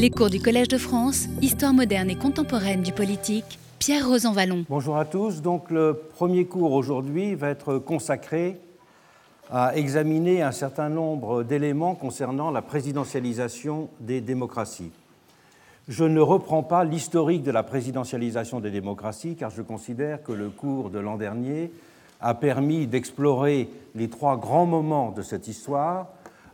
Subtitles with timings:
[0.00, 4.64] Les cours du Collège de France, Histoire moderne et contemporaine du politique, Pierre Rosanvallon.
[4.68, 5.42] Bonjour à tous.
[5.42, 8.60] Donc le premier cours aujourd'hui va être consacré
[9.50, 14.92] à examiner un certain nombre d'éléments concernant la présidentialisation des démocraties.
[15.88, 20.48] Je ne reprends pas l'historique de la présidentialisation des démocraties car je considère que le
[20.48, 21.72] cours de l'an dernier
[22.20, 26.06] a permis d'explorer les trois grands moments de cette histoire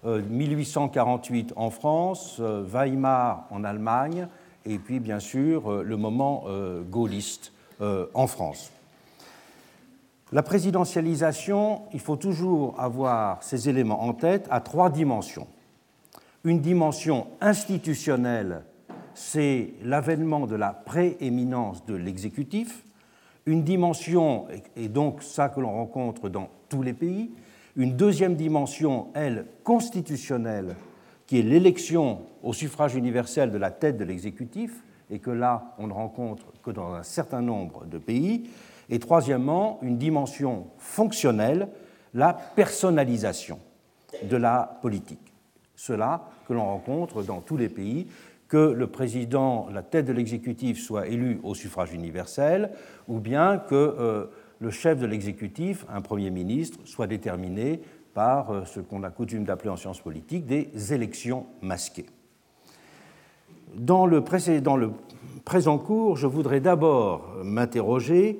[0.04, 4.28] 1848 euh, en France, euh, Weimar en Allemagne,
[4.64, 6.44] et puis bien sûr euh, le moment
[6.90, 7.52] gaulliste
[8.14, 8.70] en France.
[10.32, 15.48] La présidentialisation, il faut toujours avoir ces éléments en tête à trois dimensions.
[16.44, 18.62] Une dimension institutionnelle,
[19.14, 22.84] c'est l'avènement de la prééminence de l'exécutif.
[23.44, 24.46] Une dimension,
[24.76, 27.30] et donc ça que l'on rencontre dans tous les pays,
[27.76, 30.76] une deuxième dimension, elle, constitutionnelle,
[31.26, 35.86] qui est l'élection au suffrage universel de la tête de l'exécutif, et que là, on
[35.86, 38.48] ne rencontre que dans un certain nombre de pays.
[38.88, 41.68] Et troisièmement, une dimension fonctionnelle,
[42.12, 43.58] la personnalisation
[44.22, 45.32] de la politique.
[45.74, 48.06] Cela que l'on rencontre dans tous les pays,
[48.48, 52.70] que le président, la tête de l'exécutif, soit élu au suffrage universel,
[53.08, 54.26] ou bien que euh,
[54.60, 57.80] le chef de l'exécutif, un Premier ministre, soit déterminé
[58.14, 62.06] par euh, ce qu'on a coutume d'appeler en sciences politiques des élections masquées.
[63.74, 64.22] Dans le,
[65.44, 68.38] présent cours, je voudrais d'abord m'interroger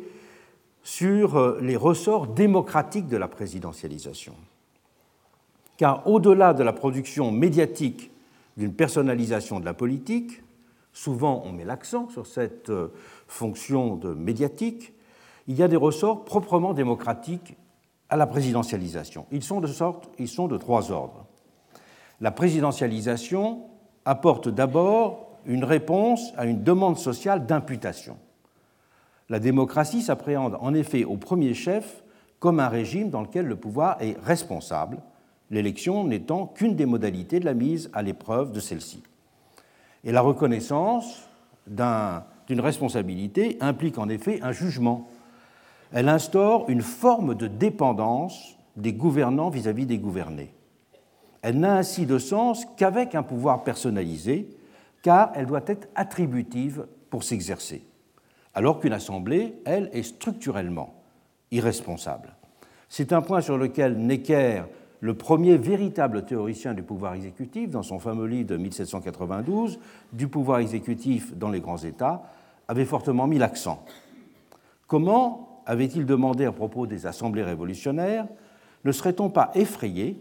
[0.83, 4.35] sur euh, les ressorts démocratiques de la présidentialisation.
[5.77, 8.13] Car au-delà de la production médiatique
[8.57, 10.43] d'une personnalisation de la politique,
[10.93, 12.89] souvent on met l'accent sur cette euh,
[13.27, 14.94] fonction de médiatique,
[15.47, 17.57] il y a des ressorts proprement démocratiques
[18.09, 19.27] à la présidentialisation.
[19.31, 21.27] Ils sont de, trois ordres.
[22.21, 23.63] La présidentialisation
[24.05, 28.17] apporte d'abord une réponse à une demande sociale d'imputation.
[29.29, 32.03] La démocratie s'appréhende en effet au premier chef
[32.39, 34.99] comme un régime dans lequel le pouvoir est responsable,
[35.51, 39.03] l'élection n'étant qu'une des modalités de la mise à l'épreuve de celle-ci.
[40.05, 41.27] Et la reconnaissance
[41.67, 45.09] d'une responsabilité implique en effet un jugement
[45.95, 50.53] elle instaure une forme de dépendance des gouvernants vis-à-vis des gouvernés.
[51.41, 54.51] Elle n'a ainsi de sens qu'avec un pouvoir personnalisé,
[55.03, 57.85] car elle doit être attributive pour s'exercer,
[58.55, 60.95] alors qu'une assemblée, elle, est structurellement
[61.53, 62.35] irresponsable.
[62.89, 64.65] C'est un point sur lequel Necker,
[64.99, 69.79] le premier véritable théoricien du pouvoir exécutif, dans son fameux livre de 1792,
[70.13, 72.25] Du pouvoir exécutif dans les grands États,
[72.67, 73.85] avait fortement mis l'accent.
[74.89, 78.27] Comment avait-il demandé à propos des assemblées révolutionnaires,
[78.85, 80.21] ne serait-on pas effrayé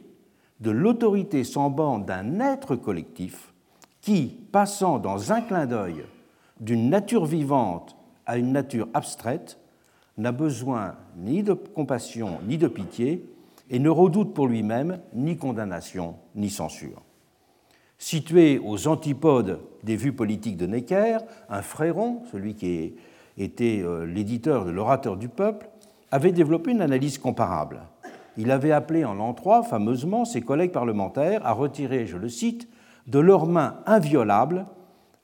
[0.60, 3.54] de l'autorité sans bande d'un être collectif
[4.02, 6.04] qui, passant dans un clin d'œil
[6.60, 7.96] d'une nature vivante
[8.26, 9.58] à une nature abstraite,
[10.18, 13.26] n'a besoin ni de compassion ni de pitié
[13.70, 17.02] et ne redoute pour lui-même ni condamnation ni censure.
[17.98, 22.96] Situé aux antipodes des vues politiques de Necker, un fréron, celui qui est
[23.38, 25.70] était euh, l'éditeur de l'Orateur du peuple,
[26.12, 27.82] avait développé une analyse comparable.
[28.38, 32.68] Il avait appelé en l'an 3 fameusement ses collègues parlementaires à retirer, je le cite,
[33.08, 34.66] de leurs mains inviolables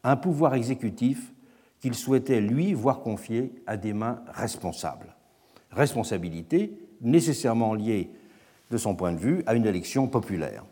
[0.04, 1.34] un pouvoir exécutif
[1.80, 5.16] qu'il souhaitait, lui, voir confié à des mains responsables.
[5.72, 8.12] Responsabilité nécessairement liée,
[8.72, 10.66] de son point de vue, à une élection populaire.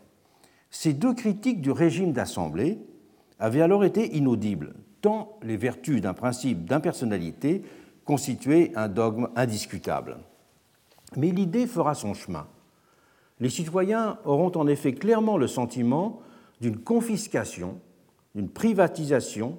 [0.70, 2.78] Ces deux critiques du régime d'assemblée
[3.38, 7.62] avaient alors été inaudibles, tant les vertus d'un principe d'impersonnalité
[8.04, 10.18] constituaient un dogme indiscutable.
[11.16, 12.46] Mais l'idée fera son chemin.
[13.40, 16.20] Les citoyens auront en effet clairement le sentiment
[16.60, 17.78] d'une confiscation,
[18.34, 19.58] d'une privatisation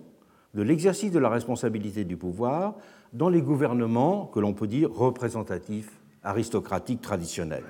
[0.54, 2.76] de l'exercice de la responsabilité du pouvoir
[3.14, 5.92] dans les gouvernements que l'on peut dire représentatifs,
[6.24, 7.64] aristocratiques traditionnels.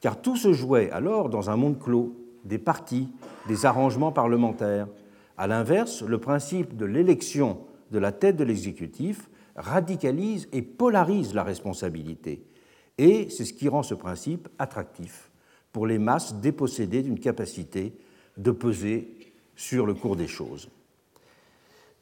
[0.00, 3.08] Car tout se jouait alors dans un monde clos, des partis,
[3.46, 4.88] des arrangements parlementaires,
[5.36, 7.58] a l'inverse, le principe de l'élection
[7.90, 12.44] de la tête de l'exécutif radicalise et polarise la responsabilité.
[12.98, 15.30] Et c'est ce qui rend ce principe attractif
[15.72, 17.94] pour les masses dépossédées d'une capacité
[18.36, 20.68] de peser sur le cours des choses.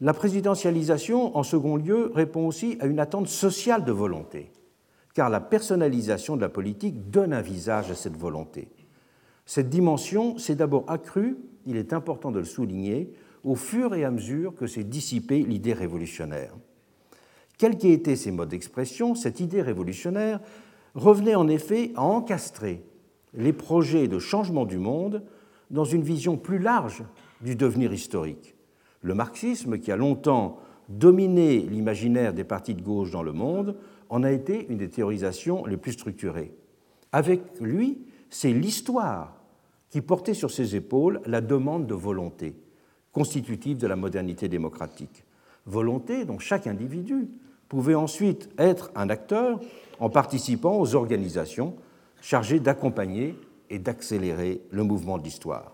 [0.00, 4.50] La présidentialisation, en second lieu, répond aussi à une attente sociale de volonté,
[5.14, 8.68] car la personnalisation de la politique donne un visage à cette volonté.
[9.44, 11.36] Cette dimension s'est d'abord accrue
[11.66, 13.12] il est important de le souligner,
[13.44, 16.54] au fur et à mesure que s'est dissipée l'idée révolutionnaire.
[17.58, 20.40] Quels qu'aient été ces modes d'expression, cette idée révolutionnaire
[20.94, 22.82] revenait en effet à encastrer
[23.34, 25.22] les projets de changement du monde
[25.70, 27.04] dans une vision plus large
[27.40, 28.54] du devenir historique.
[29.02, 30.58] Le marxisme, qui a longtemps
[30.88, 33.76] dominé l'imaginaire des partis de gauche dans le monde,
[34.08, 36.52] en a été une des théorisations les plus structurées.
[37.12, 39.39] Avec lui, c'est l'histoire
[39.90, 42.54] qui portait sur ses épaules la demande de volonté,
[43.12, 45.24] constitutive de la modernité démocratique.
[45.66, 47.28] Volonté dont chaque individu
[47.68, 49.60] pouvait ensuite être un acteur
[49.98, 51.76] en participant aux organisations
[52.20, 53.36] chargées d'accompagner
[53.68, 55.72] et d'accélérer le mouvement de l'histoire.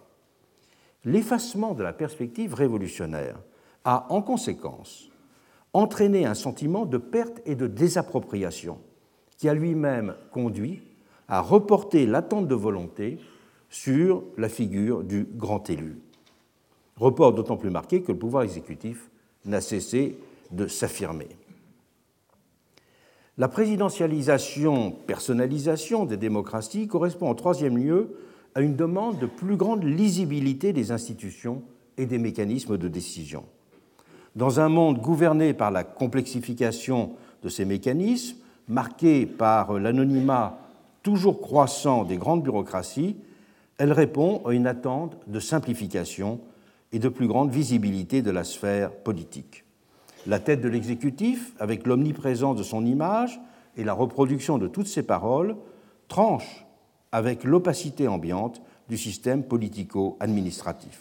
[1.04, 3.38] L'effacement de la perspective révolutionnaire
[3.84, 5.08] a en conséquence
[5.72, 8.78] entraîné un sentiment de perte et de désappropriation
[9.36, 10.82] qui a lui-même conduit
[11.28, 13.18] à reporter l'attente de volonté
[13.70, 15.98] sur la figure du grand élu.
[16.96, 19.10] Report d'autant plus marqué que le pouvoir exécutif
[19.44, 20.18] n'a cessé
[20.50, 21.28] de s'affirmer.
[23.38, 28.16] La présidentialisation, personnalisation des démocraties correspond en troisième lieu
[28.54, 31.62] à une demande de plus grande lisibilité des institutions
[31.98, 33.44] et des mécanismes de décision.
[34.34, 40.58] Dans un monde gouverné par la complexification de ces mécanismes, marqué par l'anonymat
[41.02, 43.16] toujours croissant des grandes bureaucraties,
[43.78, 46.40] elle répond à une attente de simplification
[46.92, 49.64] et de plus grande visibilité de la sphère politique.
[50.26, 53.40] La tête de l'exécutif, avec l'omniprésence de son image
[53.76, 55.56] et la reproduction de toutes ses paroles,
[56.08, 56.64] tranche
[57.12, 61.00] avec l'opacité ambiante du système politico-administratif.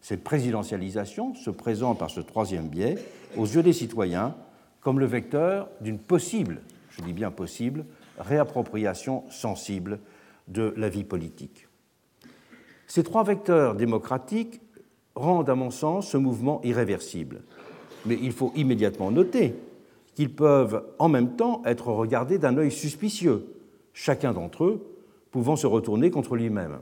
[0.00, 2.96] Cette présidentialisation se présente par ce troisième biais
[3.36, 4.34] aux yeux des citoyens
[4.80, 6.60] comme le vecteur d'une possible,
[6.90, 7.86] je dis bien possible,
[8.18, 9.98] réappropriation sensible
[10.46, 11.63] de la vie politique.
[12.86, 14.60] Ces trois vecteurs démocratiques
[15.14, 17.42] rendent, à mon sens, ce mouvement irréversible.
[18.06, 19.54] Mais il faut immédiatement noter
[20.14, 23.46] qu'ils peuvent en même temps être regardés d'un œil suspicieux,
[23.92, 24.86] chacun d'entre eux
[25.30, 26.78] pouvant se retourner contre lui-même.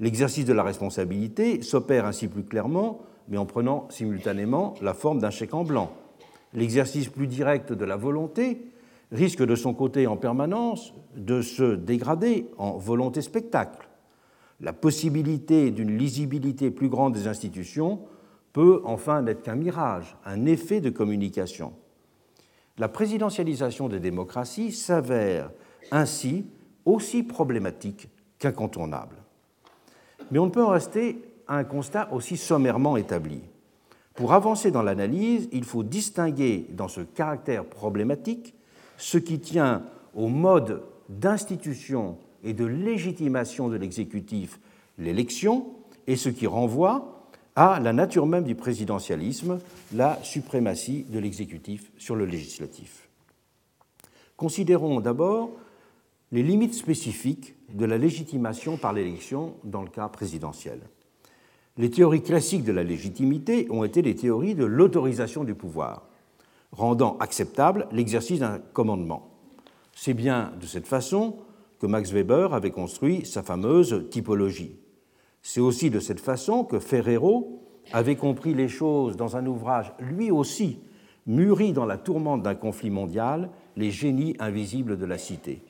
[0.00, 5.30] L'exercice de la responsabilité s'opère ainsi plus clairement, mais en prenant simultanément la forme d'un
[5.30, 5.92] chèque en blanc.
[6.54, 8.62] L'exercice plus direct de la volonté
[9.12, 13.87] risque de son côté en permanence de se dégrader en volonté spectacle.
[14.60, 18.00] La possibilité d'une lisibilité plus grande des institutions
[18.52, 21.72] peut enfin n'être qu'un mirage, un effet de communication.
[22.78, 25.50] La présidentialisation des démocraties s'avère
[25.90, 26.46] ainsi
[26.84, 28.08] aussi problématique
[28.38, 29.16] qu'incontournable.
[30.30, 33.42] Mais on ne peut en rester à un constat aussi sommairement établi.
[34.14, 38.54] Pour avancer dans l'analyse, il faut distinguer dans ce caractère problématique
[38.96, 39.84] ce qui tient
[40.14, 44.60] au mode d'institution et de légitimation de l'exécutif,
[44.98, 45.66] l'élection,
[46.06, 49.58] et ce qui renvoie à la nature même du présidentialisme,
[49.92, 53.08] la suprématie de l'exécutif sur le législatif.
[54.36, 55.50] Considérons d'abord
[56.30, 60.80] les limites spécifiques de la légitimation par l'élection dans le cas présidentiel.
[61.76, 66.08] Les théories classiques de la légitimité ont été les théories de l'autorisation du pouvoir
[66.72, 69.30] rendant acceptable l'exercice d'un commandement.
[69.94, 71.36] C'est bien de cette façon
[71.78, 74.76] que Max Weber avait construit sa fameuse typologie.
[75.42, 80.30] C'est aussi de cette façon que Ferrero avait compris les choses dans un ouvrage lui
[80.30, 80.80] aussi
[81.26, 85.62] mûri dans la tourmente d'un conflit mondial, Les génies invisibles de la cité,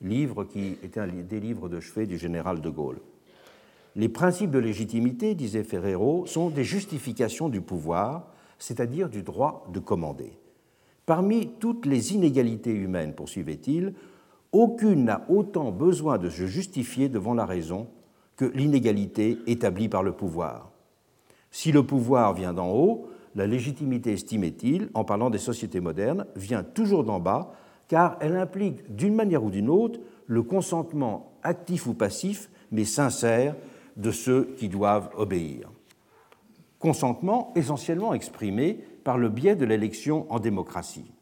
[0.00, 3.00] livre qui était un des livres de chevet du général de Gaulle.
[3.96, 8.28] Les principes de légitimité, disait Ferrero, sont des justifications du pouvoir,
[8.60, 10.38] c'est-à-dire du droit de commander.
[11.06, 13.94] Parmi toutes les inégalités humaines, poursuivait-il,
[14.56, 17.88] aucune n'a autant besoin de se justifier devant la raison
[18.36, 20.70] que l'inégalité établie par le pouvoir.
[21.50, 26.62] Si le pouvoir vient d'en haut, la légitimité, estimait-il, en parlant des sociétés modernes, vient
[26.62, 27.52] toujours d'en bas,
[27.88, 33.54] car elle implique d'une manière ou d'une autre le consentement actif ou passif, mais sincère,
[33.96, 35.70] de ceux qui doivent obéir.
[36.78, 41.12] Consentement essentiellement exprimé par le biais de l'élection en démocratie.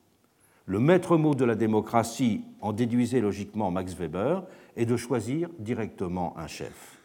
[0.67, 4.45] Le maître mot de la démocratie, en déduisait logiquement Max Weber,
[4.77, 7.03] est de choisir directement un chef.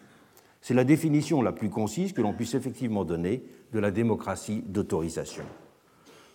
[0.62, 5.44] C'est la définition la plus concise que l'on puisse effectivement donner de la démocratie d'autorisation.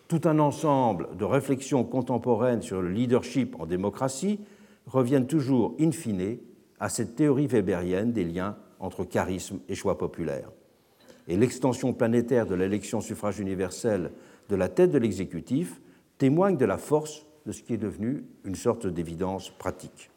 [0.06, 4.40] Tout un ensemble de réflexions contemporaines sur le leadership en démocratie
[4.86, 6.36] reviennent toujours in fine
[6.78, 10.50] à cette théorie weberienne des liens entre charisme et choix populaire.
[11.26, 14.12] Et l'extension planétaire de l'élection suffrage universel
[14.50, 15.80] de la tête de l'exécutif
[16.18, 20.10] témoigne de la force de ce qui est devenu une sorte d'évidence pratique.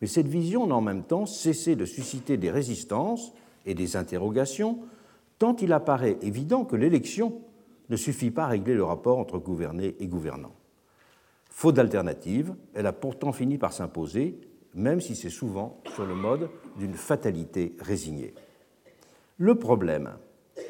[0.00, 3.32] Mais cette vision n'a en même temps cessé de susciter des résistances
[3.64, 4.80] et des interrogations,
[5.38, 7.40] tant il apparaît évident que l'élection
[7.88, 10.52] ne suffit pas à régler le rapport entre gouverné et gouvernant.
[11.50, 14.38] Faute d'alternative, elle a pourtant fini par s'imposer,
[14.74, 18.34] même si c'est souvent sur le mode d'une fatalité résignée.
[19.38, 20.12] Le problème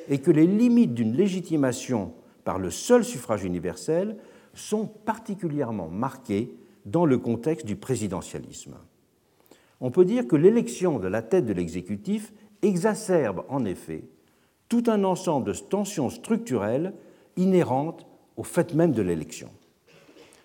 [0.08, 2.12] est que les limites d'une légitimation
[2.46, 4.16] par le seul suffrage universel
[4.54, 8.76] sont particulièrement marquées dans le contexte du présidentialisme.
[9.80, 14.04] On peut dire que l'élection de la tête de l'exécutif exacerbe en effet
[14.68, 16.94] tout un ensemble de tensions structurelles
[17.36, 19.50] inhérentes au fait même de l'élection.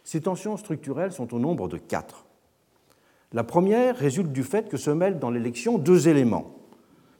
[0.03, 2.25] Ces tensions structurelles sont au nombre de quatre.
[3.31, 6.55] La première résulte du fait que se mêlent dans l'élection deux éléments,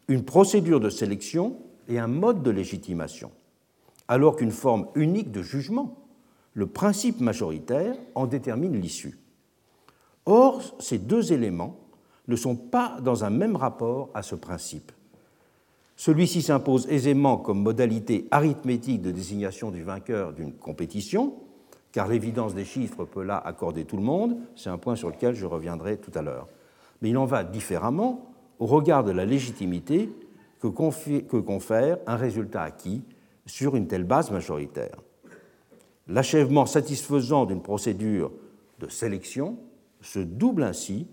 [0.08, 1.58] une procédure de sélection
[1.88, 3.30] et un mode de légitimation,
[4.12, 5.96] alors qu'une forme unique de jugement,
[6.54, 9.18] le principe majoritaire, en détermine l'issue.
[10.26, 11.78] Or, ces deux éléments
[12.28, 14.92] ne sont pas dans un même rapport à ce principe.
[15.96, 21.36] Celui-ci s'impose aisément comme modalité arithmétique de désignation du vainqueur d'une compétition,
[21.94, 25.36] car l'évidence des chiffres peut là accorder tout le monde, c'est un point sur lequel
[25.36, 26.50] je reviendrai tout à l'heure.
[27.02, 30.12] Mais il en va différemment au regard de la légitimité
[30.60, 33.04] que, confère un résultat acquis
[33.52, 34.96] sur une telle base majoritaire.
[36.08, 38.32] L'achèvement satisfaisant d'une procédure
[38.80, 39.58] de sélection
[40.00, 41.08] se double ainsi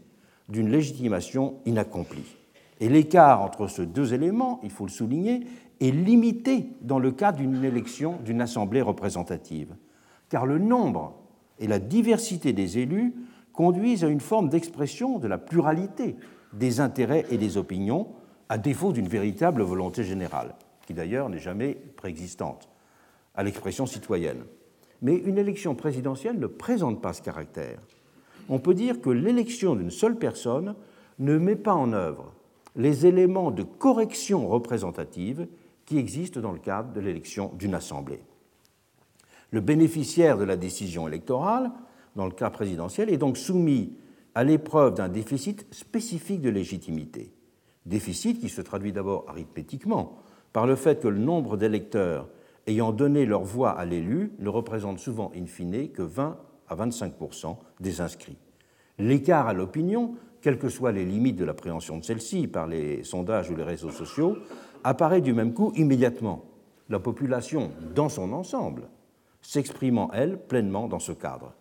[0.48, 2.36] d'une légitimation inaccomplie.
[2.80, 5.46] Et l'écart entre ces deux éléments, il faut le souligner,
[5.80, 9.74] est limité dans le cas d'une élection d'une assemblée représentative,
[10.28, 11.14] car le nombre
[11.58, 13.14] et la diversité des élus
[13.52, 16.14] conduisent à une forme d'expression de la pluralité
[16.52, 18.06] des intérêts et des opinions,
[18.48, 20.54] à défaut d'une véritable volonté générale,
[20.88, 22.68] qui d'ailleurs n'est jamais préexistante
[23.34, 24.42] à l'expression citoyenne.
[25.02, 27.78] Mais une élection présidentielle ne présente pas ce caractère
[28.48, 30.74] on peut dire que l'élection d'une seule personne
[31.18, 32.32] ne met pas en œuvre
[32.76, 35.48] les éléments de correction représentative
[35.84, 38.22] qui existent dans le cadre de l'élection d'une assemblée.
[39.50, 41.72] Le bénéficiaire de la décision électorale,
[42.14, 43.96] dans le cas présidentiel, est donc soumis
[44.34, 47.32] à l'épreuve d'un déficit spécifique de légitimité.
[47.86, 50.18] Déficit qui se traduit d'abord arithmétiquement
[50.58, 52.26] par le fait que le nombre d'électeurs
[52.66, 56.36] ayant donné leur voix à l'élu ne représente souvent in fine que 20
[56.68, 58.38] à 25% des inscrits.
[58.98, 63.48] L'écart à l'opinion, quelles que soient les limites de l'appréhension de celle-ci par les sondages
[63.52, 64.36] ou les réseaux sociaux,
[64.82, 66.44] apparaît du même coup immédiatement,
[66.88, 68.88] la population dans son ensemble
[69.40, 71.54] s'exprimant, elle, pleinement dans ce cadre.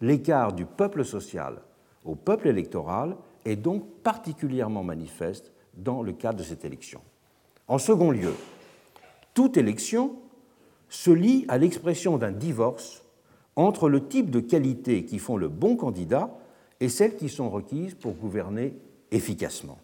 [0.00, 1.62] L'écart du peuple social
[2.04, 3.14] au peuple électoral
[3.44, 7.00] est donc particulièrement manifeste dans le cadre de cette élection.
[7.70, 8.34] En second lieu,
[9.32, 10.16] toute élection
[10.88, 13.04] se lie à l'expression d'un divorce
[13.54, 16.36] entre le type de qualités qui font le bon candidat
[16.80, 18.74] et celles qui sont requises pour gouverner
[19.12, 19.78] efficacement.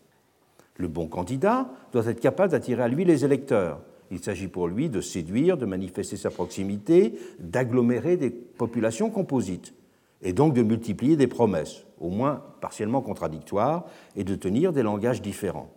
[0.79, 3.81] Le bon candidat doit être capable d'attirer à lui les électeurs.
[4.11, 9.75] Il s'agit pour lui de séduire, de manifester sa proximité, d'agglomérer des populations composites,
[10.23, 13.85] et donc de multiplier des promesses, au moins partiellement contradictoires,
[14.17, 15.71] et de tenir des langages différents.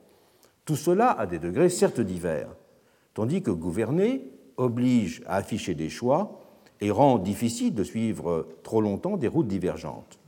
[0.70, 2.56] Tout cela à des degrés certes divers,
[3.16, 6.42] tandis que gouverner oblige à afficher des choix
[6.80, 10.20] et rend difficile de suivre trop longtemps des routes divergentes.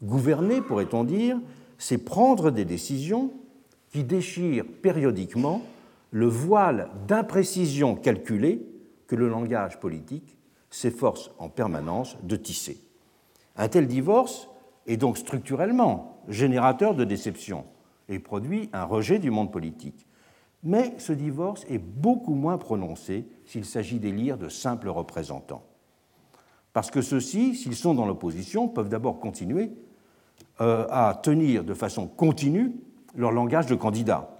[0.00, 1.40] Gouverner, pourrait-on dire,
[1.76, 3.32] c'est prendre des décisions
[3.90, 5.60] qui déchirent périodiquement
[6.12, 8.64] le voile d'imprécision calculée
[9.08, 10.36] que le langage politique
[10.70, 12.78] s'efforce en permanence de tisser.
[13.56, 14.48] Un tel divorce
[14.86, 17.64] est donc structurellement générateur de déception
[18.08, 20.06] et produit un rejet du monde politique.
[20.62, 25.64] Mais ce divorce est beaucoup moins prononcé s'il s'agit d'élire de simples représentants.
[26.72, 29.70] Parce que ceux-ci, s'ils sont dans l'opposition, peuvent d'abord continuer
[30.60, 32.72] euh, à tenir de façon continue
[33.14, 34.30] leur langage de candidat.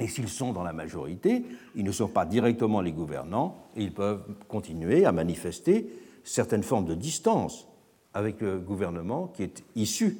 [0.00, 1.44] Et s'ils sont dans la majorité,
[1.76, 5.88] ils ne sont pas directement les gouvernants et ils peuvent continuer à manifester
[6.24, 7.68] certaines formes de distance
[8.12, 10.18] avec le gouvernement qui est issu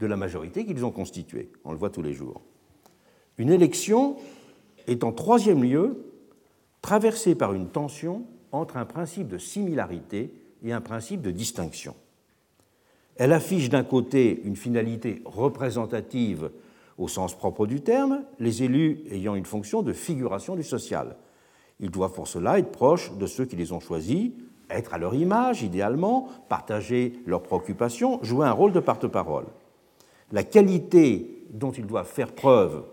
[0.00, 1.50] de la majorité qu'ils ont constituée.
[1.64, 2.42] On le voit tous les jours.
[3.38, 4.16] Une élection
[4.86, 6.04] est en troisième lieu
[6.82, 10.32] traversée par une tension entre un principe de similarité
[10.62, 11.94] et un principe de distinction.
[13.16, 16.50] Elle affiche d'un côté une finalité représentative
[16.98, 21.16] au sens propre du terme, les élus ayant une fonction de figuration du social.
[21.80, 24.30] Ils doivent pour cela être proches de ceux qui les ont choisis,
[24.70, 29.46] être à leur image idéalement, partager leurs préoccupations, jouer un rôle de porte-parole.
[30.32, 32.84] La qualité dont ils doivent faire preuve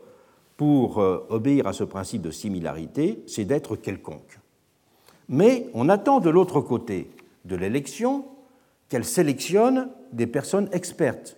[0.58, 4.40] pour euh, obéir à ce principe de similarité, c'est d'être quelconque.
[5.28, 7.10] Mais on attend de l'autre côté
[7.46, 8.26] de l'élection
[8.90, 11.38] qu'elle sélectionne des personnes expertes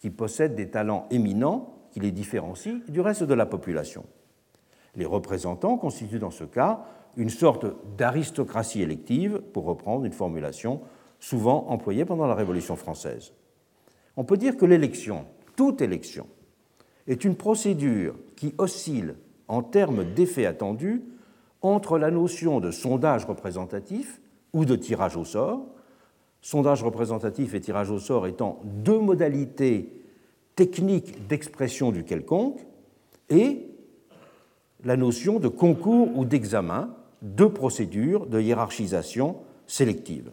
[0.00, 4.04] qui possèdent des talents éminents qui les différencient du reste de la population.
[4.96, 7.66] Les représentants constituent dans ce cas une sorte
[7.96, 10.80] d'aristocratie élective, pour reprendre une formulation
[11.20, 13.32] souvent employée pendant la Révolution française.
[14.16, 16.26] On peut dire que l'élection, toute élection,
[17.06, 19.14] est une procédure qui oscille
[19.48, 21.02] en termes d'effet attendu
[21.62, 24.20] entre la notion de sondage représentatif
[24.52, 25.66] ou de tirage au sort,
[26.40, 29.92] sondage représentatif et tirage au sort étant deux modalités
[30.54, 32.60] techniques d'expression du quelconque,
[33.28, 33.68] et
[34.84, 40.30] la notion de concours ou d'examen, deux procédures de hiérarchisation sélective.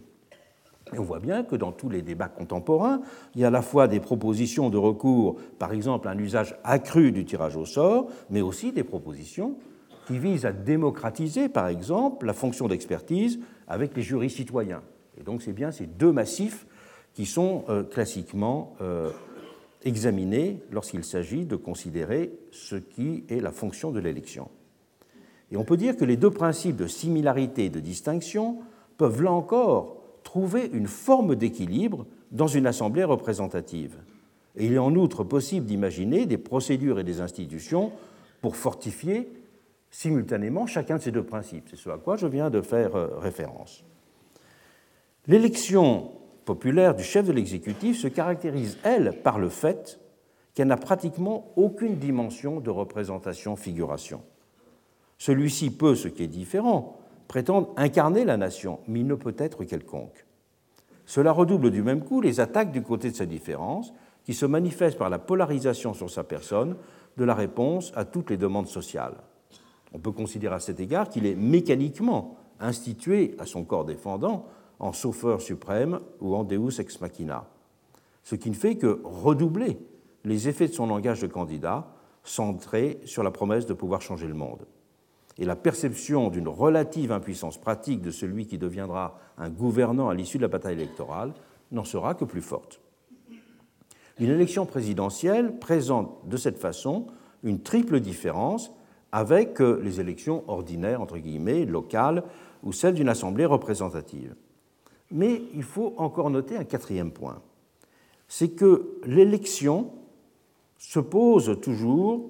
[0.92, 3.02] Et on voit bien que dans tous les débats contemporains,
[3.36, 7.12] il y a à la fois des propositions de recours, par exemple un usage accru
[7.12, 9.56] du tirage au sort, mais aussi des propositions
[10.08, 14.82] qui visent à démocratiser, par exemple, la fonction d'expertise avec les jurys citoyens.
[15.18, 16.68] Et donc c'est bien ces deux massifs
[17.14, 19.10] qui sont euh, classiquement euh,
[19.84, 24.50] examinés lorsqu'il s'agit de considérer ce qui est la fonction de l'élection.
[25.52, 28.60] Et on peut dire que les deux principes de similarité et de distinction
[28.98, 30.03] peuvent là encore
[30.34, 33.98] trouver une forme d'équilibre dans une assemblée représentative.
[34.56, 37.92] Et il est en outre possible d'imaginer des procédures et des institutions
[38.42, 39.32] pour fortifier
[39.92, 41.68] simultanément chacun de ces deux principes.
[41.70, 43.84] C'est ce à quoi je viens de faire euh, référence.
[45.28, 46.14] L'élection
[46.46, 50.00] populaire du chef de l'exécutif se caractérise, elle, par le fait
[50.56, 54.24] qu'elle n'a pratiquement aucune dimension de représentation-figuration.
[55.20, 56.98] Celui-ci peut, ce qui est différent,
[57.34, 60.28] prétendre incarner la nation, mais il ne peut être quelconque.
[61.08, 63.92] Cela redouble du même coup les attaques du côté de sa différence,
[64.24, 66.76] qui se manifestent par la polarisation sur sa personne
[67.18, 69.16] de la réponse à toutes les demandes sociales.
[69.94, 74.46] On peut considérer à cet égard qu'il est mécaniquement institué à son corps défendant
[74.78, 77.48] en sauveur suprême ou en deus ex machina,
[78.22, 79.80] ce qui ne fait que redoubler
[80.24, 81.88] les effets de son langage de candidat
[82.24, 84.68] centré sur la promesse de pouvoir changer le monde.
[85.38, 90.38] Et la perception d'une relative impuissance pratique de celui qui deviendra un gouvernant à l'issue
[90.38, 91.34] de la bataille électorale
[91.72, 92.80] n'en sera que plus forte.
[94.20, 97.08] Une élection présidentielle présente de cette façon
[97.44, 98.72] une triple différence
[99.12, 102.24] avec euh, les élections ordinaires, entre guillemets, locales,
[102.64, 104.36] ou celles d'une assemblée représentative.
[105.12, 107.42] Mais il faut encore noter un quatrième point,
[108.28, 109.92] c'est que l'élection
[110.78, 112.30] se pose toujours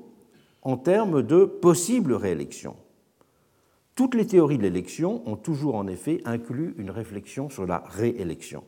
[0.63, 2.75] en termes de possible réélection.
[3.95, 8.63] Toutes les théories de l'élection ont toujours en effet inclus une réflexion sur la réélection.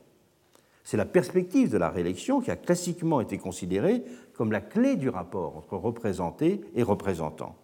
[0.83, 4.03] C'est la perspective de la réélection qui a classiquement été considérée
[4.35, 7.55] comme la clé du rapport entre représenté et représentant.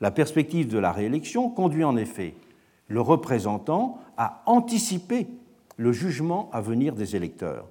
[0.00, 2.34] La perspective de la réélection conduit en effet
[2.88, 5.26] le représentant à anticiper
[5.76, 7.66] le jugement à venir des électeurs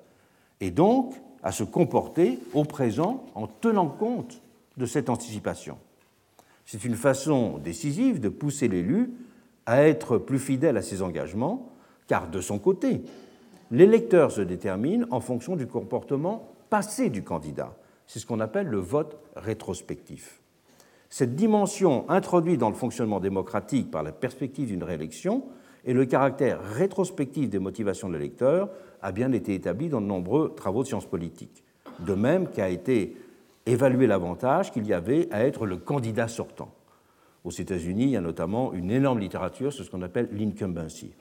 [0.61, 4.39] et donc à se comporter au présent en tenant compte
[4.77, 5.77] de cette anticipation.
[6.65, 9.11] C'est une façon décisive de pousser l'élu
[9.65, 11.71] à être plus fidèle à ses engagements,
[12.07, 13.01] car de son côté,
[13.71, 17.75] l'électeur se détermine en fonction du comportement passé du candidat.
[18.07, 20.41] C'est ce qu'on appelle le vote rétrospectif.
[21.09, 25.43] Cette dimension introduite dans le fonctionnement démocratique par la perspective d'une réélection
[25.85, 28.69] et le caractère rétrospectif des motivations de l'électeur
[29.01, 31.63] a bien été établi dans de nombreux travaux de sciences politiques.
[31.99, 33.15] De même qu'a été
[33.65, 36.73] évalué l'avantage qu'il y avait à être le candidat sortant.
[37.43, 41.13] Aux États-Unis, il y a notamment une énorme littérature sur ce qu'on appelle l'incumbency.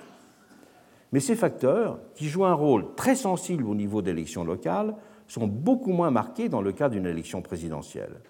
[1.13, 4.97] Mais ces facteurs, qui jouent un rôle très sensible au niveau d'élections locales,
[5.29, 8.21] sont beaucoup moins marqués dans le cas d'une élection présidentielle.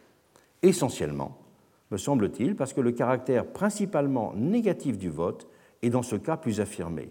[0.62, 1.38] Essentiellement,
[1.90, 5.48] me semble-t-il, parce que le caractère principalement négatif du vote
[5.82, 7.10] est dans ce cas plus affirmé,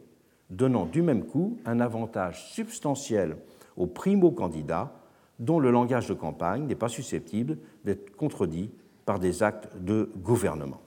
[0.49, 3.37] donnant du même coup un avantage substantiel
[3.77, 4.93] aux primo-candidats
[5.43, 8.71] dont le langage de campagne n'est pas susceptible d'être contredit
[9.05, 10.81] par des actes de gouvernement.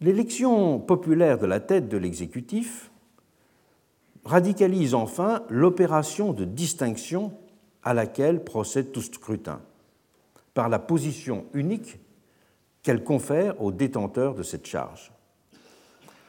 [0.00, 2.90] L'élection populaire de la tête de l'exécutif
[4.24, 7.32] radicalise enfin l'opération de distinction
[7.82, 9.60] à laquelle procède tout scrutin,
[10.54, 11.98] par la position unique
[12.82, 15.12] qu'elle confère aux détenteurs de cette charge.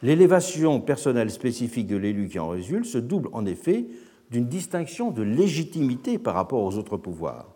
[0.03, 3.87] L'élévation personnelle spécifique de l'élu qui en résulte se double en effet
[4.31, 7.53] d'une distinction de légitimité par rapport aux autres pouvoirs,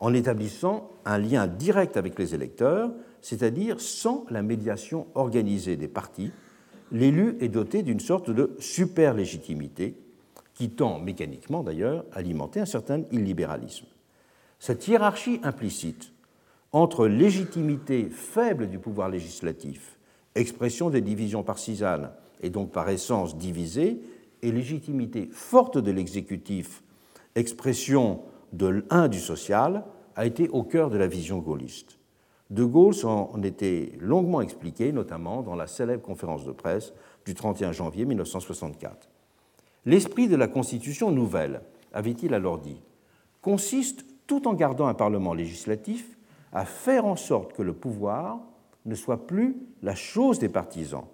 [0.00, 6.30] en établissant un lien direct avec les électeurs, c'est-à-dire sans la médiation organisée des partis,
[6.92, 9.96] l'élu est doté d'une sorte de super-légitimité
[10.54, 13.86] qui tend mécaniquement d'ailleurs à alimenter un certain illibéralisme.
[14.58, 16.12] Cette hiérarchie implicite
[16.72, 19.98] entre légitimité faible du pouvoir législatif
[20.34, 22.10] expression des divisions partisanes
[22.42, 24.00] et donc par essence divisée,
[24.42, 26.82] et légitimité forte de l'exécutif,
[27.34, 28.22] expression
[28.52, 29.84] de l'un du social,
[30.16, 31.98] a été au cœur de la vision gaulliste.
[32.50, 36.94] De Gaulle s'en était longuement expliqué, notamment dans la célèbre conférence de presse
[37.26, 39.08] du 31 janvier 1964.
[39.84, 41.60] L'esprit de la Constitution nouvelle,
[41.92, 42.80] avait-il alors dit,
[43.42, 46.18] consiste, tout en gardant un Parlement législatif,
[46.52, 48.40] à faire en sorte que le pouvoir
[48.86, 51.04] ne soit plus la chose des partisans,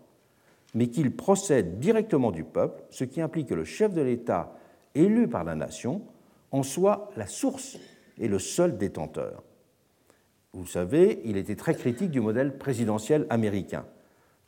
[0.74, 4.56] mais qu'il procède directement du peuple, ce qui implique que le chef de l'État
[4.94, 6.02] élu par la nation
[6.50, 7.78] en soit la source
[8.18, 9.42] et le seul détenteur.
[10.52, 13.86] Vous savez, il était très critique du modèle présidentiel américain,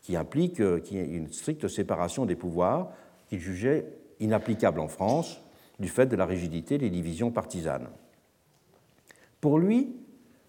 [0.03, 2.93] qui implique euh, une stricte séparation des pouvoirs
[3.29, 3.87] qu'il jugeait
[4.21, 5.43] inapplicable en France
[5.81, 7.89] du fait de la rigidité des divisions partisanes.
[9.41, 9.95] Pour lui,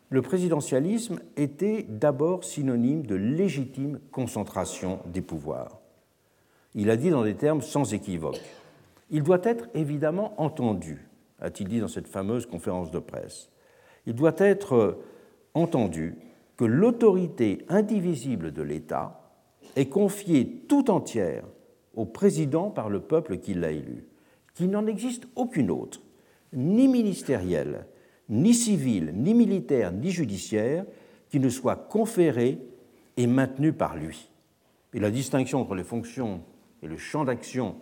[0.09, 5.79] le présidentialisme était d'abord synonyme de légitime concentration des pouvoirs.
[6.75, 8.41] Il a dit dans des termes sans équivoque.
[9.09, 11.07] Il doit être évidemment entendu,
[11.39, 13.49] a-t-il dit dans cette fameuse conférence de presse.
[14.05, 14.99] Il doit être
[15.53, 16.15] entendu
[16.55, 19.21] que l'autorité indivisible de l'État
[19.75, 21.43] est confiée tout entière
[21.93, 24.05] au président par le peuple qui l'a élu,
[24.55, 26.01] qu'il n'en existe aucune autre,
[26.53, 27.85] ni ministérielle,
[28.29, 30.85] ni civile, ni militaire, ni judiciaire,
[31.29, 32.59] qui ne soit conférée
[33.17, 34.29] et maintenue par lui.
[34.93, 36.41] Et la distinction entre les fonctions
[36.81, 37.75] et le champ d'action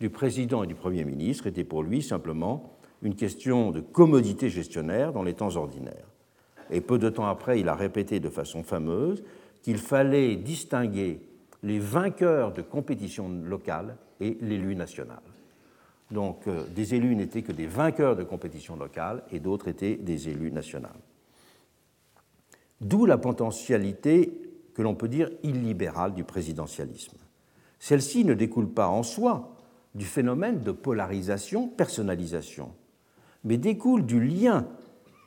[0.00, 5.12] du président et du Premier ministre était pour lui simplement une question de commodité gestionnaire
[5.12, 6.08] dans les temps ordinaires.
[6.70, 9.22] Et peu de temps après, il a répété de façon fameuse
[9.62, 11.20] qu'il fallait distinguer
[11.62, 15.20] les vainqueurs de compétitions locales et l'élu national.
[16.10, 20.28] Donc euh, des élus n'étaient que des vainqueurs de compétitions locales et d'autres étaient des
[20.28, 20.88] élus nationaux.
[22.80, 27.16] D'où la potentialité que l'on peut dire illibérale du présidentialisme.
[27.78, 29.56] Celle-ci ne découle pas en soi
[29.94, 32.72] du phénomène de polarisation, personnalisation,
[33.44, 34.66] mais découle du lien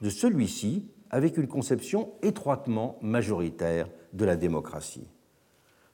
[0.02, 5.08] de celui-ci avec une conception étroitement majoritaire de la démocratie.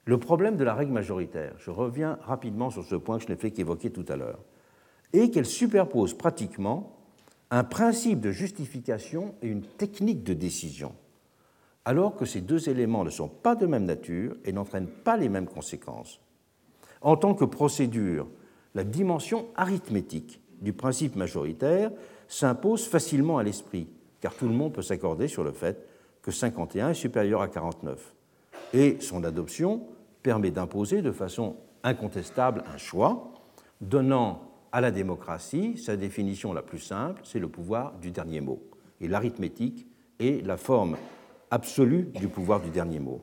[0.06, 3.36] Le problème de la règle majoritaire, je reviens rapidement sur ce point que je n'ai
[3.36, 4.39] fait qu'évoquer tout à l'heure,
[5.13, 6.95] et qu'elle superpose pratiquement
[7.52, 10.93] un principe de justification et une technique de décision,
[11.86, 15.30] alors que ces deux éléments ne sont pas de même nature et n'entraînent pas les
[15.30, 16.19] mêmes conséquences.
[17.02, 18.28] En tant que procédure,
[18.76, 21.91] la dimension arithmétique du principe majoritaire
[22.28, 23.88] s'impose facilement à l'esprit,
[24.22, 25.88] car tout le monde peut s'accorder sur le fait
[26.22, 28.13] que 51 est supérieur à 49.
[28.74, 29.88] Et son adoption
[30.22, 33.32] permet d'imposer de façon incontestable un choix,
[33.82, 38.62] donnant à la démocratie, sa définition la plus simple, c'est le pouvoir du dernier mot.
[39.01, 39.88] Et l'arithmétique
[40.19, 40.97] est la forme
[41.51, 43.21] absolue du pouvoir du dernier mot.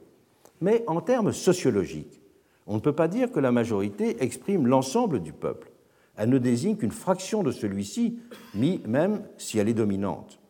[0.60, 2.20] Mais en termes sociologiques,
[2.66, 5.70] on ne peut pas dire que la majorité exprime l'ensemble du peuple.
[6.16, 8.18] Elle ne désigne qu'une fraction de celui-ci,
[8.54, 10.40] même si elle est dominante.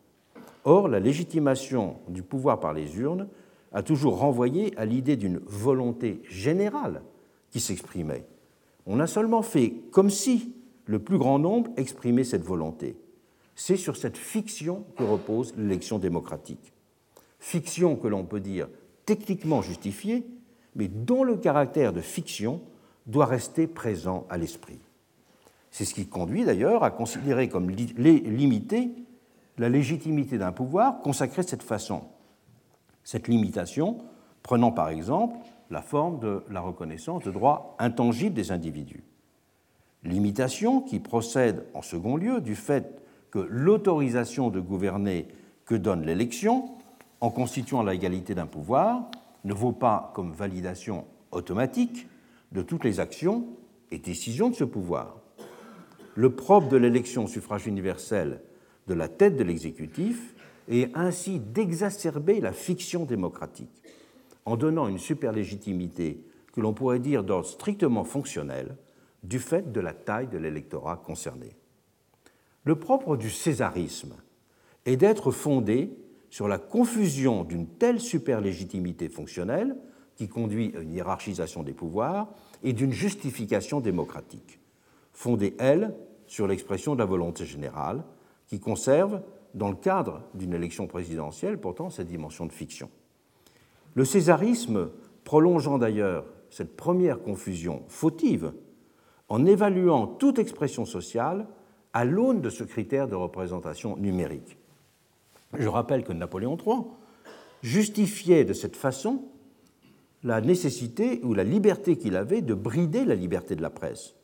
[0.63, 3.27] Or, la légitimation du pouvoir par les urnes
[3.73, 7.03] a toujours renvoyé à l'idée d'une volonté générale
[7.51, 8.25] qui s'exprimait.
[8.85, 10.55] On a seulement fait comme si
[10.87, 12.97] le plus grand nombre exprimait cette volonté.
[13.55, 16.73] C'est sur cette fiction que repose l'élection démocratique.
[17.39, 18.67] Fiction que l'on peut dire
[19.05, 20.25] techniquement justifiée,
[20.75, 22.61] mais dont le caractère de fiction
[23.05, 24.79] doit rester présent à l'esprit.
[25.71, 28.91] C'est ce qui conduit d'ailleurs à considérer comme limitée
[29.57, 32.03] la légitimité d'un pouvoir consacré de cette façon.
[33.03, 33.97] Cette limitation
[34.43, 35.37] prenant par exemple
[35.69, 39.03] la forme de la reconnaissance de droits intangibles des individus
[40.03, 45.27] limitation qui procède en second lieu du fait que l'autorisation de gouverner
[45.65, 46.69] que donne l'élection,
[47.19, 49.09] en constituant l'égalité d'un pouvoir,
[49.43, 52.07] ne vaut pas comme validation automatique
[52.51, 53.45] de toutes les actions
[53.91, 55.17] et décisions de ce pouvoir.
[56.15, 58.41] Le propre de l'élection au suffrage universel
[58.87, 60.33] de la tête de l'exécutif
[60.69, 63.83] est ainsi d'exacerber la fiction démocratique
[64.45, 68.77] en donnant une superlégitimité que l'on pourrait dire d'ordre strictement fonctionnel
[69.23, 71.55] du fait de la taille de l'électorat concerné.
[72.63, 74.15] Le propre du césarisme
[74.85, 75.97] est d'être fondé
[76.29, 79.77] sur la confusion d'une telle superlégitimité fonctionnelle
[80.15, 82.27] qui conduit à une hiérarchisation des pouvoirs
[82.63, 84.59] et d'une justification démocratique,
[85.13, 88.03] fondée, elle, sur l'expression de la volonté générale,
[88.47, 89.21] qui conserve,
[89.53, 92.89] dans le cadre d'une élection présidentielle, pourtant cette dimension de fiction.
[93.95, 94.89] Le césarisme,
[95.23, 98.53] prolongeant d'ailleurs cette première confusion fautive
[99.29, 101.47] en évaluant toute expression sociale
[101.93, 104.57] à l'aune de ce critère de représentation numérique.
[105.57, 106.83] Je rappelle que Napoléon III
[107.61, 109.23] justifiait de cette façon
[110.23, 114.15] la nécessité ou la liberté qu'il avait de brider la liberté de la presse,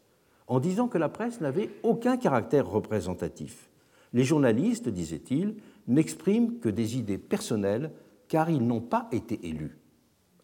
[0.47, 3.69] en disant que la presse n'avait aucun caractère représentatif.
[4.11, 5.55] Les journalistes, disait-il,
[5.87, 7.91] n'expriment que des idées personnelles
[8.27, 9.77] car ils n'ont pas été élus,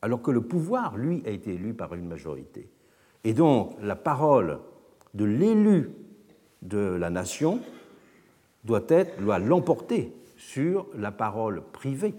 [0.02, 2.70] alors que le pouvoir, lui, a été élu par une majorité.
[3.24, 4.60] Et donc la parole
[5.14, 5.92] de l'élu
[6.62, 7.60] de la nation
[8.64, 12.14] doit être doit l'emporter sur la parole privée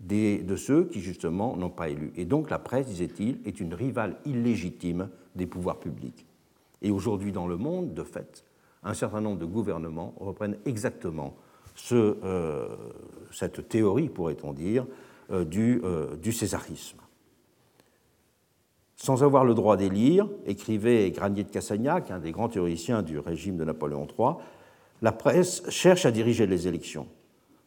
[0.00, 2.12] de ceux qui justement n'ont pas élu.
[2.16, 6.26] Et donc la presse, disait-il, est une rivale illégitime des pouvoirs publics.
[6.82, 8.44] Et aujourd'hui dans le monde, de fait,
[8.82, 11.34] un certain nombre de gouvernements reprennent exactement
[11.92, 12.68] euh,
[13.30, 14.86] cette théorie, pourrait-on dire,
[15.30, 16.98] euh, euh, du, césarisme.
[19.02, 23.56] Sans avoir le droit d'élire, écrivait Granier de Cassagnac, un des grands théoriciens du régime
[23.56, 24.34] de Napoléon III,
[25.02, 27.08] la presse cherche à diriger les élections.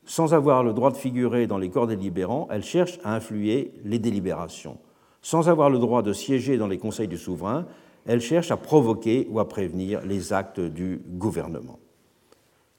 [0.05, 3.99] Sans avoir le droit de figurer dans les corps délibérants, elle cherche à influer les
[3.99, 4.77] délibérations.
[5.21, 7.65] Sans avoir le droit de siéger dans les conseils du souverain,
[8.05, 11.79] elle cherche à provoquer ou à prévenir les actes du gouvernement.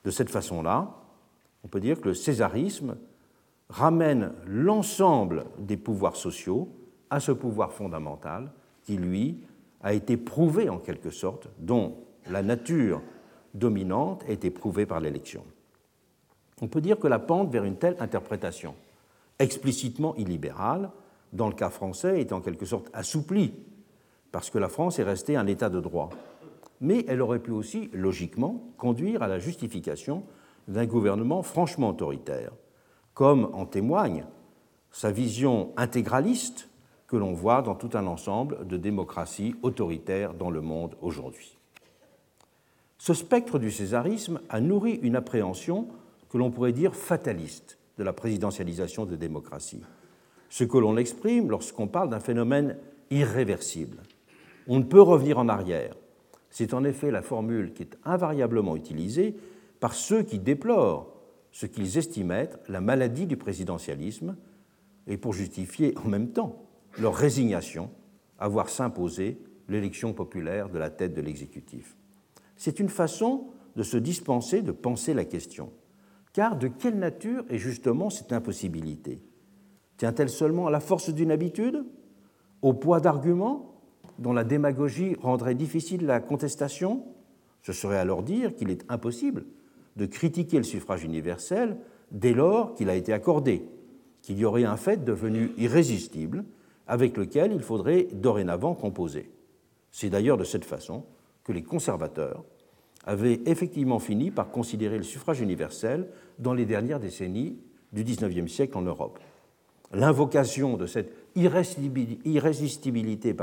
[0.03, 0.95] De cette façon-là,
[1.63, 2.97] on peut dire que le césarisme
[3.69, 6.71] ramène l'ensemble des pouvoirs sociaux
[7.11, 8.51] à ce pouvoir fondamental
[8.85, 9.41] qui, lui,
[9.83, 11.97] a été prouvé en quelque sorte, dont
[12.29, 13.03] la nature
[13.55, 15.45] dominante a été prouvée par l'élection.
[16.61, 18.75] On peut dire que la pente vers une telle interprétation,
[19.39, 20.91] explicitement illibérale,
[21.33, 23.53] dans le cas français, est en quelque sorte assouplie,
[24.33, 26.11] parce que la France est restée un État de droit.
[26.81, 30.25] Mais elle aurait pu aussi, logiquement, conduire à la justification
[30.69, 32.53] d'un gouvernement franchement autoritaire,
[33.15, 34.25] comme en témoigne
[34.91, 36.69] sa vision intégraliste
[37.07, 41.57] que l'on voit dans tout un ensemble de démocraties autoritaires dans le monde aujourd'hui.
[42.99, 45.89] Ce spectre du césarisme a nourri une appréhension
[46.29, 49.83] que l'on pourrait dire fataliste de la présidentialisation de démocratie,
[50.49, 52.77] ce que l'on exprime lorsqu'on parle d'un phénomène
[53.11, 53.99] irréversible.
[54.67, 55.95] On ne peut revenir en arrière.
[56.51, 59.37] C'est en effet la formule qui est invariablement utilisée
[59.79, 61.13] par ceux qui déplorent
[61.53, 64.37] ce qu'ils estiment être la maladie du présidentialisme
[65.07, 66.66] et pour justifier en même temps
[66.99, 67.91] leur résignation
[68.39, 71.97] à voir s'imposer l'élection populaire de la tête de l'exécutif.
[72.57, 75.71] C'est une façon de se dispenser de penser la question.
[76.33, 79.23] Car de quelle nature est justement cette impossibilité?
[79.97, 81.85] Tient-elle seulement à la force d'une habitude?
[82.63, 83.75] Au poids d'arguments
[84.19, 87.05] dont la démagogie rendrait difficile la contestation?
[87.63, 89.45] Ce serait alors dire qu'il est impossible
[89.97, 91.79] de critiquer le suffrage universel
[92.13, 93.69] dès lors qu'il a été accordé,
[94.23, 96.45] qu'il y aurait un fait devenu irrésistible
[96.87, 99.31] avec lequel il faudrait dorénavant composer.
[99.91, 101.05] C'est d'ailleurs de cette façon
[101.45, 102.45] que les conservateurs
[103.05, 107.57] avaient effectivement fini par considérer le suffrage universel dans les dernières décennies
[107.93, 109.19] du XIXe siècle en Europe.
[109.93, 113.37] L'invocation de cette irrésistibilité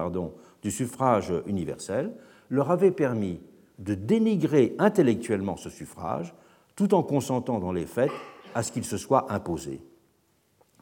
[0.62, 2.14] du suffrage universel
[2.50, 3.40] leur avait permis
[3.80, 6.34] de dénigrer intellectuellement ce suffrage
[6.76, 8.12] tout en consentant dans les faits
[8.54, 9.82] à ce qu'il se soit imposé.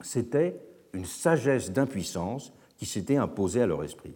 [0.01, 0.59] C'était
[0.93, 4.15] une sagesse d'impuissance qui s'était imposée à leur esprit.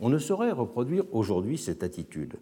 [0.00, 2.36] On ne saurait reproduire aujourd'hui cette attitude.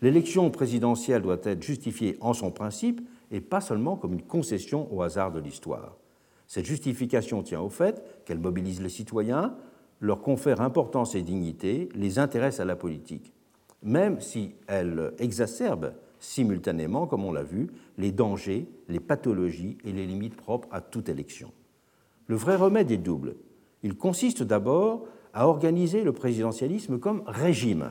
[0.00, 5.02] L'élection présidentielle doit être justifiée en son principe et pas seulement comme une concession au
[5.02, 5.96] hasard de l'histoire.
[6.46, 9.56] Cette justification tient au fait qu'elle mobilise les citoyens,
[10.00, 13.32] leur confère importance et dignité, les intéresse à la politique,
[13.82, 20.06] même si elle exacerbe simultanément, comme on l'a vu, les dangers, les pathologies et les
[20.06, 21.52] limites propres à toute élection.
[22.32, 23.36] Le vrai remède est double.
[23.82, 27.90] Il consiste d'abord à organiser le présidentialisme comme régime,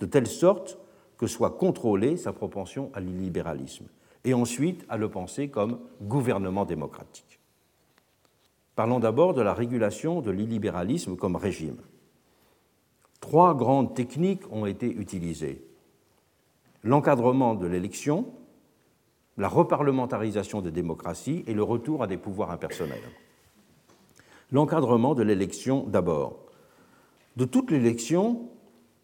[0.00, 0.78] de telle sorte
[1.18, 3.84] que soit contrôlée sa propension à l'illibéralisme,
[4.24, 7.38] et ensuite à le penser comme gouvernement démocratique.
[8.76, 11.82] Parlons d'abord de la régulation de l'illibéralisme comme régime.
[13.20, 15.62] Trois grandes techniques ont été utilisées.
[16.82, 18.24] L'encadrement de l'élection,
[19.36, 23.04] la reparlementarisation des démocraties et le retour à des pouvoirs impersonnels.
[24.52, 26.46] L'encadrement de l'élection d'abord.
[27.36, 28.48] De toute l'élection,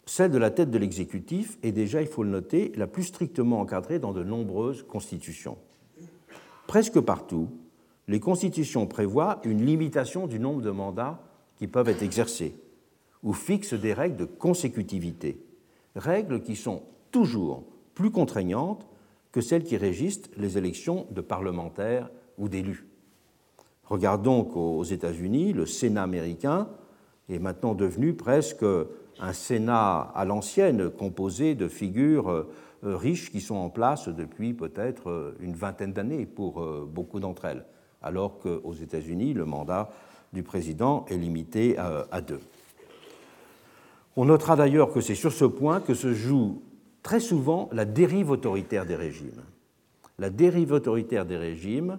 [0.06, 3.60] celle de la tête de l'exécutif est déjà, il faut le noter, la plus strictement
[3.60, 5.58] encadrée dans de nombreuses constitutions.
[6.66, 7.48] Presque partout,
[8.08, 11.20] les constitutions prévoient une limitation du nombre de mandats
[11.56, 12.56] qui peuvent être exercés
[13.22, 15.44] ou fixent des règles de consécutivité,
[15.94, 18.86] règles qui sont toujours plus contraignantes
[19.30, 22.86] que celles qui régissent les élections de parlementaires ou d'élus.
[23.92, 26.66] Regardons qu'aux États-Unis, le Sénat américain
[27.28, 28.64] est maintenant devenu presque
[29.20, 32.46] un Sénat à l'ancienne composé de figures euh,
[32.84, 37.44] riches qui sont en place depuis peut-être euh, une vingtaine d'années pour euh, beaucoup d'entre
[37.44, 37.66] elles,
[38.00, 39.90] alors qu'aux États-Unis, le mandat
[40.32, 42.40] du président est limité à deux.
[44.16, 46.62] On notera d'ailleurs que c'est sur ce point que se joue
[47.02, 49.42] très souvent la dérive autoritaire des régimes.
[50.18, 51.98] La dérive autoritaire des régimes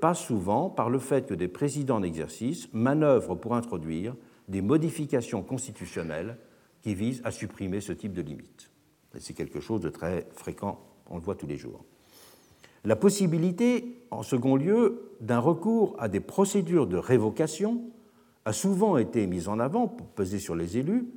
[0.00, 4.14] passe souvent par le fait que des présidents en exercice manœuvrent pour introduire
[4.48, 6.36] des modifications constitutionnelles
[6.82, 8.70] qui visent à supprimer ce type de limites.
[9.18, 11.84] c'est quelque chose de très fréquent, on le voit tous les jours.
[12.84, 17.82] La possibilité, en second lieu, d'un recours à des procédures de révocation
[18.44, 21.08] a souvent été mise en avant pour peser sur les élus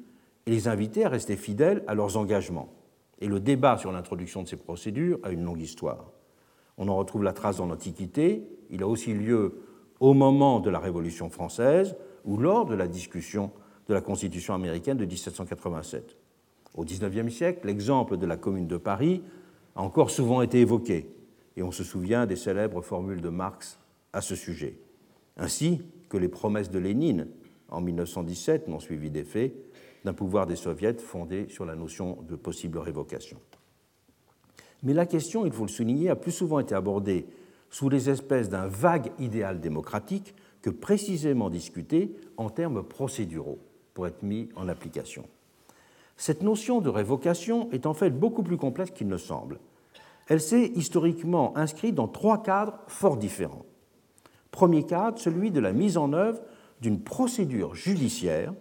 [0.45, 2.73] et les inviter à rester fidèles à leurs engagements.
[3.19, 6.13] Et le débat sur l'introduction de ces procédures a une longue histoire.
[6.77, 9.61] On en retrouve la trace dans l'Antiquité, il a aussi lieu
[9.99, 13.51] au moment de la Révolution française ou lors de la discussion
[13.87, 16.17] de la Constitution américaine de 1787.
[16.75, 19.23] Au XIXe siècle, l'exemple de la Commune de Paris
[19.75, 21.09] a encore souvent été évoqué,
[21.55, 23.79] et on se souvient des célèbres formules de Marx
[24.13, 24.77] à ce sujet,
[25.37, 27.27] ainsi que les promesses de Lénine
[27.69, 29.53] en 1917 n'ont suivi d'effet
[30.05, 33.37] d'un pouvoir des soviets fondé sur la notion de possible révocation.
[34.83, 37.25] Mais la question, il faut le souligner, a plus souvent été abordée
[37.69, 43.59] sous les espèces d'un vague idéal démocratique que précisément discuté en termes procéduraux
[43.93, 45.25] pour être mis en application.
[46.15, 49.59] Cette notion de révocation est en fait beaucoup plus complexe qu'il ne semble.
[50.27, 53.65] Elle s'est historiquement inscrite dans trois cadres fort différents.
[54.51, 56.41] Premier cadre, celui de la mise en œuvre
[56.81, 58.53] d'une procédure judiciaire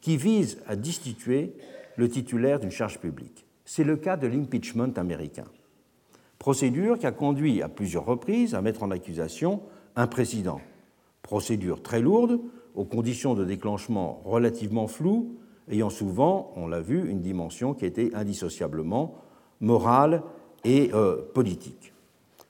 [0.00, 1.54] qui vise à destituer
[1.96, 3.45] le titulaire d'une charge publique.
[3.66, 5.44] C'est le cas de l'impeachment américain.
[6.38, 9.60] Procédure qui a conduit à plusieurs reprises à mettre en accusation
[9.96, 10.60] un président.
[11.22, 12.40] Procédure très lourde,
[12.74, 15.34] aux conditions de déclenchement relativement floues,
[15.68, 19.16] ayant souvent, on l'a vu, une dimension qui était indissociablement
[19.60, 20.22] morale
[20.64, 21.92] et euh, politique.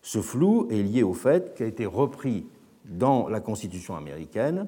[0.02, 2.46] Ce flou est lié au fait qu'a été repris
[2.84, 4.66] dans la Constitution américaine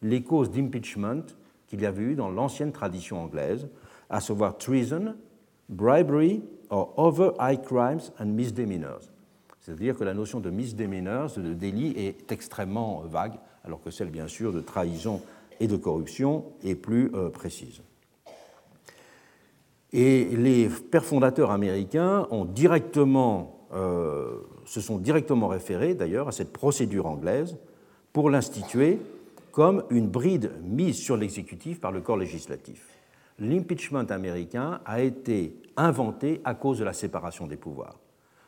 [0.00, 1.22] les causes d'impeachment
[1.68, 3.68] qu'il y avait eu dans l'ancienne tradition anglaise,
[4.10, 5.14] à savoir treason,
[5.68, 9.10] bribery or other high crimes and misdemeanors.
[9.60, 14.26] C'est-à-dire que la notion de misdemeanors, de délit, est extrêmement vague, alors que celle, bien
[14.26, 15.22] sûr, de trahison
[15.60, 17.80] et de corruption est plus euh, précise.
[19.92, 26.52] Et les pères fondateurs américains ont directement, euh, se sont directement référés, d'ailleurs, à cette
[26.52, 27.56] procédure anglaise
[28.12, 28.98] pour l'instituer
[29.52, 32.91] comme une bride mise sur l'exécutif par le corps législatif.
[33.42, 37.98] L'impeachment américain a été inventé à cause de la séparation des pouvoirs.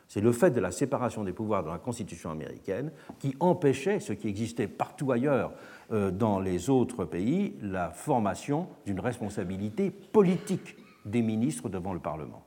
[0.07, 4.13] C'est le fait de la séparation des pouvoirs dans la Constitution américaine qui empêchait, ce
[4.13, 5.51] qui existait partout ailleurs
[5.91, 12.45] euh, dans les autres pays, la formation d'une responsabilité politique des ministres devant le Parlement.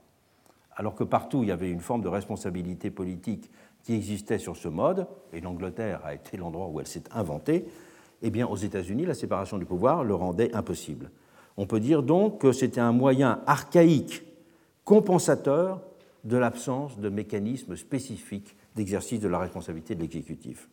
[0.75, 3.51] Alors que partout il y avait une forme de responsabilité politique
[3.83, 7.67] qui existait sur ce mode, et l'Angleterre a été l'endroit où elle s'est inventée,
[8.23, 11.11] eh bien, aux États-Unis, la séparation du pouvoir le rendait impossible.
[11.59, 14.23] On peut dire donc que c'était un moyen archaïque,
[14.85, 15.83] compensateur
[16.23, 20.69] de l'absence de mécanismes spécifiques d'exercice de la responsabilité de l'exécutif.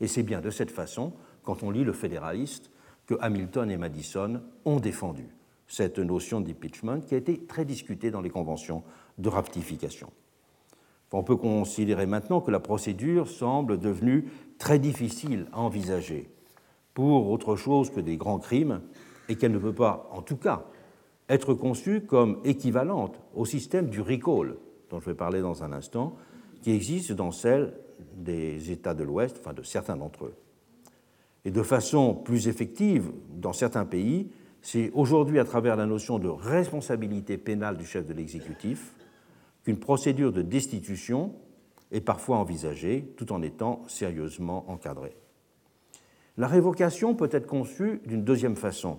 [0.00, 2.70] Et c'est bien de cette façon, quand on lit le fédéraliste,
[3.06, 5.26] que Hamilton et Madison ont défendu
[5.66, 8.84] cette notion d'impeachment qui a été très discutée dans les conventions
[9.18, 10.08] de ratification.
[11.10, 16.30] On peut considérer maintenant que la procédure semble devenue très difficile à envisager
[16.94, 18.82] pour autre chose que des grands crimes
[19.28, 20.66] et qu'elle ne peut pas, en tout cas,
[21.28, 24.56] être conçue comme équivalente au système du recall,
[24.90, 26.16] dont je vais parler dans un instant,
[26.62, 27.74] qui existe dans celle
[28.16, 30.34] des États de l'Ouest, enfin de certains d'entre eux.
[31.44, 36.28] Et de façon plus effective, dans certains pays, c'est aujourd'hui à travers la notion de
[36.28, 38.94] responsabilité pénale du chef de l'exécutif
[39.64, 41.34] qu'une procédure de destitution
[41.90, 45.16] est parfois envisagée, tout en étant sérieusement encadrée.
[46.36, 48.98] La révocation peut être conçue d'une deuxième façon.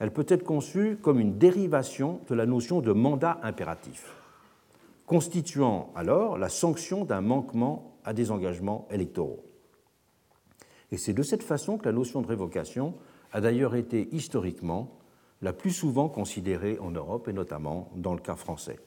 [0.00, 4.16] Elle peut être conçue comme une dérivation de la notion de mandat impératif,
[5.06, 9.44] constituant alors la sanction d'un manquement à des engagements électoraux.
[10.90, 12.94] Et c'est de cette façon que la notion de révocation
[13.32, 14.98] a d'ailleurs été historiquement
[15.42, 18.78] la plus souvent considérée en Europe et notamment dans le cas français.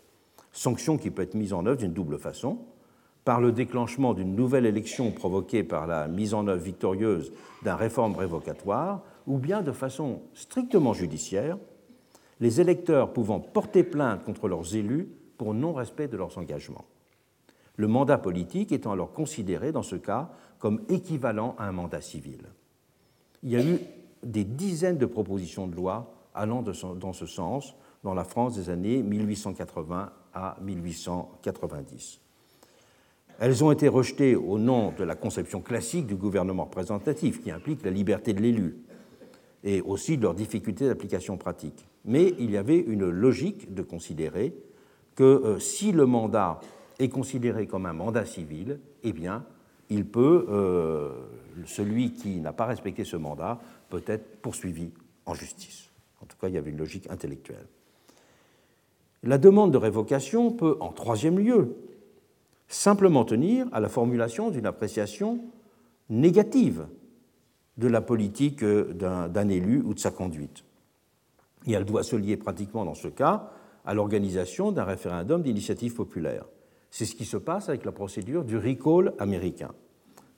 [0.51, 2.59] Sanction qui peut être mise en œuvre d'une double façon,
[3.23, 7.31] par le déclenchement d'une nouvelle élection provoquée par la mise en œuvre victorieuse
[7.63, 11.57] d'un réforme révocatoire, ou bien de façon strictement judiciaire,
[12.39, 15.07] les électeurs pouvant porter plainte contre leurs élus
[15.37, 16.85] pour non-respect de leurs engagements.
[17.75, 22.41] Le mandat politique étant alors considéré dans ce cas comme équivalent à un mandat civil.
[23.41, 23.79] Il y a eu
[24.23, 29.01] des dizaines de propositions de loi allant dans ce sens dans la France des années
[29.01, 32.19] 1880 à 1890.
[33.39, 37.83] Elles ont été rejetées au nom de la conception classique du gouvernement représentatif, qui implique
[37.83, 38.82] la liberté de l'élu,
[39.63, 41.85] et aussi de leurs difficultés d'application pratique.
[42.05, 44.53] Mais il y avait une logique de considérer
[45.15, 46.59] que euh, si le mandat
[46.99, 49.45] est considéré comme un mandat civil, eh bien,
[49.89, 51.11] il peut, euh,
[51.65, 53.59] celui qui n'a pas respecté ce mandat
[53.89, 54.91] peut être poursuivi
[55.25, 55.89] en justice.
[56.21, 57.67] En tout cas, il y avait une logique intellectuelle.
[59.23, 61.75] La demande de révocation peut, en troisième lieu,
[62.67, 65.39] simplement tenir à la formulation d'une appréciation
[66.09, 66.87] négative
[67.77, 70.63] de la politique d'un élu ou de sa conduite.
[71.65, 73.51] Et elle doit se lier pratiquement dans ce cas
[73.85, 76.45] à l'organisation d'un référendum d'initiative populaire.
[76.91, 79.71] C'est ce qui se passe avec la procédure du recall américain,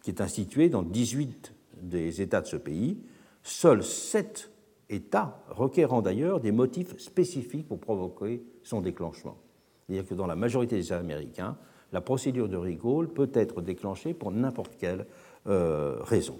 [0.01, 2.97] qui est instituée dans 18 des États de ce pays.
[3.43, 4.51] Seuls 7
[4.89, 9.37] États requérant d'ailleurs des motifs spécifiques pour provoquer son déclenchement.
[9.85, 11.57] C'est-à-dire que dans la majorité des États américains,
[11.91, 15.05] la procédure de recall peut être déclenchée pour n'importe quelle
[15.47, 16.39] euh, raison.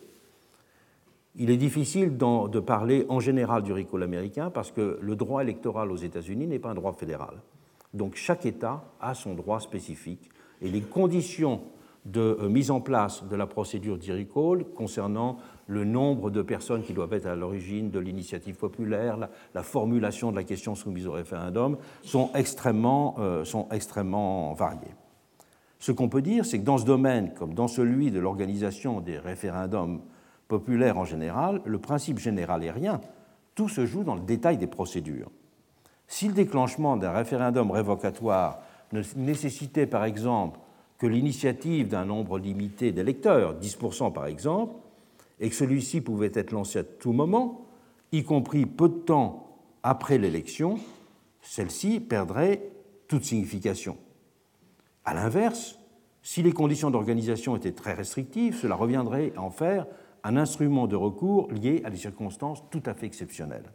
[1.38, 5.92] Il est difficile de parler en général du recall américain parce que le droit électoral
[5.92, 7.42] aux États-Unis n'est pas un droit fédéral.
[7.94, 10.30] Donc chaque État a son droit spécifique
[10.62, 11.62] et les conditions
[12.06, 16.84] de euh, mise en place de la procédure du recall concernant le nombre de personnes
[16.84, 19.18] qui doivent être à l'origine de l'initiative populaire,
[19.54, 24.94] la, formulation de la question soumise au référendum sont extrêmement, euh, sont extrêmement variées.
[25.80, 29.18] Ce qu'on peut dire, c'est que dans ce domaine, comme dans celui de l'organisation des
[29.18, 30.02] référendums
[30.48, 33.02] populaire en général, le principe général est rien.
[33.56, 35.32] Tout se joue dans le détail des procédures.
[36.08, 38.60] Si le déclenchement d'un référendum révocatoire
[38.92, 40.60] ne nécessitait par exemple
[40.98, 44.76] que l'initiative d'un nombre limité d'électeurs, 10% par exemple,
[45.40, 47.66] et que celui-ci pouvait être lancé à tout moment,
[48.12, 50.80] y compris peu de temps après l'élection,
[51.42, 52.70] celle-ci perdrait
[53.08, 53.98] toute signification.
[55.04, 55.78] A l'inverse,
[56.24, 59.86] si les conditions d'organisation étaient très restrictives, cela reviendrait à en faire
[60.26, 63.72] un instrument de recours lié à des circonstances tout à fait exceptionnelles.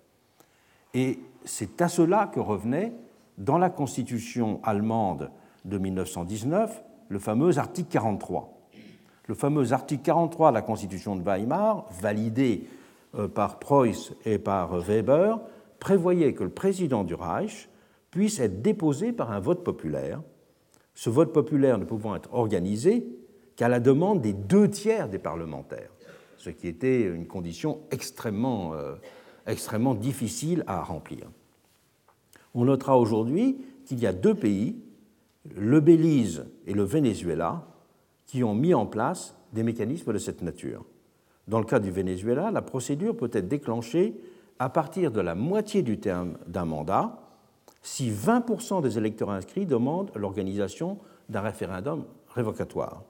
[0.95, 2.93] Et c'est à cela que revenait,
[3.39, 5.31] dans la Constitution allemande
[5.65, 8.53] de 1919, le fameux article 43.
[9.27, 12.67] Le fameux article 43 de la Constitution de Weimar, validé
[13.15, 15.39] euh, par Preuss et par Weber,
[15.79, 17.69] prévoyait que le président du Reich
[18.11, 20.21] puisse être déposé par un vote populaire,
[20.95, 23.07] ce vote populaire ne pouvant être organisé
[23.55, 25.91] qu'à la demande des deux tiers des parlementaires
[26.41, 28.95] ce qui était une condition extrêmement, euh,
[29.47, 31.31] extrêmement difficile à remplir.
[32.55, 34.77] On notera aujourd'hui qu'il y a deux pays,
[35.55, 37.67] le Belize et le Venezuela,
[38.27, 40.85] qui ont mis en place des mécanismes de cette nature.
[41.47, 44.15] Dans le cas du Venezuela, la procédure peut être déclenchée
[44.59, 47.21] à partir de la moitié du terme d'un mandat
[47.83, 53.03] si 20% des électeurs inscrits demandent l'organisation d'un référendum révocatoire.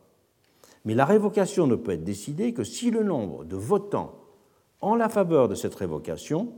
[0.84, 4.14] Mais la révocation ne peut être décidée que si le nombre de votants
[4.80, 6.52] en la faveur de cette révocation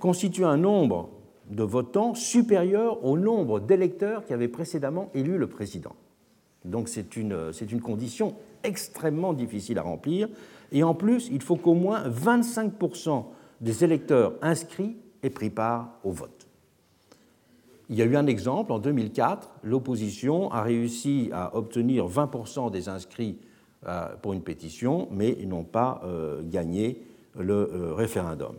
[0.00, 1.10] constitue un nombre
[1.50, 5.94] de votants supérieur au nombre d'électeurs qui avaient précédemment élu le président.
[6.64, 8.34] Donc c'est une, une, condition
[8.64, 10.28] extrêmement difficile à remplir.
[10.72, 13.24] Et en plus, il faut qu'au moins 25%
[13.60, 16.35] des électeurs inscrits aient pris part au vote.
[17.88, 22.88] Il y a eu un exemple, en 2004, l'opposition a réussi à obtenir 20% des
[22.88, 23.38] inscrits
[23.86, 27.02] euh, pour une pétition, mais ils n'ont pas euh, gagné
[27.38, 28.56] le euh, référendum.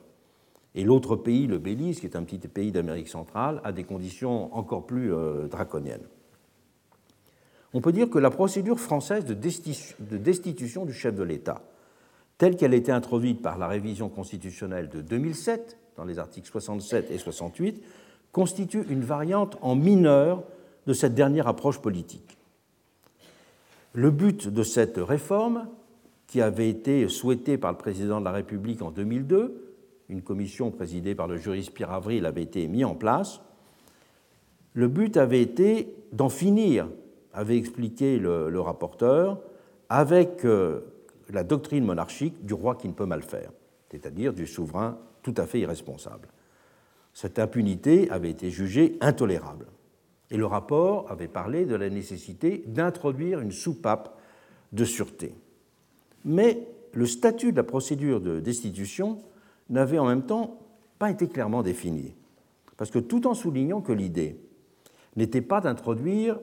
[0.76, 4.56] Et l'autre pays, le Belize, qui est un petit pays d'Amérique centrale, a des conditions
[4.56, 5.12] encore plus
[5.50, 6.06] draconiennes.
[7.74, 9.34] On peut dire que la procédure française de
[10.18, 11.64] destitution du chef de l'État,
[12.38, 17.10] telle qu'elle a été introduite par la révision constitutionnelle de 2007, dans les articles 67
[17.10, 17.84] et 68,
[18.32, 20.44] constitue une variante en mineur
[20.86, 22.38] de cette dernière approche politique.
[23.94, 25.68] Le but de cette réforme,
[26.28, 29.76] qui avait été souhaitée par le président de la République en 2002,
[30.10, 33.42] une commission présidée par le juriste Pierre Avril avait été mise en place,
[34.74, 36.88] le but avait été d'en finir,
[37.34, 39.40] avait expliqué le, rapporteur,
[39.90, 40.82] avec euh,
[41.30, 43.52] la doctrine monarchique du roi qui ne peut mal faire,
[43.90, 46.28] c'est-à-dire du souverain tout à fait irresponsable.
[47.18, 49.66] Cette impunité avait été jugée intolérable.
[50.30, 54.20] Et le rapport avait parlé de la nécessité d'introduire une soupape
[54.72, 55.34] de sûreté.
[56.26, 59.18] Mais le statut de la procédure de destitution
[59.72, 60.60] n'avait en même temps
[61.00, 62.14] pas été clairement défini.
[62.78, 64.40] Parce que tout en soulignant que l'idée
[65.16, 66.40] n'était pas d'introduire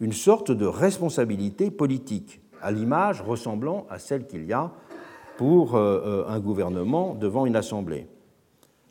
[0.00, 4.72] une sorte de responsabilité politique, à l'image ressemblant à celle qu'il y a
[5.36, 8.06] pour euh, euh, un gouvernement devant une assemblée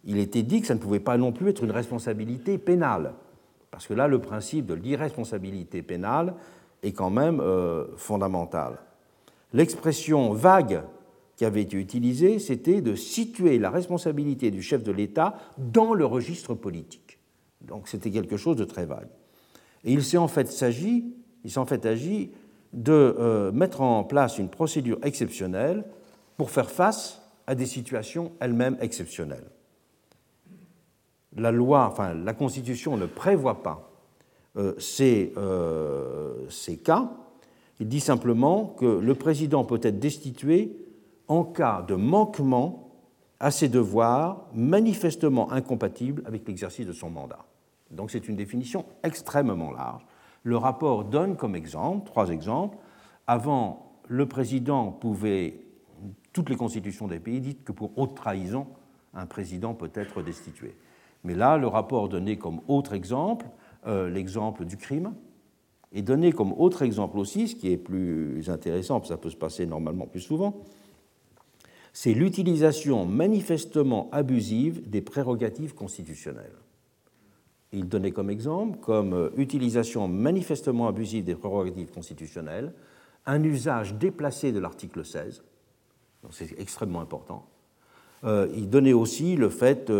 [0.06, 3.14] il était dit que ça ne pouvait pas non plus être une responsabilité pénale,
[3.72, 6.36] parce que là, le principe de l'irresponsabilité pénale
[6.84, 8.78] est quand même euh, fondamental.
[9.53, 10.84] L'expression vague
[11.36, 16.06] qui avait été utilisée, c'était de situer la responsabilité du chef de l'État dans le
[16.06, 17.20] registre politique.
[17.62, 19.10] Donc c'était quelque chose de très vague.
[19.84, 22.32] Et il s'est en fait agi, il s'en fait agi
[22.74, 25.84] de euh, mettre en place une procédure exceptionnelle
[26.38, 29.45] pour faire face à des situations elles-mêmes exceptionnelles
[31.36, 33.91] la loi, enfin la Constitution ne prévoit pas
[34.77, 35.33] ces,
[36.49, 37.11] ces cas.
[37.79, 40.77] Il dit simplement que le président peut être destitué
[41.27, 42.86] en cas de manquement
[43.39, 47.45] à ses devoirs manifestement incompatibles avec l'exercice de son mandat.
[47.91, 50.05] Donc c'est une définition extrêmement large.
[50.43, 52.77] Le rapport donne comme exemple, trois exemples.
[53.27, 55.59] Avant, le président pouvait,
[56.33, 58.67] toutes les constitutions des pays disent que pour haute trahison,
[59.13, 60.75] un président peut être destitué.
[61.26, 63.47] Mais là, le rapport donnait comme autre exemple
[63.88, 65.13] euh, l'exemple du crime,
[65.91, 69.65] et donné comme autre exemple aussi, ce qui est plus intéressant, ça peut se passer
[69.65, 70.61] normalement plus souvent,
[71.93, 76.55] c'est l'utilisation manifestement abusive des prérogatives constitutionnelles.
[77.71, 82.73] Il donnait comme exemple, comme euh, utilisation manifestement abusive des prérogatives constitutionnelles,
[83.26, 85.43] un usage déplacé de l'article 16,
[86.30, 87.47] c'est extrêmement important.
[88.23, 89.91] Euh, il donnait aussi le fait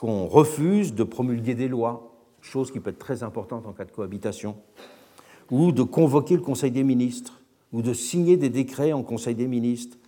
[0.00, 3.92] qu'on refuse de promulguer des lois, chose qui peut être très importante en cas de
[3.92, 4.56] cohabitation,
[5.50, 9.46] ou de convoquer le Conseil des ministres, ou de signer des décrets en Conseil des
[9.46, 9.98] ministres,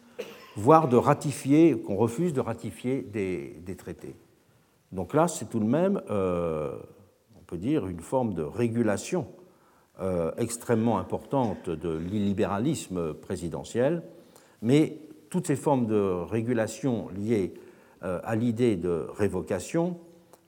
[0.56, 4.16] voire de ratifier, qu'on refuse de ratifier des, traités.
[4.92, 6.74] Donc là, c'est tout de même, euh,
[7.38, 9.26] on peut dire, une forme de régulation
[10.00, 14.02] euh, extrêmement importante de l'illibéralisme présidentiel,
[14.62, 17.52] mais toutes ces formes de régulation liées
[18.02, 19.96] à l'idée de révocation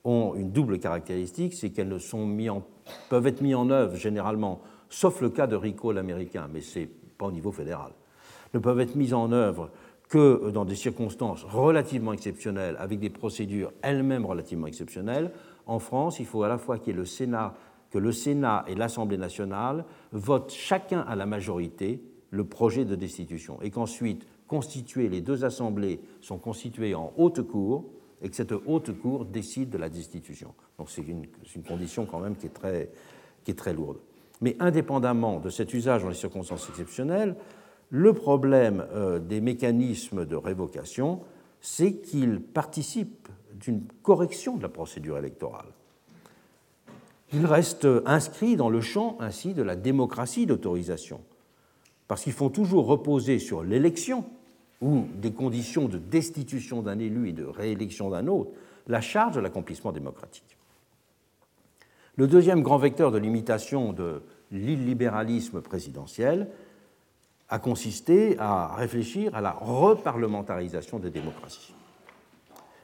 [0.04, 2.62] ont une double caractéristique, c'est qu'elles ne sont mis en,
[3.08, 6.90] peuvent être mises en œuvre généralement, sauf le cas de RICO l'américain, mais ce n'est
[7.18, 7.92] pas au niveau fédéral,
[8.52, 9.70] ne peuvent être mises en œuvre
[10.08, 15.32] que dans des circonstances relativement exceptionnelles, avec des procédures elles-mêmes relativement exceptionnelles,
[15.66, 17.54] en France, il faut à la fois qu'il y ait le Sénat,
[17.90, 23.62] que le Sénat et l'Assemblée nationale votent chacun à la majorité le projet de destitution,
[23.62, 27.84] et qu'ensuite, constituer les deux assemblées sont constituées en haute cour,
[28.22, 30.54] et que cette haute cour décide de la destitution.
[30.78, 32.90] Donc c'est une, une, condition quand même qui est, très,
[33.44, 33.98] qui est très lourde.
[34.40, 37.36] Mais indépendamment de cet usage dans les circonstances exceptionnelles,
[37.90, 41.20] le problème euh, des mécanismes de révocation,
[41.60, 45.68] c'est qu'ils participent d'une correction de la procédure électorale.
[47.32, 51.20] Ils restent inscrits dans le champ ainsi de la démocratie d'autorisation,
[52.08, 54.24] parce qu'ils font toujours reposer sur l'élection
[54.84, 58.50] ou des conditions de destitution d'un élu et de réélection d'un autre
[58.86, 60.58] la charge de l'accomplissement démocratique.
[62.16, 64.20] Le deuxième grand vecteur de limitation de
[64.52, 66.48] l'illibéralisme présidentiel,
[67.48, 71.74] a consisté à réfléchir à la reparlementarisation des démocraties.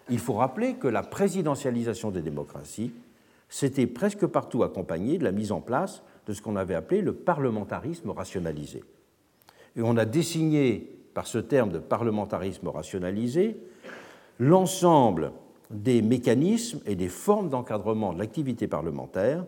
[0.09, 2.93] Il faut rappeler que la présidentialisation des démocraties
[3.49, 7.15] s'était presque partout accompagnée de la mise en place de ce qu'on avait appelé le
[7.15, 8.83] parlementarisme rationalisé.
[9.77, 13.59] Et on a désigné par ce terme de parlementarisme rationalisé
[14.39, 15.33] l'ensemble
[15.69, 19.45] des mécanismes et des formes d'encadrement de l'activité parlementaire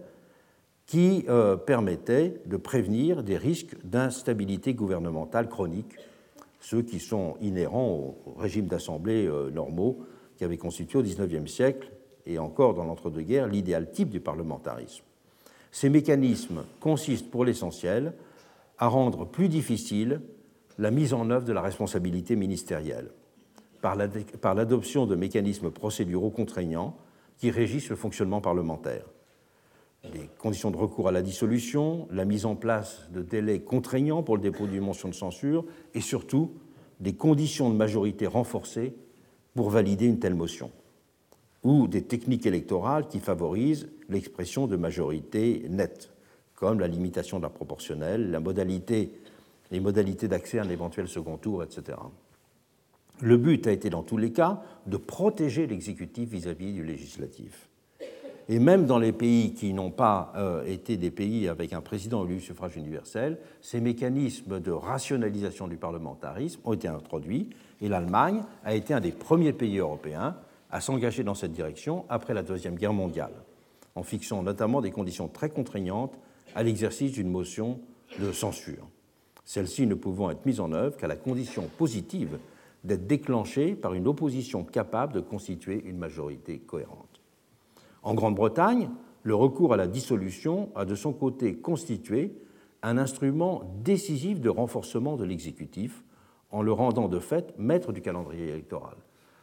[0.85, 5.95] qui euh, permettait de prévenir des risques d'instabilité gouvernementale chronique,
[6.61, 10.01] ceux qui sont inhérents au régime d'assemblée euh, normaux
[10.37, 11.91] qui avaient constitué au XIXe siècle
[12.27, 15.05] et encore dans l'entre-deux-guerres l'idéal type du parlementarisme.
[15.71, 18.13] Ces mécanismes consistent pour l'essentiel
[18.77, 20.21] à rendre plus difficile
[20.79, 23.11] la mise en œuvre de la responsabilité ministérielle
[23.81, 23.97] par
[24.55, 26.97] l'adoption de mécanismes procéduraux contraignants
[27.39, 29.05] qui régissent le fonctionnement parlementaire.
[30.15, 34.37] Les conditions de recours à la dissolution, la mise en place de délais contraignants pour
[34.37, 35.65] le dépôt d'une motion de censure
[35.95, 36.53] et surtout
[37.01, 38.95] des conditions de majorité renforcées
[39.55, 40.71] pour valider une telle motion,
[41.63, 46.13] ou des techniques électorales qui favorisent l'expression de majorité nette,
[46.55, 49.13] comme la limitation de la proportionnelle, la modalité,
[49.73, 51.99] les modalités d'accès à un éventuel second tour, etc.
[53.21, 57.69] Le but a été dans tous les cas de protéger l'exécutif vis-à-vis du législatif.
[58.49, 62.25] Et même dans les pays qui n'ont pas euh, été des pays avec un président
[62.27, 67.51] élu suffrage universel, ces mécanismes de rationalisation du parlementarisme ont été introduits
[67.81, 70.37] et l'Allemagne a été un des premiers pays européens
[70.71, 73.33] à s'engager dans cette direction après la Deuxième Guerre mondiale,
[73.95, 76.19] en fixant notamment des conditions très contraignantes
[76.55, 77.79] à l'exercice d'une motion
[78.19, 78.92] de censure.
[79.45, 82.39] Celles-ci ne pouvant être mises en œuvre qu'à la condition positive
[82.85, 87.21] d'être déclenchées par une opposition capable de constituer une majorité cohérente.
[88.03, 88.91] En Grande-Bretagne,
[89.23, 92.35] le recours à la dissolution a de son côté constitué
[92.83, 96.03] un instrument décisif de renforcement de l'exécutif
[96.51, 98.97] en le rendant de fait maître du calendrier électoral.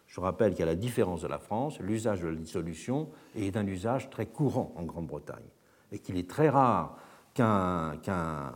[0.08, 4.10] Je rappelle qu'à la différence de la France, l'usage de la dissolution est un usage
[4.10, 5.46] très courant en Grande-Bretagne
[5.92, 6.98] et qu'il est très rare
[7.40, 8.52] qu'un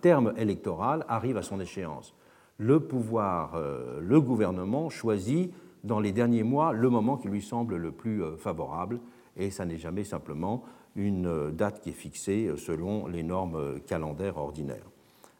[0.00, 2.14] terme électoral arrive à son échéance.
[2.58, 7.76] Le pouvoir, euh, le gouvernement choisit dans les derniers mois le moment qui lui semble
[7.76, 9.00] le plus favorable,
[9.36, 10.62] et ça n'est jamais simplement
[10.94, 14.90] une date qui est fixée selon les normes calendaires ordinaires.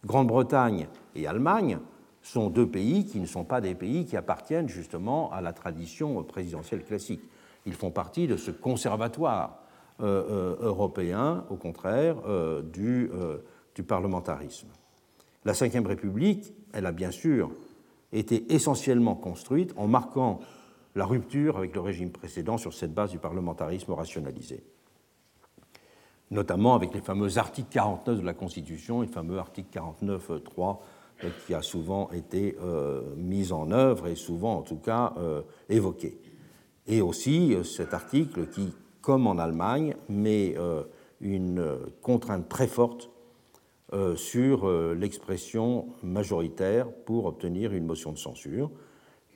[0.06, 1.78] Grande-Bretagne et Allemagne
[2.22, 6.22] sont deux pays qui ne sont pas des pays qui appartiennent justement à la tradition
[6.22, 7.22] présidentielle classique.
[7.66, 9.59] Ils font partie de ce conservatoire euh, euh,
[10.00, 13.10] européen, au contraire, euh, du,
[13.74, 14.68] du parlementarisme.
[15.44, 17.50] La Ve République, elle a bien sûr
[18.12, 20.40] été essentiellement construite en marquant
[20.94, 24.64] la rupture avec le régime précédent sur cette base du parlementarisme rationalisé,
[26.30, 30.78] notamment avec les fameux articles 49 de la Constitution et le fameux article 49.3
[31.46, 32.56] qui a souvent été
[33.16, 35.14] mis en œuvre et souvent en tout cas
[35.68, 36.18] évoqué.
[36.86, 40.84] Et aussi cet article qui comme en Allemagne, mais euh,
[41.20, 43.10] une contrainte très forte
[43.92, 48.70] euh, sur euh, l'expression majoritaire pour obtenir une motion de censure,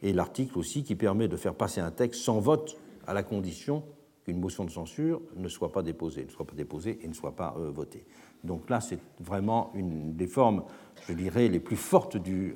[0.03, 3.83] et l'article aussi qui permet de faire passer un texte sans vote à la condition
[4.25, 7.37] qu'une motion de censure ne soit pas déposée, ne soit pas déposée et ne soit
[7.37, 8.07] pas votée.
[8.43, 10.65] Donc là, c'est vraiment une des formes,
[11.09, 12.55] je dirais, les plus fortes du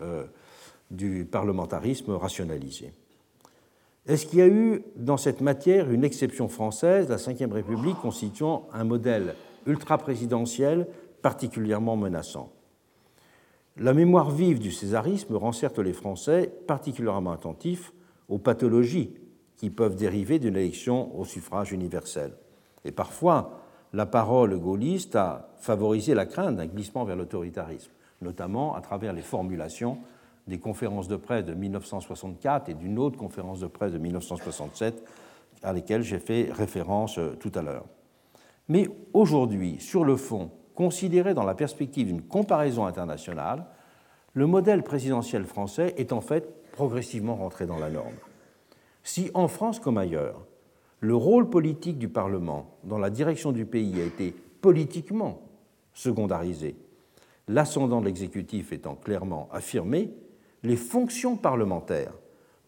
[1.31, 2.93] parlementarisme rationalisé.
[4.09, 8.67] Est-ce qu'il y a eu dans cette matière une exception française, la Ve République constituant
[8.73, 9.35] un modèle
[9.67, 10.89] ultra-présidentiel
[11.21, 12.51] particulièrement menaçant?
[13.77, 17.93] La mémoire vive du césarisme rend certes les Français particulièrement attentifs
[18.31, 19.13] aux pathologies
[19.59, 22.33] qui peuvent dériver d'une élection au suffrage universel.
[22.87, 23.61] Et parfois,
[23.93, 27.93] la parole gaulliste a favorisé la crainte d'un glissement vers l'autoritarisme,
[28.23, 29.99] notamment à travers les formulations
[30.49, 35.05] des conférences de presse de 1964 et d'une autre conférence de presse de 1967
[35.63, 37.85] à lesquelles j'ai fait référence euh, tout à l'heure.
[38.69, 43.67] Mais aujourd'hui, sur le fond, considéré dans la perspective d'une comparaison internationale,
[44.35, 48.15] le modèle présidentiel français est en fait progressivement rentré dans la norme.
[49.03, 50.47] Si en France comme ailleurs,
[51.01, 55.43] le rôle politique du Parlement dans la direction du pays a été politiquement
[55.93, 56.77] secondarisé,
[57.49, 60.13] l'ascendant de l'exécutif étant clairement affirmé,
[60.63, 62.15] les fonctions parlementaires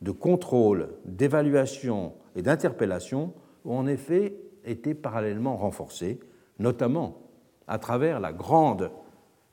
[0.00, 3.34] de contrôle, d'évaluation et d'interpellation
[3.64, 6.20] ont en effet été parallèlement renforcées,
[6.58, 7.22] notamment
[7.66, 8.90] à travers la grande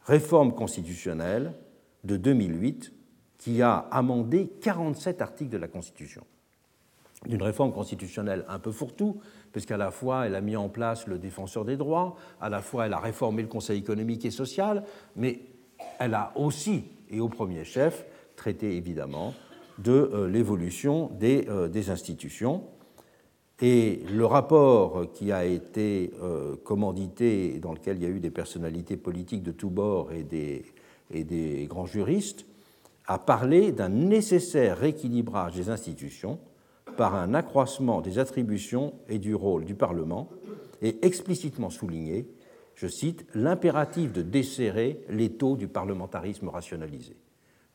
[0.04, 1.54] réforme constitutionnelle
[2.04, 2.94] de 2008
[3.38, 6.24] qui a amendé 47 articles de la Constitution.
[7.28, 9.20] Une réforme constitutionnelle un peu fourre-tout,
[9.52, 12.86] puisqu'à la fois elle a mis en place le défenseur des droits, à la fois
[12.86, 14.84] elle a réformé le Conseil économique et social,
[15.16, 15.42] mais
[16.00, 18.06] elle a aussi, et au premier chef,
[18.38, 19.34] traiter évidemment
[19.80, 22.64] de euh, l'évolution euh, des, institutions.
[23.60, 28.30] Et le rapport qui a été euh, commandité, dans lequel il y a eu des
[28.30, 30.64] personnalités politiques de tous bords et des,
[31.12, 32.46] et des grands juristes,
[33.08, 36.40] a parlé d'un nécessaire rééquilibrage des institutions
[36.98, 40.30] par un accroissement des attributions et du rôle du Parlement,
[40.82, 42.28] et explicitement souligné,
[42.76, 47.16] je cite, l'impératif de desserrer les taux du parlementarisme rationalisé.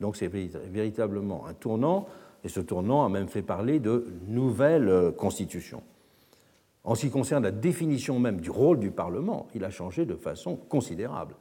[0.03, 2.07] Donc c'est véritablement un tournant,
[2.43, 5.81] et ce tournant a même fait parler de nouvelle euh, constitution.
[6.83, 10.17] En ce qui concerne la définition même du rôle du Parlement, il a changé de
[10.17, 11.37] façon considérable.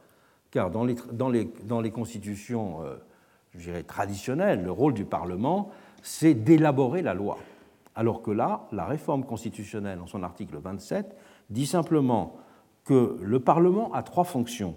[0.52, 2.94] Car dans les, constitutions euh,
[3.56, 7.38] je dirais, traditionnelles, le rôle du Parlement, c'est d'élaborer la loi.
[7.96, 11.16] Alors que là, la réforme constitutionnelle, en son article 27,
[11.50, 12.36] dit simplement
[12.84, 14.76] que le Parlement a trois fonctions.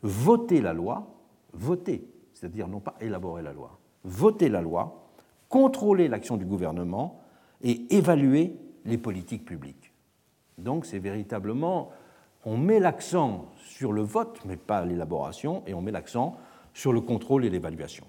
[0.00, 1.06] Voter la loi,
[1.52, 5.08] voter c'est-à-dire non pas élaborer la loi, voter la loi,
[5.48, 7.22] contrôler l'action du gouvernement
[7.62, 9.92] et évaluer les politiques publiques.
[10.58, 11.90] Donc c'est véritablement,
[12.44, 16.36] on met l'accent sur le vote, mais pas l'élaboration, et on met l'accent
[16.74, 18.04] sur le contrôle et l'évaluation.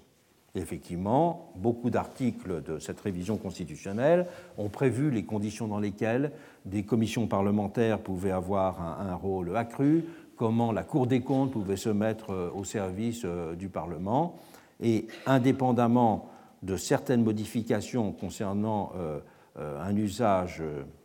[0.54, 4.26] effectivement, beaucoup d'articles de cette révision constitutionnelle
[4.58, 6.32] ont prévu les conditions dans lesquelles
[6.66, 10.04] des commissions parlementaires pouvaient avoir un, rôle accru,
[10.38, 14.36] comment la Cour des comptes pouvait se mettre euh, au service euh, du Parlement.
[14.80, 16.30] Et indépendamment
[16.62, 19.20] de certaines modifications concernant euh,
[19.56, 20.62] un usage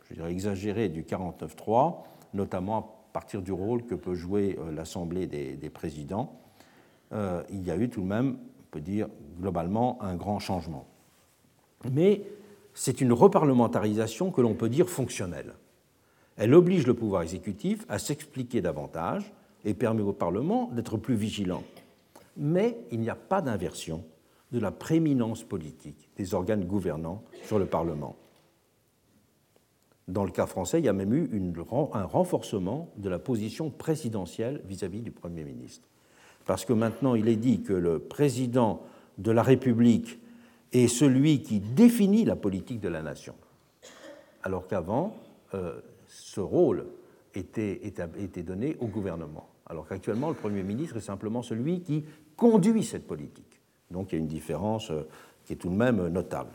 [0.08, 2.04] je dirais, exagéré du 49.3,
[2.36, 6.40] notamment à partir du rôle que peut jouer l'Assemblée des, des, présidents,
[7.12, 9.08] il y a eu tout de même, on peut dire
[9.40, 10.86] globalement, un grand changement.
[11.92, 12.22] Mais
[12.76, 15.54] c'est une reparlementarisation que l'on peut dire fonctionnelle.
[16.38, 19.32] Elle oblige le pouvoir exécutif à s'expliquer davantage
[19.66, 21.64] et permet au Parlement d'être plus vigilant.
[22.38, 24.04] Mais il n'y a pas d'inversion
[24.52, 28.16] de la prééminence politique des organes gouvernants sur le Parlement.
[30.08, 31.30] Dans le cas français, il y a même eu
[31.94, 35.88] un renforcement de la position présidentielle vis-à-vis -vis du Premier ministre.
[36.46, 38.82] Parce que maintenant, il est dit que le président
[39.18, 40.20] de la République
[40.74, 43.36] est celui qui définit la politique de la nation,
[44.42, 45.16] alors qu'avant,
[45.54, 45.80] euh,
[46.14, 46.86] ce rôle
[47.34, 47.80] était,
[48.44, 52.06] donné au gouvernement, alors qu'actuellement, le Premier ministre est simplement celui qui
[52.36, 53.60] conduit cette politique.
[53.90, 55.08] Donc il y a une différence euh,
[55.46, 56.52] qui est tout de même notable.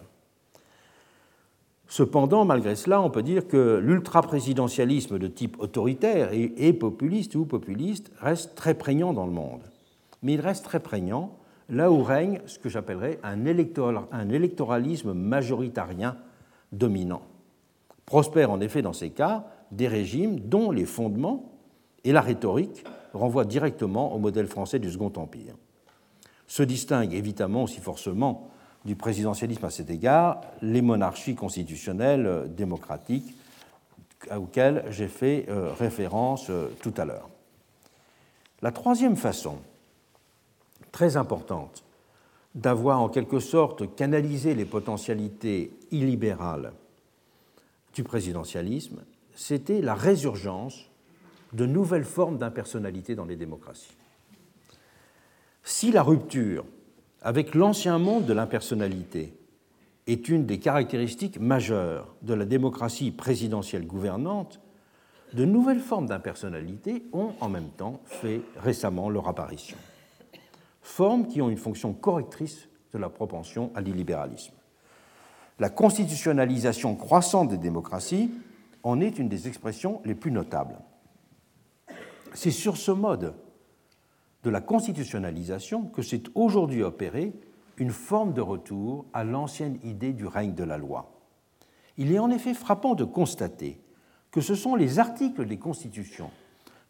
[1.88, 8.12] Cependant, malgré cela, on peut dire que l'ultra-présidentialisme de type autoritaire et, populiste ou populiste
[8.20, 9.62] reste très prégnant dans le monde.
[10.22, 11.38] Mais il reste très prégnant
[11.70, 16.16] là où règne ce que j'appellerais un électoralisme majoritarien
[16.72, 17.22] dominant.
[18.08, 21.52] Prospèrent en effet dans ces cas des régimes dont les fondements
[22.04, 22.82] et la rhétorique
[23.12, 25.54] renvoient directement au modèle français du Second Empire.
[26.46, 28.48] Se distinguent évidemment aussi forcément
[28.86, 33.34] du présidentialisme à cet égard les monarchies constitutionnelles euh, démocratiques
[34.34, 37.28] auxquelles j'ai fait euh, référence euh, tout à l'heure.
[38.62, 39.56] La troisième façon,
[40.92, 41.84] très importante,
[42.54, 46.72] d'avoir en quelque sorte canalisé les potentialités illibérales
[48.02, 50.90] présidentialisme, c'était la résurgence
[51.52, 53.94] de nouvelles formes d'impersonnalité dans les démocraties.
[55.62, 56.64] Si la rupture
[57.22, 59.34] avec l'ancien monde de l'impersonnalité
[60.06, 64.60] est une des caractéristiques majeures de la démocratie présidentielle gouvernante,
[65.34, 69.76] de nouvelles formes d'impersonnalité ont en même temps fait récemment leur apparition.
[70.80, 74.54] Formes qui ont une fonction correctrice de la propension à l'illibéralisme.
[75.58, 78.30] La constitutionnalisation croissante des démocraties
[78.84, 80.78] en est une des expressions les plus notables.
[82.32, 83.34] C'est sur ce mode
[84.44, 87.32] de la constitutionnalisation que s'est aujourd'hui opérée
[87.76, 91.10] une forme de retour à l'ancienne idée du règne de la loi.
[91.96, 93.80] Il est en effet frappant de constater
[94.30, 96.30] que ce sont les articles des constitutions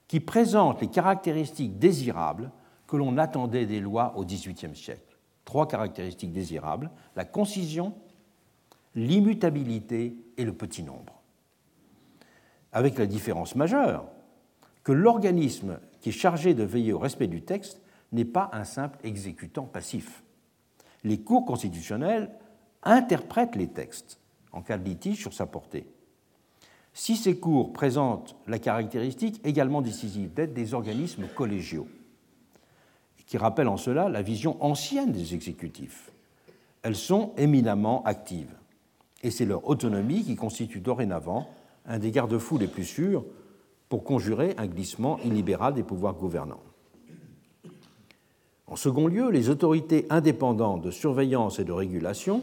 [0.08, 2.50] qui présentent les caractéristiques désirables
[2.86, 5.16] que l'on attendait des lois au XVIIIe siècle.
[5.44, 7.94] Trois caractéristiques désirables, la concision,
[8.98, 11.22] l'immutabilité et le petit nombre.
[12.72, 14.06] Avec la différence majeure
[14.82, 17.80] que l'organisme qui est chargé de veiller au respect du texte
[18.12, 20.22] n'est pas un simple exécutant passif.
[21.04, 22.30] Les cours constitutionnels
[22.82, 24.18] interprètent les textes
[24.52, 25.86] en cas de litige sur sa portée.
[26.92, 31.86] Si ces cours présentent la caractéristique également décisive d'être des organismes collégiaux,
[33.26, 36.10] qui rappellent en cela la vision ancienne des exécutifs,
[36.82, 38.57] elles sont éminemment actives.
[39.22, 41.48] Et c'est leur autonomie qui constitue dorénavant
[41.86, 43.24] un des garde-fous les plus sûrs
[43.88, 46.62] pour conjurer un glissement illibéral des pouvoirs gouvernants.
[48.66, 52.42] En second lieu, les autorités indépendantes de surveillance et de régulation,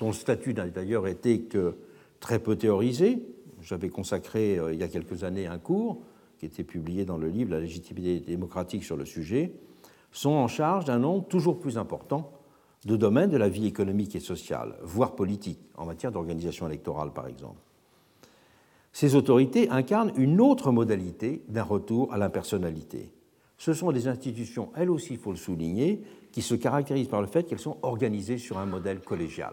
[0.00, 1.74] dont le statut n'a d'ailleurs été que
[2.20, 3.20] très peu théorisé,
[3.62, 5.98] j'avais consacré euh, il y a quelques années un cours
[6.38, 9.52] qui était publié dans le livre La légitimité démocratique sur le sujet,
[10.12, 12.30] sont en charge d'un nombre toujours plus important
[12.86, 17.26] de domaines de la vie économique et sociale, voire politique, en matière d'organisation électorale par
[17.26, 17.60] exemple
[18.96, 23.12] ces autorités incarnent une autre modalité d'un retour à l'impersonnalité.
[23.58, 27.26] Ce sont des institutions, elles aussi, il faut le souligner, qui se caractérisent par le
[27.26, 29.52] fait qu'elles sont organisées sur un modèle collégial.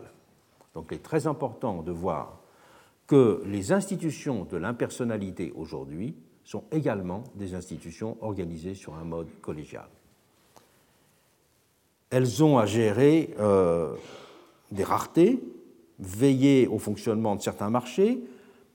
[0.73, 2.39] Donc il est très important de voir
[3.05, 6.15] que les institutions de l'impersonnalité aujourd'hui
[6.45, 9.89] sont également des institutions organisées sur un mode collégial.
[12.14, 13.95] Elles ont à gérer euh,
[14.72, 15.41] des raretés,
[15.97, 18.24] veiller au fonctionnement de certains marchés,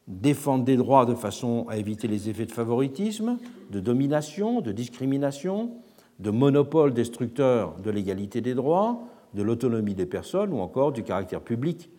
[0.08, 3.38] défendre des droits de façon à éviter les effets de favoritisme,
[3.70, 5.70] de domination, de discrimination,
[6.18, 11.42] de monopole destructeur de l'égalité des droits, de l'autonomie des personnes ou encore du caractère
[11.42, 11.90] public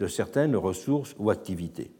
[0.00, 1.92] de certaines ressources ou activités.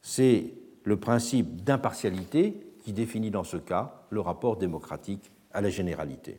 [0.00, 0.54] C'est
[0.84, 2.54] le principe d'impartialité
[2.84, 6.38] qui définit dans ce cas le rapport démocratique à la généralité.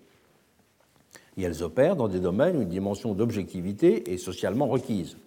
[1.37, 5.17] Et elles opèrent dans des domaines où une dimension d'objectivité est socialement requise.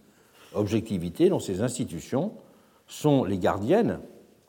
[0.55, 2.33] Objectivité dont ces institutions
[2.87, 4.01] sont les gardiennes,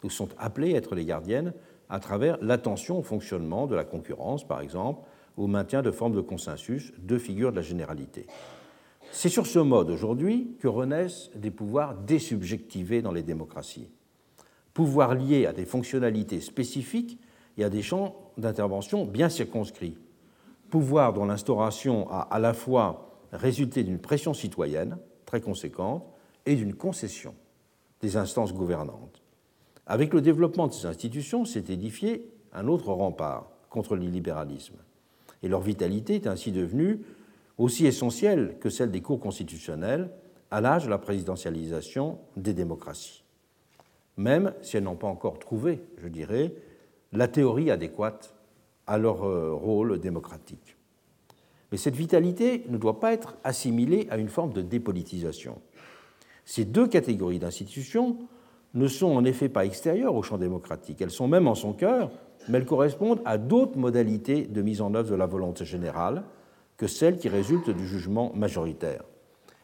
[0.03, 1.53] ou sont appelées à être les gardiennes,
[1.89, 5.01] à travers l'attention au fonctionnement de la concurrence, par exemple,
[5.37, 8.27] au maintien de formes de consensus, deux figures de la généralité.
[9.11, 13.89] C'est sur ce mode aujourd'hui que renaissent des pouvoirs désubjectivés dans les démocraties.
[14.73, 17.19] Pouvoirs liés à des fonctionnalités spécifiques
[17.57, 19.97] et à des champs d'intervention bien circonscrits.
[20.69, 26.05] Pouvoirs dont l'instauration a à la fois résulté d'une pression citoyenne très conséquente
[26.45, 27.35] et d'une concession
[28.01, 29.21] des instances gouvernantes.
[29.85, 34.77] Avec le développement de ces institutions s'est édifié un autre rempart contre l'illibéralisme.
[35.43, 37.01] Et leur vitalité est ainsi devenue
[37.57, 40.11] aussi essentielle que celle des cours constitutionnels
[40.51, 43.23] à l'âge de la présidentialisation des démocraties.
[44.15, 46.53] Même si elles n'ont pas encore trouvé, je dirais,
[47.11, 48.33] la théorie adéquate
[48.87, 50.77] à leur euh, rôle démocratique.
[51.71, 55.61] Mais cette vitalité ne doit pas être assimilée à une forme de dépolitisation.
[56.45, 58.17] Ces deux catégories d'institutions
[58.73, 62.11] ne sont en effet pas extérieures au champ démocratique, elles sont même en son cœur,
[62.47, 66.23] mais elles correspondent à d'autres modalités de mise en œuvre de la volonté générale
[66.77, 69.03] que celles qui résultent du jugement majoritaire.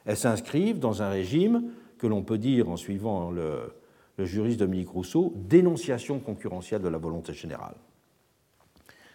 [0.06, 3.74] Elles s'inscrivent dans un régime que l'on peut dire, en suivant le,
[4.18, 7.76] le juriste Dominique Rousseau, dénonciation concurrentielle de la volonté générale.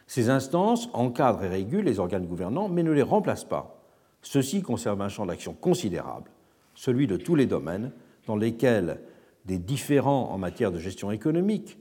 [0.08, 3.78] Ces instances encadrent et régulent les organes gouvernants, mais ne les remplacent pas.
[4.22, 6.30] Ceux-ci conservent un champ d'action considérable,
[6.74, 7.92] celui de tous les domaines
[8.26, 9.00] dans lesquels
[9.44, 11.78] des différents en matière de gestion économique,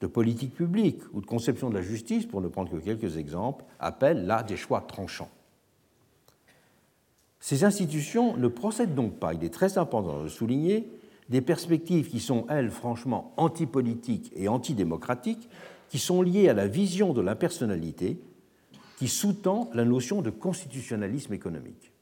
[0.00, 3.64] de politique publique ou de conception de la justice, pour ne prendre que quelques exemples,
[3.78, 5.30] appellent là des choix tranchants.
[7.40, 10.90] Ces institutions ne procèdent donc pas, il est très important de le souligner,
[11.28, 15.48] des perspectives qui sont, elles, franchement antipolitiques et antidémocratiques,
[15.88, 18.18] qui sont liées à la vision de l'impersonnalité
[18.98, 21.92] qui sous-tend la notion de constitutionnalisme économique,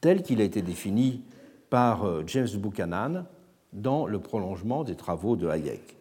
[0.00, 1.22] tel qu'il a été défini
[1.70, 3.26] par euh, James Buchanan
[3.72, 5.96] dans le prolongement des travaux de Hayek.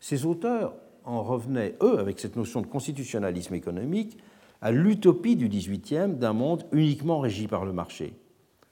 [0.00, 4.18] Ces auteurs en revenaient, eux, avec cette notion de constitutionnalisme économique,
[4.60, 8.14] à l'utopie du XVIIIe d'un monde uniquement régi par le marché,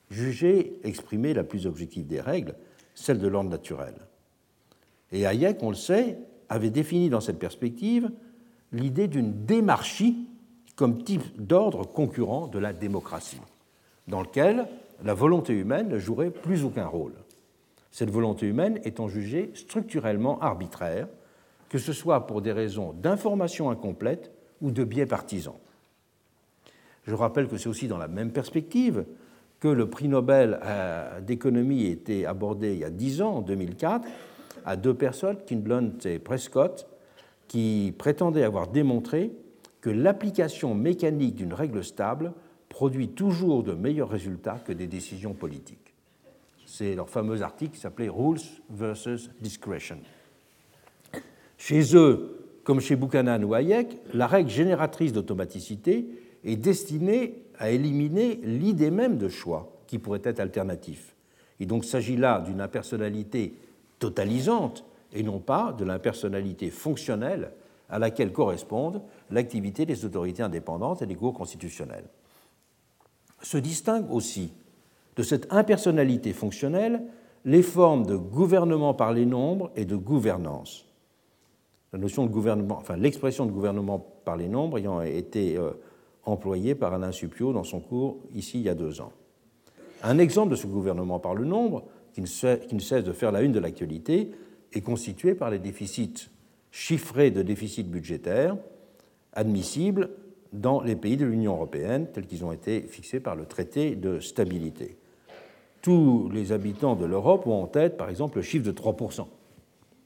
[0.09, 2.55] jugé exprimer la plus objective des règles,
[2.95, 3.95] celle de l'ordre naturel.
[5.11, 6.17] Et Hayek, on le sait,
[6.51, 8.11] avait défini dans cette perspective
[8.73, 10.27] l'idée d'une démarchie
[10.75, 13.41] comme type d'ordre concurrent de la démocratie,
[14.07, 14.67] dans lequel
[15.03, 17.13] la volonté humaine ne jouerait plus aucun rôle.
[17.89, 21.07] Cette volonté humaine étant jugée structurellement arbitraire,
[21.69, 24.31] que ce soit pour des raisons d'information incomplète
[24.61, 25.55] ou de biais partisans.
[27.05, 29.05] Je rappelle que c'est aussi dans la même perspective
[29.61, 33.41] que le prix Nobel euh, d'économie a été abordé il y a dix ans, en
[33.41, 34.07] 2004,
[34.65, 36.87] à deux personnes, Kindlund et Prescott,
[37.47, 39.31] qui prétendaient avoir démontré
[39.81, 42.33] que l'application mécanique d'une règle stable
[42.69, 45.93] produit toujours de meilleurs résultats que des décisions politiques.
[46.65, 48.39] C'est leur fameux article qui s'appelait Rules
[48.69, 49.97] versus Discretion.
[51.57, 56.07] Chez eux, comme chez Buchanan ou Hayek, la règle génératrice d'automaticité
[56.43, 61.15] est destinée à éliminer l'idée même de choix qui pourrait être alternatif.
[61.59, 63.53] Et donc s'agit là d'une impersonnalité
[64.01, 64.83] totalisante
[65.13, 67.51] et non pas de l'impersonnalité fonctionnelle
[67.87, 72.05] à laquelle correspondent l'activité des autorités indépendantes et des cours constitutionnels.
[73.41, 74.53] Se distinguent aussi
[75.15, 77.03] de cette impersonnalité fonctionnelle
[77.45, 80.85] les formes de gouvernement par les nombres et de gouvernance.
[81.93, 85.71] La notion de gouvernement, enfin l'expression de gouvernement par les nombres ayant été euh,
[86.23, 89.11] employée par Alain Suppiot dans son cours ici il y a deux ans.
[90.03, 91.83] Un exemple de ce gouvernement par le nombre
[92.13, 94.31] qui ne cesse de faire la une de l'actualité,
[94.73, 96.29] est constitué par les déficits
[96.71, 98.55] chiffrés de déficit budgétaire
[99.33, 100.09] admissibles
[100.53, 104.19] dans les pays de l'Union européenne tels qu'ils ont été fixés par le traité de
[104.19, 104.97] stabilité.
[105.81, 109.25] Tous les habitants de l'Europe ont en tête, par exemple, le chiffre de 3%,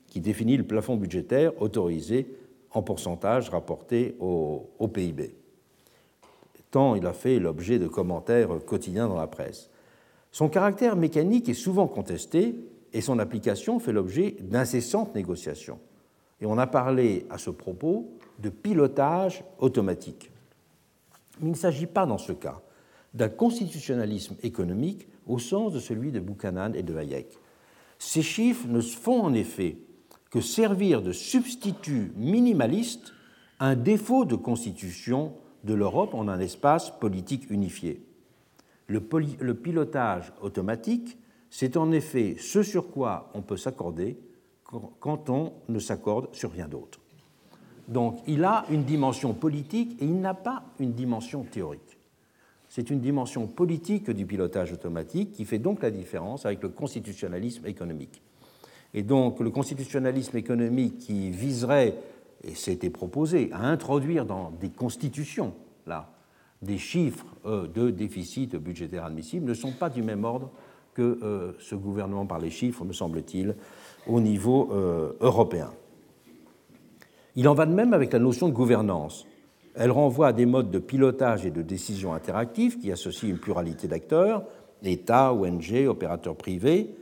[0.07, 2.27] qui définit le plafond budgétaire autorisé
[2.71, 5.35] en pourcentage rapporté au, au PIB.
[6.71, 9.69] Tant il a fait l'objet de commentaires quotidiens dans la presse.
[10.35, 12.55] Son caractère mécanique est souvent contesté
[12.91, 15.79] et son application fait l'objet d'incessantes négociations.
[16.41, 20.31] Et on a parlé à ce propos de pilotage automatique.
[21.39, 22.61] Mais il ne s'agit pas dans ce cas
[23.13, 27.39] d'un constitutionnalisme économique au sens de celui de Buchanan et de Hayek.
[27.97, 29.77] Ces chiffres ne font en effet
[30.31, 33.13] que servir de substitut minimaliste
[33.59, 35.31] à un défaut de constitution
[35.63, 38.04] de l'Europe en un espace politique unifié.
[38.87, 41.17] Le, pilotage automatique,
[41.49, 44.17] c'est en effet ce sur quoi on peut s'accorder
[44.99, 46.99] quand on ne s'accorde sur rien d'autre.
[47.87, 51.97] Donc il a une dimension politique et il n'a pas une dimension théorique.
[52.67, 57.65] C'est une dimension politique du pilotage automatique qui fait donc la différence avec le constitutionnalisme
[57.67, 58.21] économique.
[58.93, 61.95] Et donc le constitutionnalisme économique qui viserait,
[62.43, 65.53] et c'était proposé, à introduire dans des constitutions,
[65.85, 66.14] là,
[66.65, 70.51] des chiffres euh, de déficit budgétaire admissible ne sont pas du même ordre
[70.93, 73.55] que euh, ce gouvernement par les chiffres, me semble-t-il,
[74.07, 75.71] au niveau euh, européen.
[77.35, 79.25] Il en va de même avec la notion de gouvernance.
[79.75, 83.87] Elle renvoie à des modes de pilotage et de décision interactifs qui associent une pluralité
[83.87, 84.45] d'acteurs,
[84.83, 86.95] États, ONG, opérateurs privés,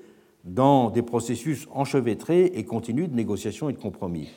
[0.43, 4.29] dans des processus enchevêtrés et continus de négociation et de compromis,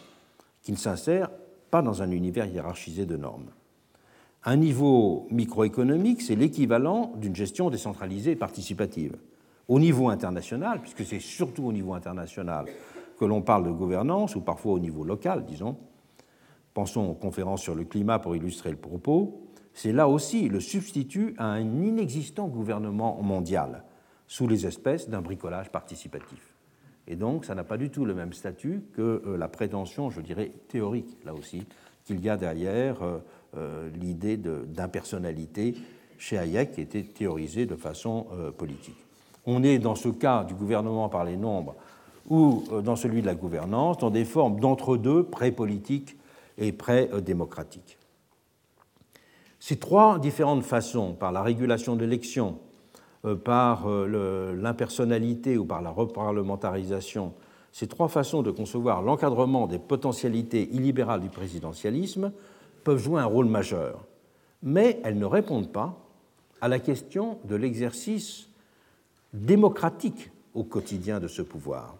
[0.63, 1.31] qui ne s'insèrent
[1.71, 3.51] pas dans un univers hiérarchisé de normes.
[4.49, 9.17] Un niveau microéconomique, c'est l'équivalent d'une gestion décentralisée et participative.
[9.67, 12.67] Au niveau international, puisque c'est surtout au niveau international
[13.19, 15.77] que l'on parle de gouvernance, ou parfois au niveau local, disons,
[16.75, 21.35] pensons aux conférences sur le climat pour illustrer le propos, c'est là aussi le substitut
[21.39, 23.83] à un inexistant gouvernement mondial,
[24.29, 26.55] sous les espèces d'un bricolage participatif.
[27.09, 30.21] Et donc, ça n'a pas du tout le même statut que euh, la prétention, je
[30.21, 31.67] dirais, théorique, là aussi,
[32.05, 33.19] qu'il y a derrière euh,
[34.01, 35.75] l'idée d'impersonnalité
[36.19, 38.27] chez Hayek était théorisée de façon
[38.57, 38.97] politique.
[39.47, 41.75] On est dans ce cas du gouvernement par les nombres
[42.29, 46.17] ou dans celui de la gouvernance dans des formes d'entre-deux pré-politiques
[46.59, 47.99] et pré-démocratiques.
[49.59, 52.59] Ces trois différentes façons, par la régulation de l'élection,
[53.25, 57.33] euh, par euh, l'impersonnalité ou par la reparlementarisation,
[57.73, 62.33] ces trois façons de concevoir l'encadrement des potentialités illibérales du présidentialisme
[62.87, 64.05] peuvent jouer un rôle majeur,
[64.63, 65.99] mais elles ne répondent pas
[66.61, 68.47] à la question de l'exercice
[69.33, 71.97] démocratique au quotidien de ce pouvoir.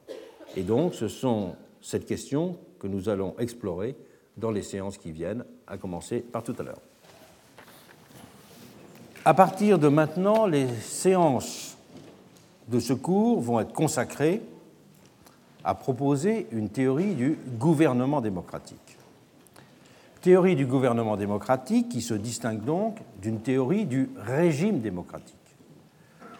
[0.55, 3.97] Et donc, ce sont cette question que nous allons explorer
[4.37, 6.81] dans les séances qui viennent, à commencer par tout à l'heure.
[9.25, 11.77] À partir de maintenant, les séances
[12.69, 14.41] de ce cours vont être consacrées
[15.65, 18.96] à proposer une théorie du gouvernement démocratique.
[20.27, 25.37] Théorie du gouvernement démocratique qui se distingue donc d'une théorie du régime démocratique.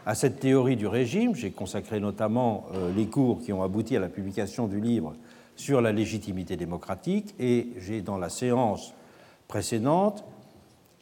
[0.05, 4.01] À cette théorie du régime, j'ai consacré notamment euh, les cours qui ont abouti à
[4.01, 5.15] la publication du livre
[5.55, 8.93] sur la légitimité démocratique et j'ai dans la séance
[9.47, 10.25] précédente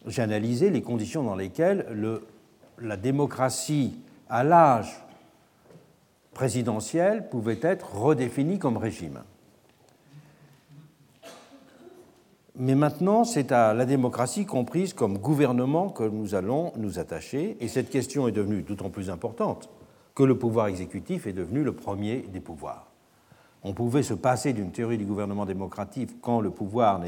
[0.04, 2.26] j'ai analysé les conditions dans lesquelles le,
[2.78, 4.94] la démocratie à l'âge
[6.34, 9.20] présidentiel pouvait être redéfinie comme régime.
[12.56, 17.66] Mais maintenant, c'est à la démocratie comprise comme gouvernement que nous allons nous attacher, et
[17.66, 19.68] cette question est devenue d'autant plus importante
[20.14, 22.86] que le pouvoir exécutif est devenu le premier des pouvoirs.
[23.64, 27.00] On pouvait se passer d'une théorie du gouvernement démocratique quand le pouvoir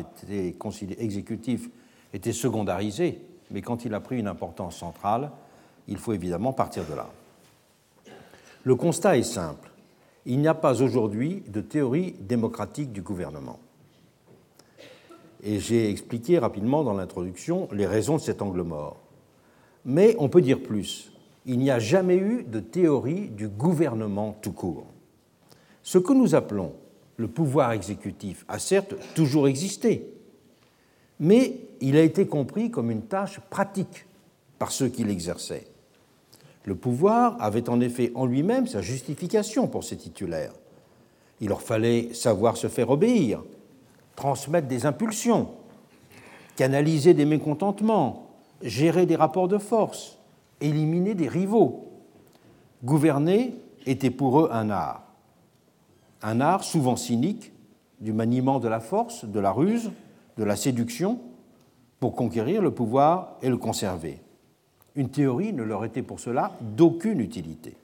[0.99, 1.71] exécutif
[2.13, 3.21] était secondarisé,
[3.53, 5.31] mais quand il a pris une importance centrale,
[5.87, 7.09] il faut évidemment partir de là.
[8.65, 9.71] Le constat est simple.
[10.25, 13.61] Il n'y a pas aujourd'hui de théorie démocratique du gouvernement.
[15.43, 19.01] Et j'ai expliqué rapidement dans l'introduction les raisons de cet angle mort.
[19.85, 21.13] Mais on peut dire plus.
[21.45, 24.87] Il n'y a jamais eu de théorie du gouvernement tout court.
[25.83, 26.73] Ce que nous appelons
[27.17, 30.13] le pouvoir exécutif a certes toujours existé,
[31.21, 34.07] mais il a été compris comme une tâche pratique
[34.59, 35.67] par ceux qui l'exerçaient.
[36.65, 40.53] Le pouvoir avait en effet en lui-même sa justification pour ses titulaires.
[41.41, 43.45] Il leur fallait savoir se faire obéir,
[44.17, 45.51] transmettre des impulsions,
[46.57, 48.31] canaliser des mécontentements,
[48.63, 50.19] gérer des rapports de force,
[50.61, 51.87] éliminer des rivaux.
[52.83, 53.55] Gouverner
[53.85, 55.03] était pour eux un art.
[56.23, 57.53] Un art souvent cynique,
[58.01, 59.91] du maniement de la force, de la ruse,
[60.37, 61.21] de la séduction
[62.01, 64.21] pour conquérir le pouvoir et le conserver.
[64.97, 67.77] Une théorie ne leur était pour cela d'aucune utilité.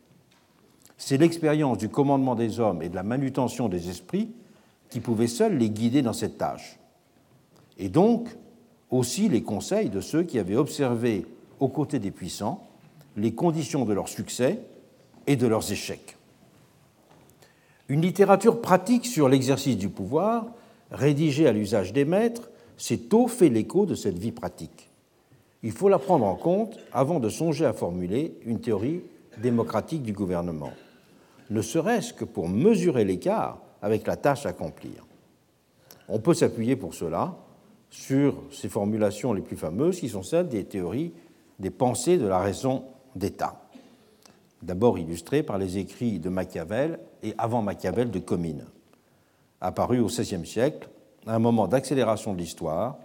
[0.97, 4.31] C'est l'expérience du commandement des hommes et de la manutention des esprits
[4.93, 6.79] qui pouvait seule les guider dans cette tâche.
[7.79, 8.29] Et donc
[8.91, 11.27] aussi les conseils de ceux qui avaient observé
[11.61, 12.67] aux côtés des puissants
[13.17, 14.61] les conditions de leur succès
[15.27, 16.17] et de leurs échecs.
[17.89, 20.47] Une littérature pratique sur l'exercice du pouvoir
[20.93, 24.91] rédigé à l'usage des maîtres, s'est tôt fait l'écho de cette vie pratique.
[25.63, 29.01] Il faut la prendre en compte avant de songer à formuler une théorie
[29.39, 30.73] démocratique du gouvernement,
[31.51, 35.07] ne serait-ce que pour mesurer l'écart avec la tâche à accomplir.
[36.09, 37.37] On peut s'appuyer pour cela
[37.91, 41.13] sur ces formulations les plus fameuses qui sont celles des théories
[41.59, 43.69] des pensées de la raison d'État,
[44.63, 48.67] d'abord illustrées par les écrits de Machiavel et avant Machiavel de Comines
[49.63, 50.89] apparu au XVIe siècle,
[51.27, 52.99] à un moment d'accélération de l'histoire,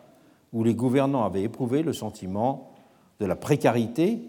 [0.51, 2.71] où les gouvernants avaient éprouvé le sentiment
[3.19, 4.19] de la précarité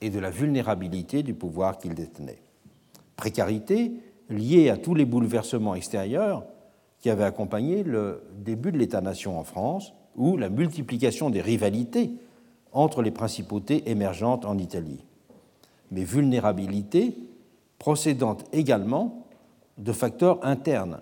[0.00, 2.42] et de la vulnérabilité du pouvoir qu'ils détenaient.
[3.16, 3.92] Précarité
[4.30, 6.44] liée à tous les bouleversements extérieurs
[7.00, 12.10] qui avaient accompagné le début de l'État-nation en France, ou la multiplication des rivalités
[12.72, 15.04] entre les principautés émergentes en Italie.
[15.90, 17.16] Mais vulnérabilité
[17.78, 19.26] procédant également
[19.78, 21.00] de facteurs internes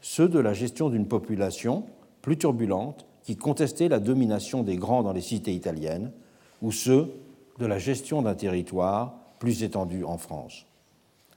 [0.00, 1.84] ceux de la gestion d'une population
[2.20, 6.12] plus turbulente qui contestait la domination des grands dans les cités italiennes,
[6.60, 7.10] ou ceux
[7.58, 10.66] de la gestion d'un territoire plus étendu en France.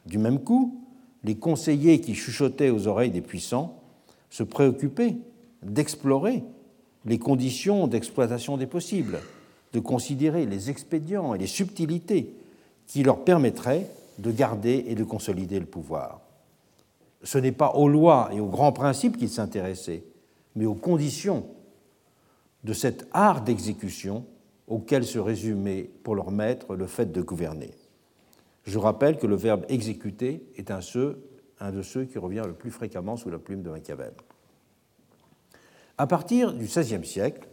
[0.06, 0.82] Du même coup,
[1.24, 3.82] les conseillers qui chuchotaient aux oreilles des puissants
[4.30, 5.18] se préoccupaient
[5.64, 6.44] d'explorer
[7.06, 9.20] les conditions d'exploitation des possibles,
[9.74, 12.34] de considérer les expédients et les subtilités
[12.86, 13.88] qui leur permettraient
[14.20, 16.22] de garder et de consolider le pouvoir
[17.24, 20.04] ce n'est pas aux lois et aux grands principes qu'il s'intéressait,
[20.56, 21.46] mais aux conditions
[22.64, 24.26] de cet art d'exécution
[24.68, 27.72] auquel se résumait pour leur maître le fait de gouverner.
[28.68, 30.80] Je rappelle que le verbe exécuter est un,
[31.72, 34.12] de ceux qui revient le plus fréquemment sous la plume de Machiavel.
[35.98, 37.48] À partir du XVIe siècle,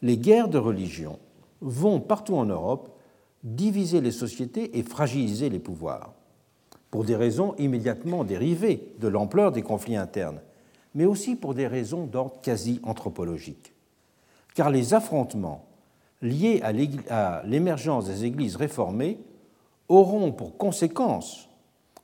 [0.00, 1.18] les guerres de religion
[1.60, 2.98] vont partout en Europe
[3.42, 6.14] diviser les sociétés et fragiliser les pouvoirs,
[6.90, 10.40] pour des raisons immédiatement dérivées de l'ampleur des conflits internes,
[10.94, 13.74] mais aussi pour des raisons d'ordre quasi anthropologique.
[14.54, 15.66] Car les affrontements
[16.22, 19.18] liés à l'émergence des églises réformées
[19.94, 21.48] auront pour conséquence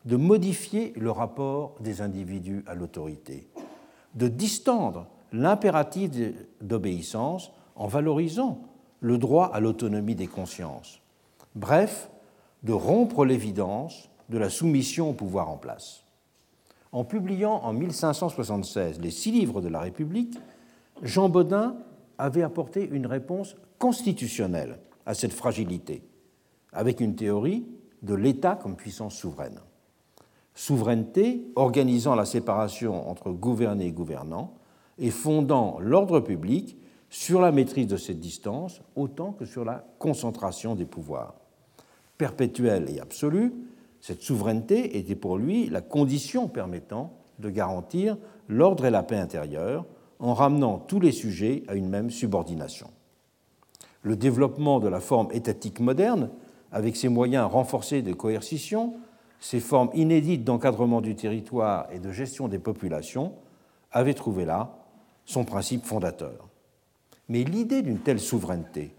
[0.05, 3.49] de modifier le rapport des individus à l'autorité,
[4.15, 6.11] de distendre l'impératif
[6.61, 8.63] d'obéissance en valorisant
[9.01, 11.01] le droit à l'autonomie des consciences.
[11.55, 12.11] Bref,
[12.63, 16.05] de rompre l'évidence de la soumission au pouvoir en place.
[16.93, 20.37] En publiant en 1576 les six livres de la République,
[21.03, 21.77] Jean Bodin
[22.19, 26.03] avait apporté une réponse constitutionnelle à cette fragilité,
[26.73, 27.67] avec une théorie
[28.03, 29.61] de l'État comme puissance souveraine.
[30.55, 34.55] Souveraineté organisant la séparation entre gouverné et gouvernant
[34.99, 36.77] et fondant l'ordre public
[37.09, 41.35] sur la maîtrise de cette distance autant que sur la concentration des pouvoirs.
[42.19, 43.53] Perpétuelle et absolue,
[44.01, 48.17] cette souveraineté était pour lui la condition permettant de garantir
[48.49, 49.87] l'ordre et la paix intérieure
[50.19, 52.91] en ramenant tous les sujets à une même subordination.
[54.03, 56.31] Le développement de la forme étatique moderne,
[56.73, 58.95] avec ses moyens renforcés de coercition,
[59.41, 63.33] ses formes inédites d'encadrement du territoire et de gestion des populations,
[63.93, 64.77] avait trouvé là
[65.25, 66.49] son principe fondateur.
[67.29, 68.95] Mais l'idée d'une telle souveraineté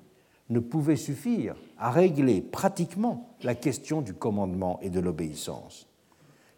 [0.49, 5.87] ne pouvait suffire à régler pratiquement la question du commandement et de l'obéissance.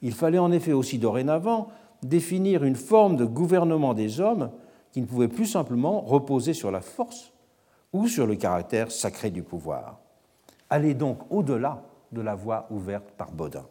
[0.02, 1.70] Il fallait en effet aussi dorénavant
[2.02, 4.52] définir une forme de gouvernement des hommes
[4.92, 7.34] qui ne pouvait plus simplement reposer sur la force
[7.94, 10.03] ou sur le caractère sacré du pouvoir.
[10.74, 13.68] Aller donc au-delà de la voie ouverte par Baudin.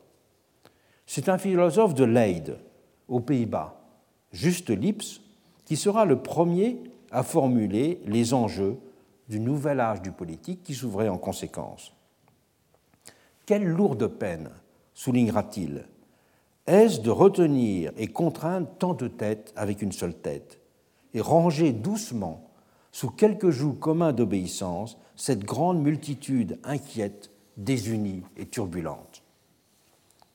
[1.04, 2.58] C'est un philosophe de Leyde,
[3.08, 3.74] aux Pays-Bas,
[4.30, 5.20] Juste Lips,
[5.64, 6.80] qui sera le premier
[7.10, 8.78] à formuler les enjeux
[9.28, 11.92] du nouvel âge du politique qui s'ouvrait en conséquence.
[13.46, 14.50] Quelle lourde peine,
[14.94, 15.88] soulignera-t-il,
[16.68, 20.60] est-ce de retenir et contraindre tant de têtes avec une seule tête,
[21.14, 22.48] et ranger doucement,
[22.92, 29.22] sous quelques jougs communs d'obéissance, cette grande multitude inquiète, désunie et turbulente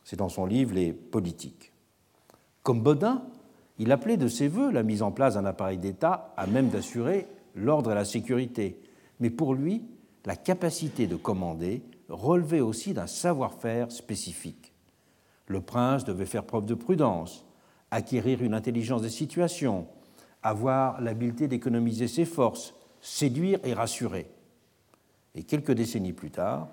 [0.06, 1.74] C'est dans son livre Les politiques.
[2.64, 3.22] Comme Bodin,
[3.80, 7.28] il appelait de ses voeux la mise en place d'un appareil d'État à même d'assurer
[7.54, 8.80] l'ordre et la sécurité.
[9.20, 9.84] Mais pour lui,
[10.24, 14.72] la capacité de commander relevait aussi d'un savoir-faire spécifique.
[15.48, 17.46] Le prince devait faire preuve de prudence,
[17.92, 19.86] acquérir une intelligence des situations,
[20.44, 24.32] avoir l'habileté d'économiser ses forces, séduire et rassurer.
[25.38, 26.68] Et quelques décennies plus tard,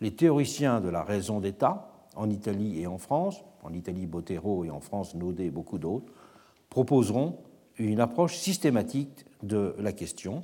[0.00, 4.70] les théoriciens de la raison d'État, en Italie et en France, en Italie Bottero et
[4.70, 6.12] en France Naudet et beaucoup d'autres,
[6.68, 7.38] proposeront
[7.78, 10.42] une approche systématique de la question,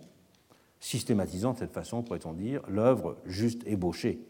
[0.78, 4.20] systématisant de cette façon, pourrait-on dire, l'œuvre juste ébauchée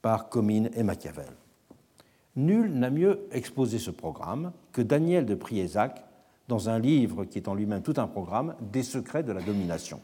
[0.00, 1.32] par Comines et Machiavel.
[2.36, 6.04] Nul n'a mieux exposé ce programme que Daniel de Priézac
[6.46, 10.00] dans un livre qui est en lui-même tout un programme, Des secrets de la domination.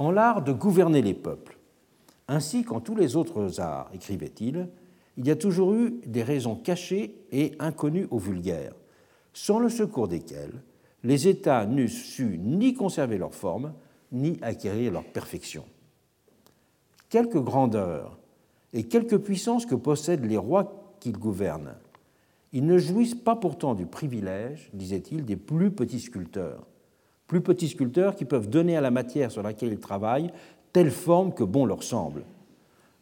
[0.00, 1.58] En l'art de gouverner les peuples,
[2.26, 4.70] ainsi qu'en tous les autres arts, écrivait-il,
[5.18, 8.72] il y a toujours eu des raisons cachées et inconnues au vulgaire,
[9.34, 10.62] sans le secours desquels
[11.04, 13.74] les États n'eussent su ni conserver leur forme,
[14.10, 15.66] ni acquérir leur perfection.
[17.10, 18.16] Quelque grandeur
[18.72, 21.74] et quelque puissance que possèdent les rois qu'ils gouvernent,
[22.54, 26.66] ils ne jouissent pas pourtant du privilège, disait-il, des plus petits sculpteurs,
[27.30, 30.32] plus petits sculpteurs qui peuvent donner à la matière sur laquelle ils travaillent
[30.72, 32.24] telle forme que bon leur semble.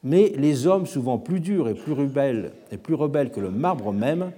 [0.04, 3.90] Mais les hommes, souvent plus durs et plus rebelles, et plus rebelles que le marbre
[3.90, 4.32] même,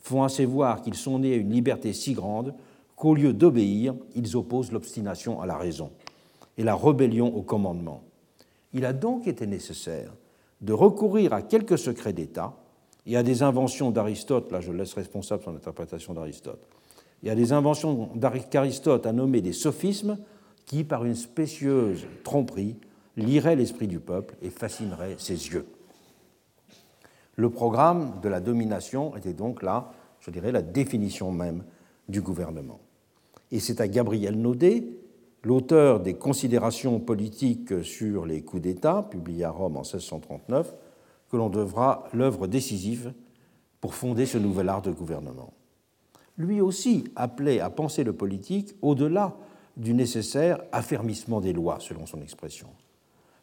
[0.00, 2.52] font assez voir qu'ils sont nés à une liberté si grande
[2.96, 5.92] qu'au lieu d'obéir, ils opposent l'obstination à la raison
[6.56, 8.02] et la rébellion au commandement.
[8.72, 10.12] Il a donc été nécessaire
[10.62, 12.56] de recourir à quelques secrets d'État
[13.06, 16.66] et à des inventions d'Aristote, là je laisse responsable son interprétation d'Aristote,
[17.22, 18.10] il y a des inventions
[18.50, 20.18] qu'Aristote a nommées des sophismes
[20.66, 22.76] qui, par une spécieuse tromperie,
[23.16, 25.66] liraient l'esprit du peuple et fascineraient ses yeux.
[27.36, 31.64] Le programme de la domination était donc là, je dirais, la définition même
[32.08, 32.80] du gouvernement.
[33.50, 34.84] Et c'est à Gabriel Naudet,
[35.42, 40.74] l'auteur des Considérations politiques sur les coups d'État, publié à Rome en 1639,
[41.30, 43.12] que l'on devra l'œuvre décisive
[43.80, 45.52] pour fonder ce nouvel art de gouvernement.
[46.38, 49.36] Lui aussi appelait à penser le politique au-delà
[49.76, 52.68] du nécessaire affermissement des lois, selon son expression.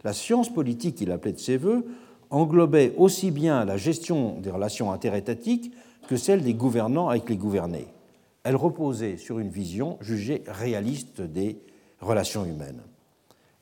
[0.04, 1.86] La science politique qu'il appelait de ses voeux
[2.30, 5.74] englobait aussi bien la gestion des relations interétatiques
[6.08, 7.88] que celle des gouvernants avec les gouvernés.
[8.44, 11.58] Elle reposait sur une vision jugée réaliste des
[12.00, 12.82] relations humaines.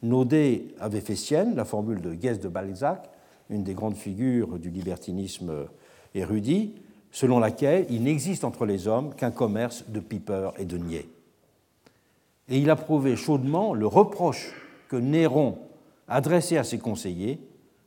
[0.02, 3.10] Naudet avait fait sienne la formule de Guest de Balzac,
[3.50, 5.66] une des grandes figures du libertinisme
[6.14, 6.74] érudit,
[7.14, 11.08] selon laquelle il n'existe entre les hommes qu'un commerce de pipeurs et de niais.
[12.50, 14.52] Et il approuvait chaudement le reproche
[14.90, 15.60] que Néron
[16.08, 17.40] adressait à ses conseillers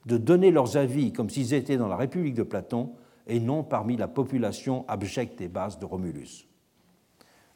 [0.07, 2.91] de donner leurs avis comme s'ils étaient dans la République de Platon
[3.27, 6.47] et non parmi la population abjecte et basse de Romulus.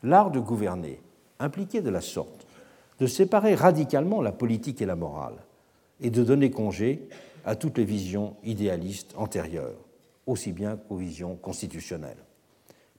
[0.02, 1.00] L'art de gouverner
[1.38, 2.46] impliquait de la sorte
[2.98, 5.36] de séparer radicalement la politique et la morale
[6.00, 7.08] et de donner congé
[7.44, 9.78] à toutes les visions idéalistes antérieures,
[10.30, 12.24] aussi bien qu'aux visions constitutionnelles.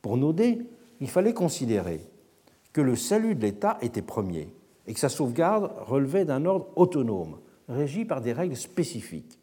[0.02, 0.60] Pour Naudet,
[1.00, 2.02] il fallait considérer
[2.74, 4.54] que le salut de l'État était premier
[4.88, 9.40] et que sa sauvegarde relevait d'un ordre autonome, régi par des règles spécifiques.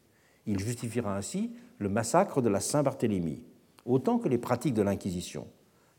[0.47, 3.43] Il justifiera ainsi le massacre de la Saint-Barthélemy,
[3.85, 5.47] autant que les pratiques de l'Inquisition,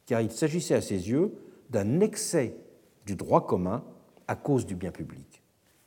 [0.05, 1.33] car il s'agissait à ses yeux
[1.69, 2.55] d'un excès
[3.05, 3.83] du droit commun
[4.27, 5.41] à cause du bien public,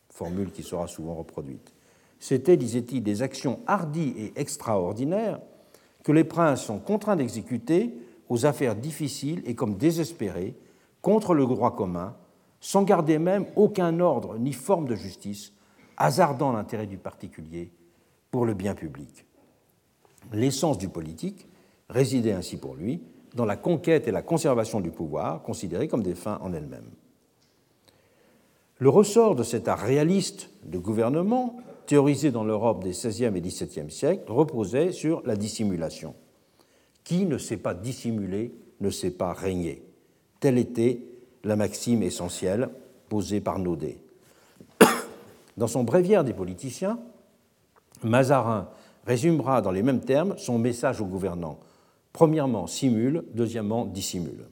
[0.09, 1.73] formule qui sera souvent reproduite.
[2.19, 5.41] C'était, disait-il, des actions hardies et extraordinaires
[6.03, 7.95] que les princes sont contraints d'exécuter
[8.29, 10.57] aux affaires difficiles et comme désespérées
[11.01, 12.16] contre le droit commun,
[12.61, 15.53] sans garder même aucun ordre ni forme de justice,
[15.97, 17.73] hasardant l'intérêt du particulier
[18.31, 19.27] pour le bien public.
[20.33, 21.47] L'essence du politique
[21.89, 23.03] résidait ainsi pour lui
[23.35, 26.91] dans la conquête et la conservation du pouvoir, considérées comme des fins en elles-mêmes.
[28.79, 33.90] Le ressort de cet art réaliste de gouvernement, théorisé dans l'Europe des XVIe et XVIIe
[33.90, 36.14] siècles, reposait sur la dissimulation.
[37.04, 39.82] Qui ne sait pas dissimuler ne sait pas régner.
[40.40, 41.00] Telle était
[41.44, 42.68] la maxime essentielle
[43.09, 43.98] posée par Naudet.
[45.56, 46.98] Dans son bréviaire des politiciens,
[48.02, 48.68] Mazarin
[49.06, 51.59] résumera dans les mêmes termes son message aux gouvernants.
[52.12, 54.46] Premièrement, simule, deuxièmement, dissimule.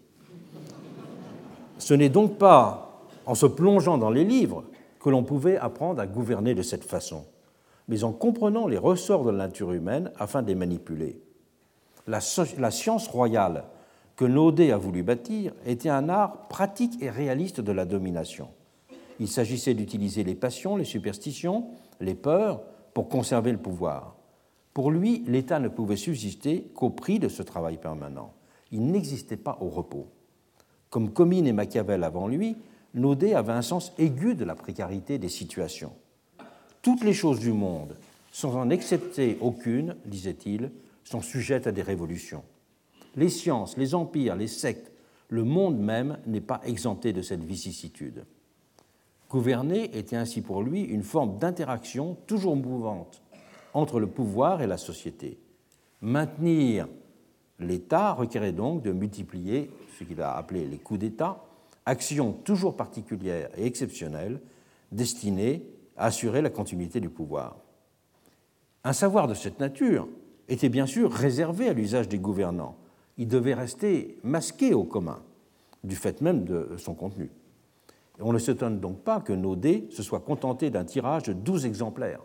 [1.79, 4.65] Ce n'est donc pas en se plongeant dans les livres
[5.01, 7.25] que l'on pouvait apprendre à gouverner de cette façon,
[7.89, 11.21] mais en comprenant les ressorts de la nature humaine afin de les manipuler.
[12.07, 13.65] La, science royale
[14.17, 18.49] que Naudet a voulu bâtir était un art pratique et réaliste de la domination.
[19.19, 21.69] Il s'agissait d'utiliser les passions, les superstitions,
[22.01, 22.63] les peurs
[22.95, 24.17] pour conserver le pouvoir.
[24.75, 28.33] Pour lui, l'État ne pouvait subsister qu'au prix de ce travail permanent.
[28.71, 30.09] Il n'existait pas au repos.
[30.91, 32.57] Comme Comines et Machiavel avant lui,
[32.95, 35.93] Naudet avait un sens aigu de la précarité des situations.
[36.83, 37.97] Toutes les choses du monde,
[38.33, 40.71] sans en accepter aucune, disait-il,
[41.05, 42.43] sont sujettes à des révolutions.
[43.17, 44.93] Les sciences, les empires, les sectes,
[45.29, 48.25] le monde même n'est pas exempté de cette vicissitude.
[49.29, 53.23] Gouverner était ainsi pour lui une forme d'interaction toujours mouvante
[53.75, 55.39] entre le pouvoir et la société.
[56.01, 56.89] Maintenir
[57.61, 61.45] l'État requérait donc de multiplier ce qu'il a appelé les coups d'État,
[61.87, 64.41] actions toujours particulières et exceptionnelles
[64.93, 65.63] destinées
[65.97, 67.57] à assurer la continuité du pouvoir.
[68.85, 70.09] Un savoir de cette nature
[70.49, 72.77] était bien sûr réservé à l'usage des gouvernants.
[73.19, 75.21] Il devait rester masqué au commun,
[75.85, 77.31] du fait même de son contenu.
[78.21, 82.23] on ne s'étonne donc pas que Naudet se soit contenté d'un tirage de 12 exemplaires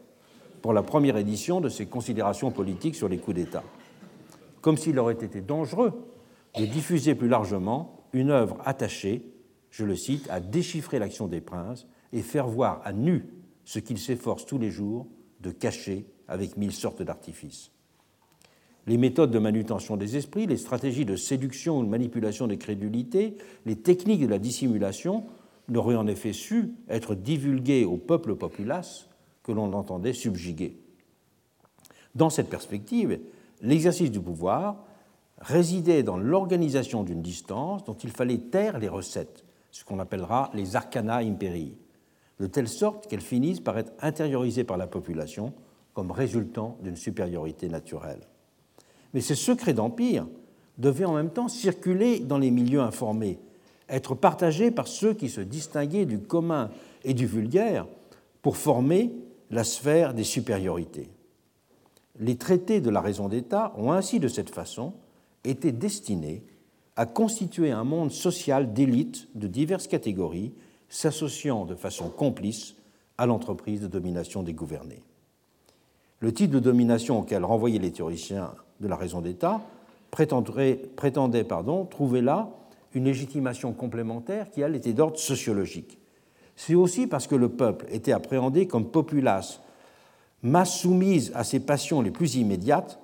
[0.61, 3.63] pour la première édition de ses considérations politiques sur les coups d'État,
[4.61, 5.93] comme s'il aurait été dangereux
[6.57, 9.34] de diffuser plus largement une œuvre attachée,
[9.75, 13.25] je le cite, à déchiffrer l'action des princes et faire voir à nu
[13.65, 15.05] ce qu'ils s'efforcent tous les jours
[15.41, 17.71] de cacher avec mille sortes d'artifices.
[18.87, 23.35] Les méthodes de manutention des esprits, les stratégies de séduction ou de manipulation des crédulités,
[23.65, 25.25] les techniques de la dissimulation
[25.67, 29.09] n'auraient en effet su être divulguées au peuple populace
[29.43, 30.77] que l'on entendait subjuguer.
[32.13, 33.19] Dans cette perspective,
[33.61, 34.85] l'exercice du pouvoir
[35.39, 39.44] résidait dans l'organisation d'une distance dont il fallait taire les recettes,
[39.75, 41.75] ce qu'on appellera les arcana imperii,
[42.39, 45.51] de telle sorte qu'elles finissent par être intériorisées par la population
[45.93, 48.21] comme résultant d'une supériorité naturelle.
[49.13, 50.27] Mais ces secrets d'empire
[50.77, 53.37] devaient en même temps circuler dans les milieux informés,
[53.89, 56.71] être partagés par ceux qui se distinguaient du commun
[57.03, 57.85] et du vulgaire
[58.41, 59.11] pour former
[59.51, 61.09] la sphère des supériorités.
[62.17, 64.93] Les traités de la raison d'État ont ainsi, de cette façon,
[65.43, 66.45] été destinés
[66.95, 70.53] à constituer un monde social d'élites de diverses catégories
[70.89, 72.75] s'associant de façon complice
[73.17, 75.03] à l'entreprise de domination des gouvernés.
[76.19, 79.61] Le type de domination auquel renvoyaient les théoriciens de la raison d'État
[80.11, 81.47] prétendait
[81.89, 82.49] trouver là
[82.93, 85.97] une légitimation complémentaire qui, elle, était d'ordre sociologique
[86.55, 89.59] c'est aussi parce que le peuple était appréhendé comme populace
[90.41, 92.99] masse soumise à ses passions les plus immédiates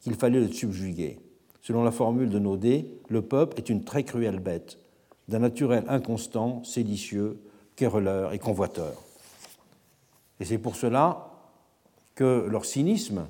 [0.00, 1.18] qu'il fallait le subjuguer.
[1.64, 4.78] Selon la formule de Naudet, le peuple est une très cruelle bête,
[5.28, 7.40] d'un naturel inconstant, séditieux,
[7.74, 8.92] querelleur et convoiteur.
[10.40, 11.30] Et c'est pour cela
[12.14, 13.24] que leur cynisme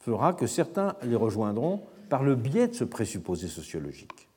[0.00, 1.80] fera que certains les rejoindront
[2.10, 4.28] par le biais de ce présupposé sociologique.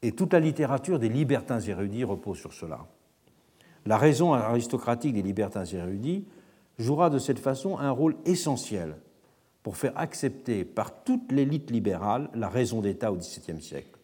[0.00, 2.86] Et toute la littérature des libertins érudits repose sur cela.
[3.84, 6.24] La raison aristocratique des libertins érudits
[6.78, 8.96] jouera de cette façon un rôle essentiel
[9.62, 13.98] pour faire accepter par toute l'élite libérale la raison d'État au XVIIe siècle.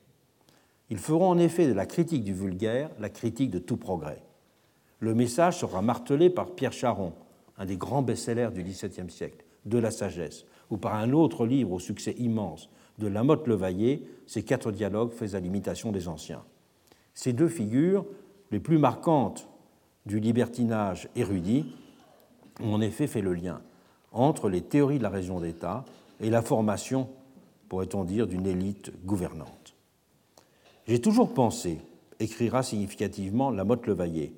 [0.90, 4.22] Ils feront en effet de la critique du vulgaire la critique de tout progrès.
[5.00, 7.12] Le message sera martelé par Pierre Charon,
[7.58, 11.72] un des grands best-sellers du XVIIe siècle, de la sagesse, ou par un autre livre
[11.72, 16.42] au succès immense de Lamotte Levaillé, Ces quatre dialogues faits à l'imitation des anciens.
[17.14, 18.04] Ces deux figures,
[18.50, 19.48] les plus marquantes
[20.04, 21.74] du libertinage érudit,
[22.60, 23.60] ont en effet fait le lien
[24.12, 25.84] entre les théories de la raison d'État
[26.20, 27.08] et la formation,
[27.68, 29.74] pourrait-on dire, d'une élite gouvernante.
[30.86, 31.78] J'ai toujours pensé,
[32.18, 34.32] écrira significativement Lamotte Levaillé,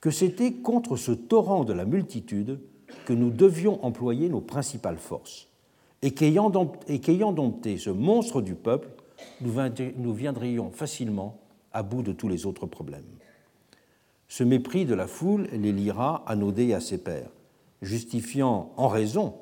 [0.00, 2.60] que c'était contre ce torrent de la multitude
[3.06, 5.48] que nous devions employer nos principales forces,
[6.02, 8.88] et qu'ayant dompté ce monstre du peuple,
[9.40, 11.38] nous viendrions facilement
[11.72, 13.04] à bout de tous les autres problèmes.
[14.28, 17.30] Ce mépris de la foule les liera à Naudet et à ses pairs,
[17.84, 19.34] justifiant en raison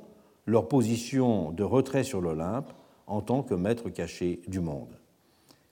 [0.46, 2.72] leur position de retrait sur l'Olympe
[3.06, 4.98] en tant que maître caché du monde.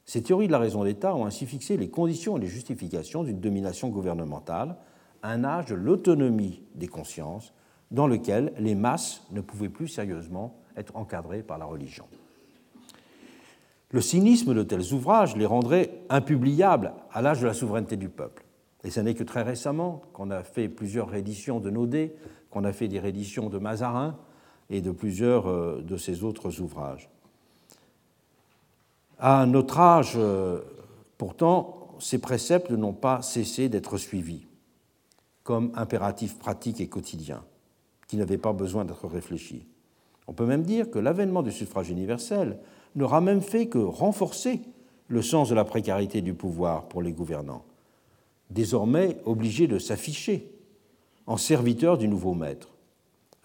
[0.05, 3.41] Ces théories de la raison d'État ont ainsi fixé les conditions et les justifications d'une
[3.41, 4.77] domination gouvernementale,
[5.23, 7.53] un âge de l'autonomie des consciences,
[7.91, 12.07] dans lequel les masses ne pouvaient plus sérieusement être encadrées par la religion.
[13.91, 18.45] Le cynisme de tels ouvrages les rendrait impubliables à l'âge de la souveraineté du peuple.
[18.85, 22.15] Et ce n'est que très récemment qu'on a fait plusieurs rééditions de Naudet,
[22.51, 24.17] qu'on a fait des rééditions de Mazarin
[24.69, 27.09] et de plusieurs euh, de ses autres ouvrages.
[29.19, 30.61] À notre âge, euh,
[31.19, 34.47] pourtant, ces préceptes n'ont pas cessé d'être suivis
[35.43, 37.43] comme impératifs pratiques et quotidiens
[38.07, 39.67] qui n'avaient pas besoin d'être réfléchis.
[40.27, 42.59] On peut même dire que l'avènement du suffrage universel
[42.95, 44.63] n'aura même fait que renforcer
[45.09, 47.65] le sens de la précarité du pouvoir pour les gouvernants,
[48.49, 50.51] désormais obligés de s'afficher
[51.31, 52.71] en serviteurs du nouveau maître.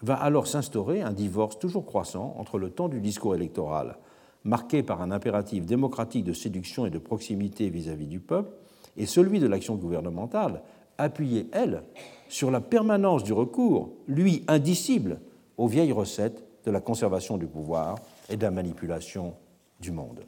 [0.02, 3.96] Va alors s'instaurer un divorce toujours croissant entre le temps du discours électoral,
[4.42, 8.50] marqué par un impératif démocratique de séduction et de proximité vis-à-vis -vis du peuple,
[8.96, 10.62] et celui de l'action gouvernementale,
[10.98, 11.84] appuyée, elle,
[12.28, 15.20] sur la permanence du recours, lui indicible,
[15.56, 19.34] aux vieilles recettes de la conservation du pouvoir et de la manipulation
[19.80, 20.24] du monde.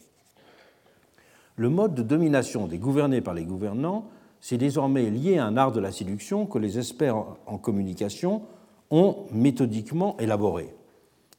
[1.56, 4.04] Le mode de domination des gouvernés par les gouvernants
[4.40, 8.42] s'est désormais lié à un art de la séduction que les experts en communication
[8.90, 10.74] ont méthodiquement élaboré.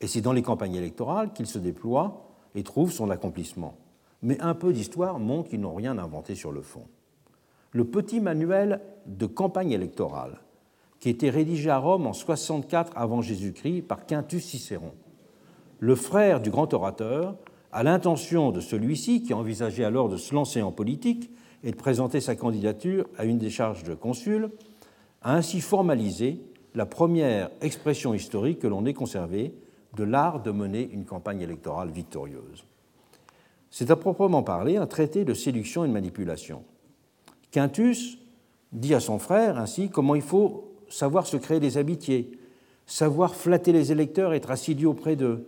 [0.02, 3.76] Et c'est dans les campagnes électorales qu'il se déploie et trouve son accomplissement.
[4.22, 6.84] Mais un peu d'histoire montre qu'ils n'ont rien inventé sur le fond.
[7.72, 10.42] Le petit manuel de campagne électorale
[11.00, 14.92] qui était rédigé à Rome en 64 avant Jésus-Christ par Quintus Cicéron.
[15.80, 17.38] Le frère du grand orateur,
[17.72, 21.32] à l'intention de celui-ci, qui envisageait alors de se lancer en politique
[21.64, 24.50] et de présenter sa candidature à une des charges de consul,
[25.22, 26.42] a ainsi formalisé
[26.76, 29.54] la première expression historique que l'on ait conservée
[29.96, 32.66] de l'art de mener une campagne électorale victorieuse.
[33.72, 36.64] C'est à proprement parler un traité de séduction et de manipulation.
[37.52, 38.18] Quintus
[38.72, 42.32] dit à son frère ainsi comment il faut savoir se créer des amitiés,
[42.86, 45.48] savoir flatter les électeurs, être assidu auprès d'eux,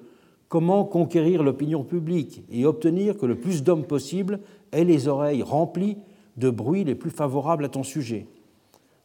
[0.49, 4.39] comment conquérir l'opinion publique et obtenir que le plus d'hommes possible
[4.71, 5.97] aient les oreilles remplies
[6.37, 8.27] de bruits les plus favorables à ton sujet.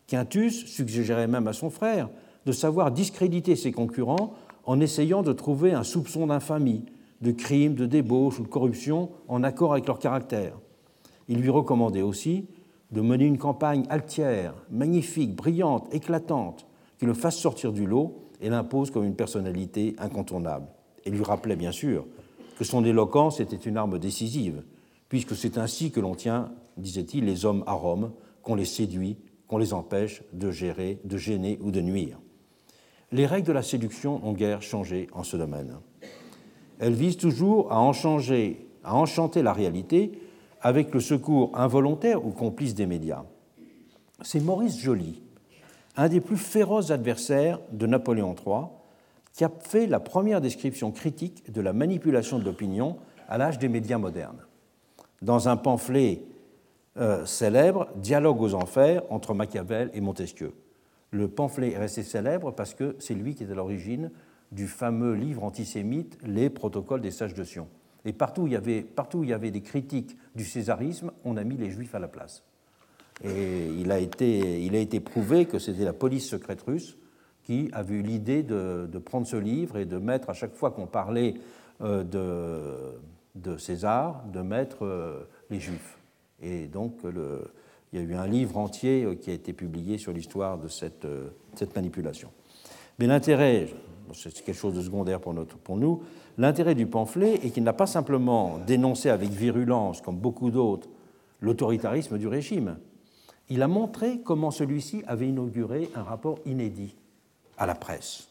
[0.07, 2.09] Quintus suggérait même à son frère
[2.45, 4.35] de savoir discréditer ses concurrents
[4.65, 6.85] en essayant de trouver un soupçon d'infamie,
[7.21, 10.59] de crime, de débauche ou de corruption en accord avec leur caractère.
[11.29, 12.47] Il lui recommandait aussi
[12.93, 16.67] de mener une campagne altière, magnifique, brillante, éclatante,
[16.99, 20.67] qui le fasse sortir du lot et l'impose comme une personnalité incontournable.
[21.05, 22.07] Et lui rappelait bien sûr
[22.59, 24.63] que son éloquence était une arme décisive,
[25.09, 28.13] puisque c'est ainsi que l'on tient, disait-il, les hommes à Rome,
[28.43, 32.19] qu'on les séduit, qu'on les empêche de gérer, de gêner ou de nuire.
[33.13, 35.77] Les règles de la séduction ont guère changé en ce domaine.
[36.79, 40.13] Elles visent toujours à, à enchanter la réalité
[40.61, 43.25] avec le secours involontaire ou complice des médias.
[44.23, 45.23] C'est Maurice Joly,
[45.97, 48.67] un des plus féroces adversaires de Napoléon III,
[49.33, 52.97] qui a fait la première description critique de la manipulation de l'opinion
[53.29, 54.46] à l'âge des médias modernes.
[55.23, 56.23] Dans un pamphlet
[56.99, 60.53] euh, célèbre, Dialogue aux enfers entre Machiavel et Montesquieu.
[61.11, 64.11] Le pamphlet est resté célèbre parce que c'est lui qui est à l'origine
[64.53, 67.69] du fameux livre antisémite Les Protocoles des sages de Sion.
[68.05, 71.37] Et partout où, il y avait, partout il y avait des critiques du césarisme, on
[71.37, 72.45] a mis les juifs à la place.
[73.25, 76.97] Et il a été, il a été prouvé que c'était la police secrète russe
[77.43, 80.87] qui avait eu l'idée de, prendre ce livre et de mettre, à chaque fois qu'on
[80.87, 81.35] parlait
[81.81, 82.99] euh, de,
[83.37, 85.99] de, César, de mettre euh, les juifs.
[86.43, 90.13] Et donc, il y a eu un livre entier euh, qui a été publié sur
[90.13, 91.07] l'histoire de cette,
[91.55, 92.31] cette manipulation.
[92.99, 93.69] Mais l'intérêt,
[94.13, 96.03] c'est quelque chose de secondaire pour, notre, pour nous,
[96.39, 100.89] l'intérêt du pamphlet est qu'il n'a pas simplement dénoncé avec virulence, comme beaucoup d'autres,
[101.41, 102.79] l'autoritarisme du régime.
[103.49, 106.97] Il a montré comment celui-ci avait inauguré un rapport inédit
[107.59, 108.29] à la presse.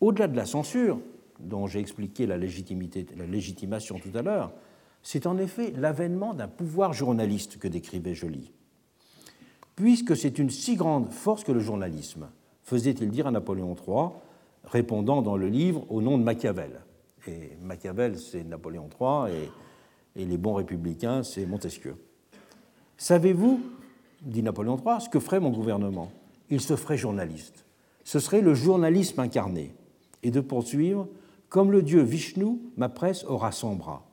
[0.00, 1.00] Au-delà de la censure,
[1.38, 4.52] dont j'ai expliqué la, légitimité, la légitimation tout à l'heure,
[5.02, 8.52] c'est en effet l'avènement d'un pouvoir journaliste que décrivait Joly.
[9.76, 12.28] Puisque c'est une si grande force que le journalisme,
[12.64, 14.08] faisait-il dire à Napoléon III,
[14.64, 16.80] répondant dans le livre au nom de Machiavel.
[17.26, 21.96] Et Machiavel, c'est Napoléon III, et, et les bons républicains, c'est Montesquieu.
[22.96, 23.60] Savez-vous,
[24.22, 26.10] dit Napoléon III, ce que ferait mon gouvernement?
[26.50, 27.64] Il se ferait journaliste.
[28.04, 29.74] Ce serait le journalisme incarné.
[30.22, 31.08] Et de poursuivre,
[31.48, 34.04] comme le dieu Vishnu, ma presse aura son bras.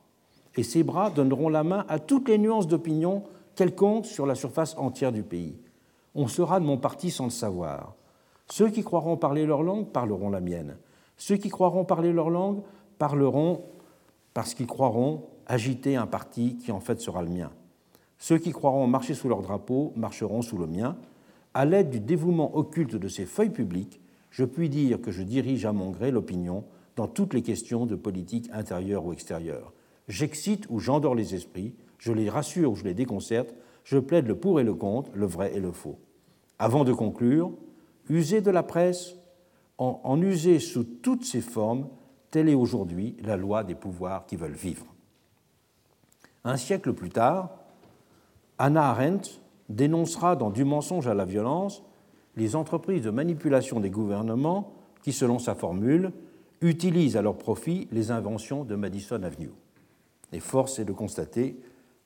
[0.56, 3.24] Et ses bras donneront la main à toutes les nuances d'opinion
[3.56, 5.58] quelconques sur la surface entière du pays.
[6.14, 7.96] On sera de mon parti sans le savoir.
[8.48, 10.78] Ceux qui croiront parler leur langue parleront la mienne.
[11.18, 12.62] Ceux qui croiront parler leur langue
[12.98, 13.64] parleront
[14.34, 17.52] parce qu'ils croiront agiter un parti qui en fait sera le mien.
[18.18, 20.96] Ceux qui croiront marcher sous leur drapeau marcheront sous le mien.
[21.54, 24.00] À l'aide du dévouement occulte de ces feuilles publiques,
[24.30, 26.64] je puis dire que je dirige à mon gré l'opinion
[26.96, 29.74] dans toutes les questions de politique intérieure ou extérieure.
[30.08, 33.54] J'excite ou j'endors les esprits, je les rassure ou je les déconcerte,
[33.84, 36.00] je plaide le pour et le contre, le vrai et le faux.
[36.60, 37.52] Avant de conclure,
[38.10, 39.16] user de la presse,
[39.78, 41.88] en, user sous toutes ses formes,
[42.32, 44.86] telle est aujourd'hui la loi des pouvoirs qui veulent vivre.
[46.46, 47.50] Un siècle plus tard,
[48.58, 51.84] Anna Arendt dénoncera dans Du mensonge à la violence
[52.38, 56.12] les entreprises de manipulation des gouvernements qui, selon sa formule,
[56.66, 59.52] utilisent à leur profit les inventions de Madison Avenue.
[60.32, 61.56] Et force est de constater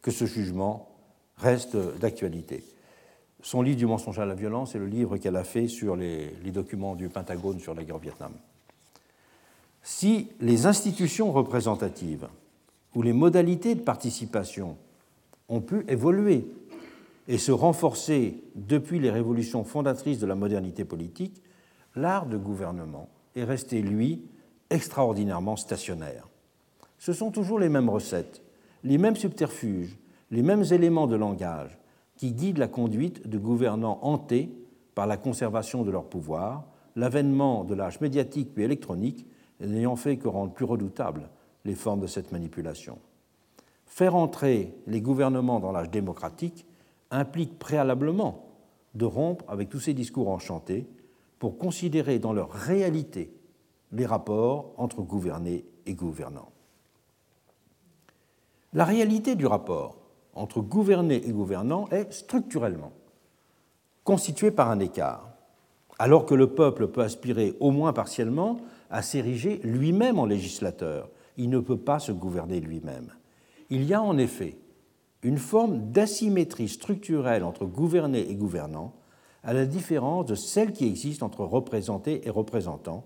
[0.01, 0.89] que ce jugement
[1.37, 2.63] reste d'actualité.
[3.41, 6.31] Son livre du mensonge à la violence est le livre qu'elle a fait sur les,
[6.51, 8.33] documents du Pentagone sur la guerre au Vietnam.
[9.81, 12.27] Si les institutions représentatives
[12.95, 14.77] ou les modalités de participation
[15.47, 16.47] ont pu évoluer
[17.29, 21.41] et se renforcer depuis les révolutions fondatrices de la modernité politique,
[21.95, 24.21] l'art de gouvernement est resté, lui,
[24.69, 26.27] extraordinairement stationnaire.
[26.97, 28.41] Ce sont toujours les mêmes recettes,
[28.83, 29.97] les mêmes subterfuges,
[30.31, 31.77] les mêmes éléments de langage,
[32.17, 34.49] qui guident la conduite de gouvernants hantés
[34.93, 36.65] par la conservation de leur pouvoir,
[36.95, 39.25] l'avènement de l'âge médiatique puis électronique
[39.61, 41.29] n'ayant fait que rendre plus redoutables
[41.65, 42.97] les formes de cette manipulation.
[43.85, 46.65] Faire entrer les gouvernements dans l'âge démocratique
[47.11, 48.45] implique préalablement
[48.95, 50.87] de rompre avec tous ces discours enchantés
[51.37, 53.31] pour considérer dans leur réalité
[53.91, 56.51] les rapports entre gouvernés et gouvernants.
[58.73, 59.97] La réalité du rapport
[60.35, 62.91] entre gouverné et gouvernant est structurellement
[64.09, 65.29] constitué par un écart,
[65.99, 68.57] alors que le peuple peut aspirer au moins partiellement
[68.89, 71.09] à s'ériger lui-même en législateur.
[71.37, 73.11] Il ne peut pas se gouverner lui-même.
[73.69, 74.57] Il y a en effet
[75.21, 78.93] une forme d'asymétrie structurelle entre gouverné et gouvernant,
[79.43, 83.05] à la différence de celle qui existe entre représenté et représentant,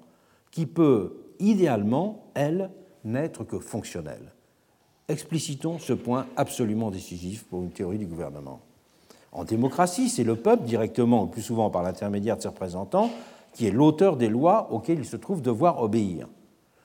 [0.53, 2.69] qui peut idéalement, elle,
[3.03, 4.31] n'être que fonctionnelle.
[5.09, 8.61] Explicitons ce point absolument décisif pour une théorie du gouvernement.
[9.31, 13.09] En démocratie, c'est le peuple, directement ou plus souvent par l'intermédiaire de ses représentants,
[13.51, 16.27] qui est l'auteur des lois auxquelles il se trouve devoir obéir.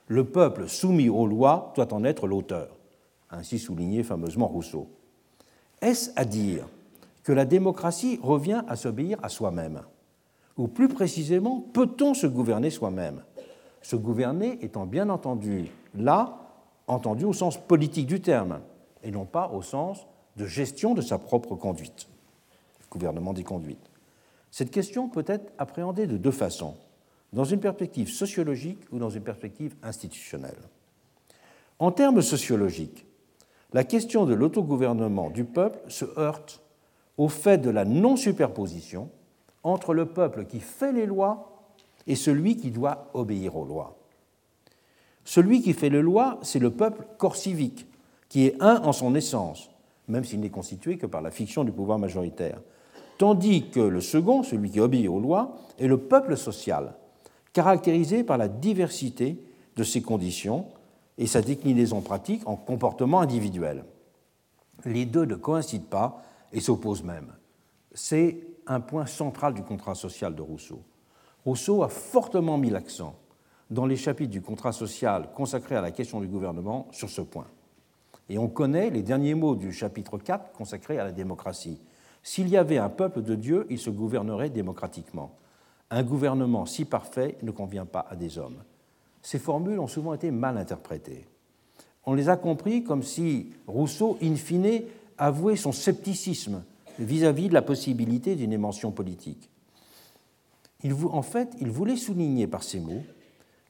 [0.06, 2.74] Le peuple soumis aux lois doit en être l'auteur,
[3.30, 4.88] ainsi souligné fameusement Rousseau.
[5.82, 6.66] Est-ce à dire
[7.22, 9.82] que la démocratie revient à s'obéir à soi-même?
[10.56, 13.22] Ou plus précisément, peut-on se gouverner soi-même?
[13.88, 16.40] Se gouverner étant bien entendu là
[16.88, 18.60] entendu au sens politique du terme,
[19.02, 20.06] et non pas au sens
[20.36, 22.06] de gestion de sa propre conduite,
[22.90, 23.90] gouvernement des conduites.
[24.50, 26.74] Cette question peut être appréhendée de deux façons,
[27.32, 30.68] dans une perspective sociologique ou dans une perspective institutionnelle.
[31.78, 33.06] En termes sociologiques,
[33.72, 36.60] la question de l'autogouvernement du peuple se heurte
[37.16, 39.08] au fait de la non-superposition
[39.62, 41.57] entre le peuple qui fait les lois
[42.08, 43.96] et celui qui doit obéir aux lois.
[45.24, 47.86] Celui qui fait les lois, c'est le peuple corps civique,
[48.30, 49.70] qui est un en son essence,
[50.08, 52.60] même s'il n'est constitué que par la fiction du pouvoir majoritaire.
[53.18, 56.94] tandis que le second, celui qui obéit aux lois, est le peuple social,
[57.52, 59.42] caractérisé par la diversité
[59.76, 60.66] de ses conditions
[61.18, 63.84] et sa déclinaison pratique en comportement individuel.
[64.84, 66.22] Les deux ne coïncident pas
[66.52, 67.34] et s'opposent même.
[67.92, 70.80] C'est un point central du contrat social de Rousseau.
[71.48, 73.14] Rousseau a fortement mis l'accent
[73.70, 77.46] dans les chapitres du contrat social consacrés à la question du gouvernement sur ce point.
[78.28, 81.80] Et on connaît les derniers mots du chapitre 4 consacré à la démocratie.
[82.22, 85.38] S'il y avait un peuple de Dieu, il se gouvernerait démocratiquement.
[85.88, 88.62] Un gouvernement si parfait ne convient pas à des hommes.
[89.22, 91.26] Ces formules ont souvent été mal interprétées.
[92.04, 94.82] On les a compris comme si Rousseau, in fine,
[95.16, 96.62] avouait son scepticisme
[96.98, 99.48] vis-à-vis de la possibilité d'une émention politique.
[100.84, 103.02] En fait, il voulait souligner par ces mots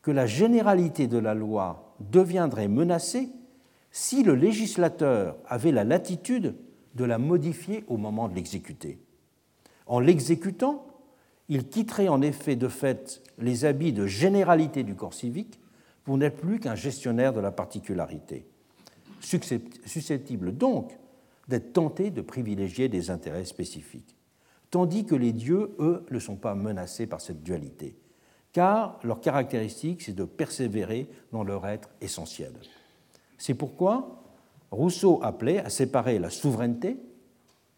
[0.02, 3.30] que la généralité de la loi deviendrait menacée
[3.90, 6.54] si le législateur avait la latitude
[6.94, 8.98] de la modifier au moment de l'exécuter.
[9.86, 10.86] En l'exécutant,
[11.48, 15.58] il quitterait en effet de fait les habits de généralité du corps civique
[16.04, 18.46] pour n'être plus qu'un gestionnaire de la particularité,
[19.20, 20.98] susceptible donc
[21.48, 24.17] d'être tenté de privilégier des intérêts spécifiques,
[24.70, 27.96] tandis que les dieux, eux, ne sont pas menacés par cette dualité,
[28.52, 32.52] car leur caractéristique, c'est de persévérer dans leur être essentiel.
[33.36, 34.22] C'est pourquoi
[34.70, 36.98] Rousseau appelait à séparer la souveraineté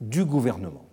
[0.00, 0.86] du gouvernement.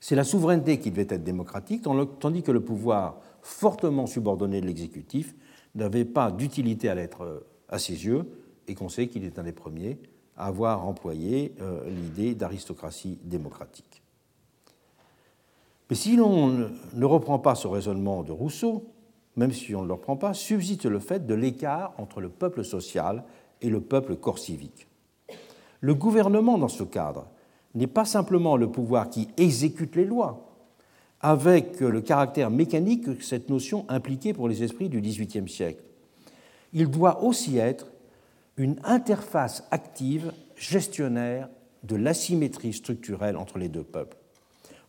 [0.00, 5.34] C'est la souveraineté qui devait être démocratique, tandis que le pouvoir fortement subordonné de l'exécutif
[5.74, 8.24] n'avait pas d'utilité à l'être euh, à ses yeux,
[8.66, 9.98] et qu'on sait qu'il est un des premiers
[10.36, 13.87] à avoir employé euh, l'idée d'aristocratie démocratique.
[15.88, 18.84] Mais si l'on ne reprend pas ce raisonnement de Rousseau,
[19.36, 22.64] même si on ne le reprend pas, subsiste le fait de l'écart entre le peuple
[22.64, 23.24] social
[23.62, 24.88] et le peuple corps civique.
[25.80, 27.26] Le gouvernement, dans ce cadre,
[27.74, 30.44] n'est pas simplement le pouvoir qui exécute les lois,
[31.20, 35.82] avec le caractère mécanique que cette notion impliquait pour les esprits du XVIIIe siècle.
[36.72, 37.86] Il doit aussi être
[38.56, 41.48] une interface active gestionnaire
[41.84, 44.17] de l'asymétrie structurelle entre les deux peuples.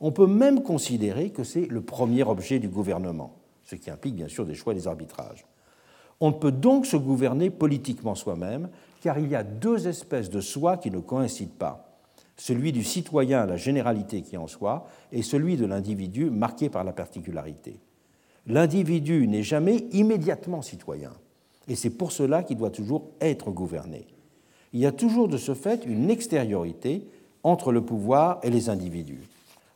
[0.01, 4.27] On peut même considérer que c'est le premier objet du gouvernement, ce qui implique bien
[4.27, 5.45] sûr des choix et des arbitrages.
[6.19, 8.69] On ne peut donc se gouverner politiquement soi-même,
[9.01, 11.89] car il y a deux espèces de soi qui ne coïncident pas
[12.39, 16.93] celui du citoyen, la généralité qui en soi, et celui de l'individu marqué par la
[16.93, 17.79] particularité.
[18.47, 21.11] L'individu n'est jamais immédiatement citoyen,
[21.67, 24.07] et c'est pour cela qu'il doit toujours être gouverné.
[24.73, 27.07] Il y a toujours de ce fait une extériorité
[27.43, 29.27] entre le pouvoir et les individus.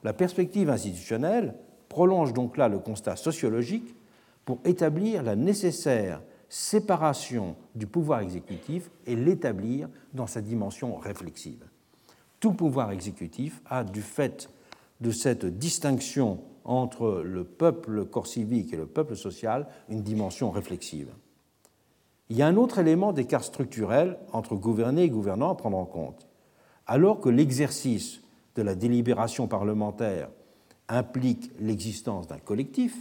[0.03, 1.55] La perspective institutionnelle
[1.89, 3.95] prolonge donc là le constat sociologique
[4.45, 11.63] pour établir la nécessaire séparation du pouvoir exécutif et l'établir dans sa dimension réflexive.
[12.39, 14.49] Tout pouvoir exécutif a, du fait
[15.01, 21.09] de cette distinction entre le peuple corps civique et le peuple social, une dimension réflexive.
[22.29, 25.85] Il y a un autre élément d'écart structurel entre gouverner et gouvernant à prendre en
[25.85, 26.27] compte.
[26.87, 28.22] Alors que l'exercice
[28.55, 30.29] de la délibération parlementaire
[30.87, 32.95] implique l'existence d'un collectif,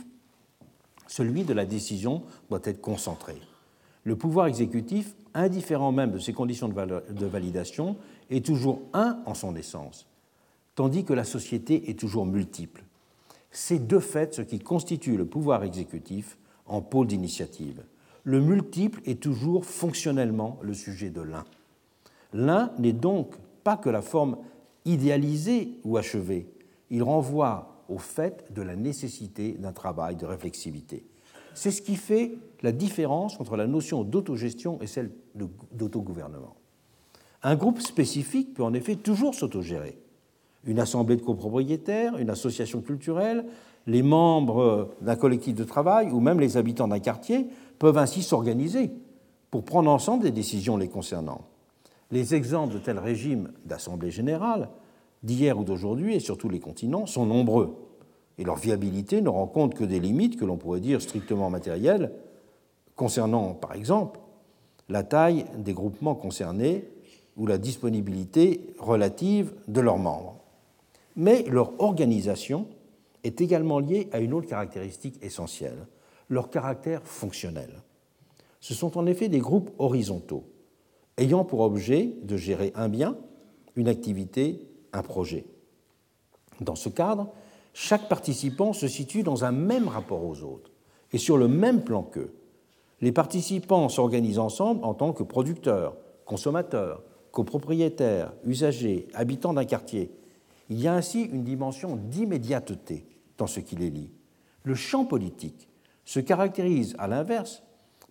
[1.06, 3.34] celui de la décision doit être concentré.
[4.04, 7.96] Le pouvoir exécutif, indifférent même de ses conditions de validation,
[8.30, 10.06] est toujours un en son essence,
[10.74, 12.84] tandis que la société est toujours multiple.
[13.50, 17.84] C'est de fait ce qui constitue le pouvoir exécutif en pôle d'initiative.
[18.24, 21.44] Le multiple est toujours fonctionnellement le sujet de l'un.
[22.32, 24.38] L'un n'est donc pas que la forme
[24.84, 26.46] idéalisée ou achevée,
[26.90, 31.04] il renvoie au fait de la nécessité d'un travail de réflexivité.
[31.54, 32.32] C'est ce qui fait
[32.62, 35.10] la différence entre la notion d'autogestion et celle
[35.72, 36.56] d'autogouvernement.
[37.42, 39.98] Un groupe spécifique peut en effet toujours s'autogérer.
[40.64, 43.44] Une assemblée de copropriétaires, une association culturelle,
[43.86, 47.48] les membres d'un collectif de travail ou même les habitants d'un quartier
[47.78, 48.92] peuvent ainsi s'organiser
[49.50, 51.42] pour prendre ensemble des décisions les concernant.
[52.12, 54.68] Les exemples de tels régimes d'assemblée générale,
[55.22, 57.74] d'hier ou d'aujourd'hui et sur tous les continents, sont nombreux,
[58.36, 62.12] et leur viabilité ne rencontre que des limites que l'on pourrait dire strictement matérielles,
[62.96, 64.20] concernant par exemple
[64.90, 66.84] la taille des groupements concernés
[67.38, 70.36] ou la disponibilité relative de leurs membres.
[71.16, 72.66] Mais leur organisation
[73.24, 75.86] est également liée à une autre caractéristique essentielle,
[76.28, 77.70] leur caractère fonctionnel.
[78.60, 80.44] Ce sont en effet des groupes horizontaux,
[81.22, 83.16] ayant pour objet de gérer un bien,
[83.76, 85.46] une activité, un projet.
[86.60, 87.28] Dans ce cadre,
[87.72, 90.70] chaque participant se situe dans un même rapport aux autres
[91.12, 92.34] et sur le même plan qu'eux.
[93.00, 100.10] Les participants s'organisent ensemble en tant que producteurs, consommateurs, copropriétaires, usagers, habitants d'un quartier.
[100.70, 103.06] Il y a ainsi une dimension d'immédiateté
[103.38, 104.10] dans ce qui les lie.
[104.64, 105.68] Le champ politique
[106.04, 107.62] se caractérise à l'inverse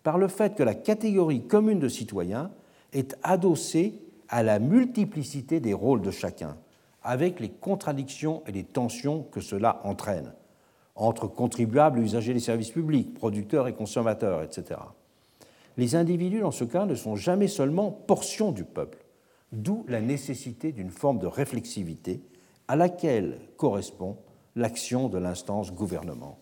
[0.03, 2.51] par le fait que la catégorie commune de citoyens
[2.93, 3.99] est adossée
[4.29, 6.57] à la multiplicité des rôles de chacun,
[7.03, 10.33] avec les contradictions et les tensions que cela entraîne
[10.95, 14.79] entre contribuables usagers des services publics, producteurs et consommateurs, etc.
[15.77, 18.99] Les individus, dans ce cas, ne sont jamais seulement portions du peuple,
[19.51, 22.21] d'où la nécessité d'une forme de réflexivité
[22.67, 24.17] à laquelle correspond
[24.55, 26.37] l'action de l'instance gouvernement.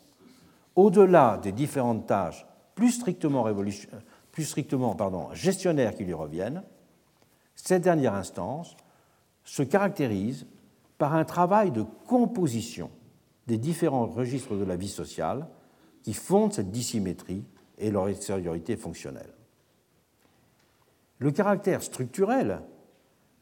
[0.76, 2.46] Au-delà des différentes tâches
[2.76, 3.44] plus strictement,
[4.40, 4.96] plus strictement
[5.34, 6.64] gestionnaires qui lui reviennent,
[7.56, 8.78] cette dernière instance
[9.44, 10.48] se caractérise
[10.98, 12.90] par un travail de composition
[13.48, 15.46] des différents registres de la vie sociale
[16.04, 17.44] qui fondent cette dissymétrie
[17.80, 19.34] et leur extériorité fonctionnelle.
[21.18, 22.62] Le caractère structurel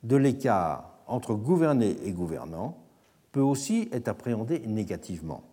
[0.01, 2.75] de l'écart entre gouverné et gouvernant
[3.31, 5.43] peut aussi être appréhendé négativement,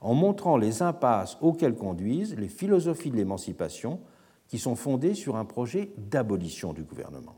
[0.00, 4.00] en montrant les impasses auxquelles conduisent les philosophies de l'émancipation
[4.48, 7.36] qui sont fondées sur un projet d'abolition du gouvernement.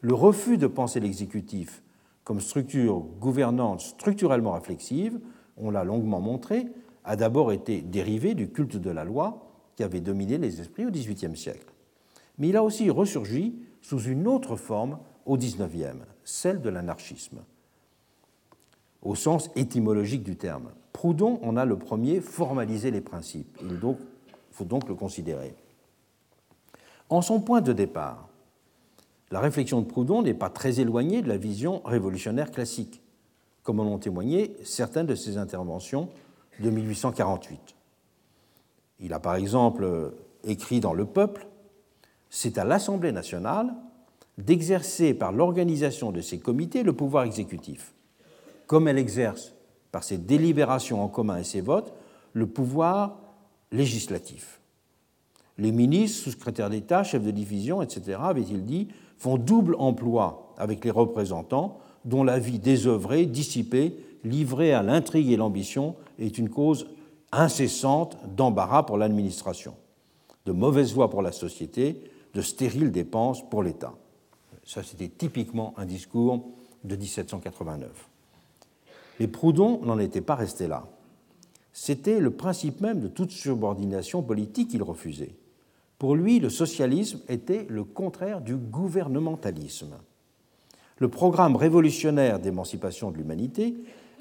[0.00, 1.82] Le refus de penser l'exécutif
[2.24, 5.20] comme structure gouvernante structurellement réflexive
[5.60, 6.66] on l'a longuement montré,
[7.04, 10.90] a d'abord été dérivé du culte de la loi qui avait dominé les esprits au
[10.90, 11.72] XVIIIe siècle.
[12.38, 17.42] Mais il a aussi ressurgi sous une autre forme au XIXe, celle de l'anarchisme,
[19.02, 20.70] au sens étymologique du terme.
[20.92, 23.58] Proudhon en a le premier formalisé les principes.
[23.62, 23.78] Il
[24.50, 25.54] faut donc le considérer.
[27.10, 28.28] En son point de départ,
[29.32, 33.02] la réflexion de Proudhon n'est pas très éloignée de la vision révolutionnaire classique
[33.62, 36.08] comme en ont témoigné certaines de ses interventions
[36.60, 37.60] de 1848.
[39.00, 40.12] Il a par exemple
[40.44, 41.46] écrit dans Le Peuple
[42.30, 43.74] C'est à l'Assemblée nationale
[44.38, 47.92] d'exercer par l'organisation de ses comités le pouvoir exécutif,
[48.66, 49.52] comme elle exerce
[49.92, 51.92] par ses délibérations en commun et ses votes
[52.32, 53.18] le pouvoir
[53.72, 54.59] législatif.
[55.60, 58.88] Les ministres, sous-secrétaires d'État, chefs de division, etc., avait-il dit,
[59.18, 65.36] font double emploi avec les représentants dont la vie désœuvrée, dissipée, livrée à l'intrigue et
[65.36, 66.86] l'ambition est une cause
[67.30, 69.74] incessante d'embarras pour l'administration,
[70.46, 73.92] de mauvaise voie pour la société, de stériles dépenses pour l'État.
[74.64, 76.42] Ça, c'était typiquement un discours
[76.84, 78.08] de 1789.
[79.18, 80.86] Mais Proudhon n'en était pas resté là.
[81.74, 85.34] C'était le principe même de toute subordination politique qu'il refusait.
[86.00, 89.94] Pour lui, le socialisme était le contraire du gouvernementalisme
[91.00, 93.74] le programme révolutionnaire d'émancipation de l'humanité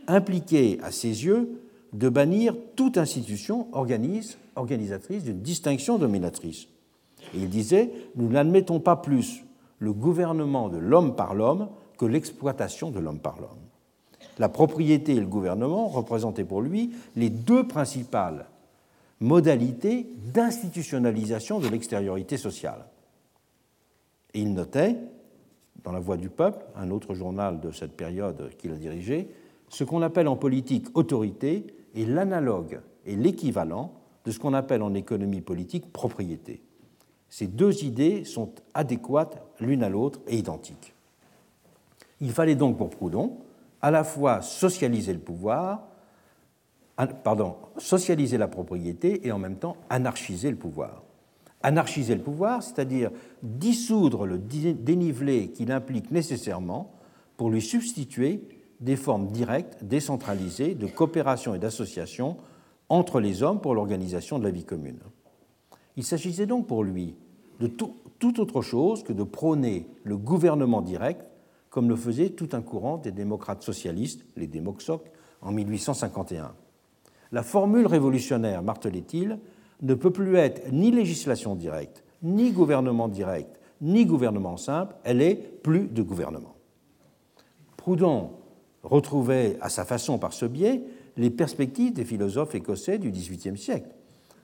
[0.08, 1.62] impliquait, à ses yeux,
[1.94, 6.68] de bannir toute institution organisatrice d'une distinction dominatrice.
[7.36, 9.44] Et il disait Nous n'admettons pas plus
[9.80, 13.50] le gouvernement de l'homme par l'homme que l'exploitation de l'homme par l'homme.
[14.38, 18.46] La propriété et le gouvernement représentaient pour lui les deux principales
[19.20, 22.86] modalités d'institutionnalisation de l'extériorité sociale.
[24.34, 24.96] Et il notait
[25.84, 29.30] dans La Voix du Peuple, un autre journal de cette période qu'il a dirigé,
[29.70, 33.94] ce qu'on appelle en politique autorité est l'analogue et l'équivalent
[34.26, 36.62] de ce qu'on appelle en économie politique propriété.
[37.30, 40.94] Ces deux idées sont adéquates l'une à l'autre et identiques.
[42.22, 43.38] Il fallait donc pour Proudhon
[43.82, 45.88] à la fois socialiser le pouvoir,
[47.08, 51.04] pardon, socialiser la propriété et en même temps anarchiser le pouvoir
[51.62, 53.12] anarchiser le pouvoir, c'est-à-dire
[53.44, 56.94] dissoudre le dénivelé qu'il implique nécessairement
[57.38, 58.48] pour lui substituer
[58.80, 62.38] des formes directes, décentralisées, de coopération et d'association
[62.88, 65.00] entre les hommes pour l'organisation de la vie commune.
[65.98, 67.16] Il s'agissait donc pour lui
[67.60, 67.94] de tout,
[68.40, 71.26] autre chose que de prôner le gouvernement direct,
[71.70, 75.12] comme le faisait tout un courant des démocrates socialistes, les démoxocs,
[75.42, 76.54] en 1851.
[77.32, 79.40] La formule révolutionnaire, martelait-il,
[79.82, 85.36] ne peut plus être ni législation directe, ni gouvernement direct, ni gouvernement simple, elle est
[85.36, 86.56] plus de gouvernement.
[87.78, 88.32] Proudhon
[88.84, 90.84] retrouvait à sa façon par ce biais
[91.18, 93.90] les perspectives des philosophes écossais du XVIIIe siècle,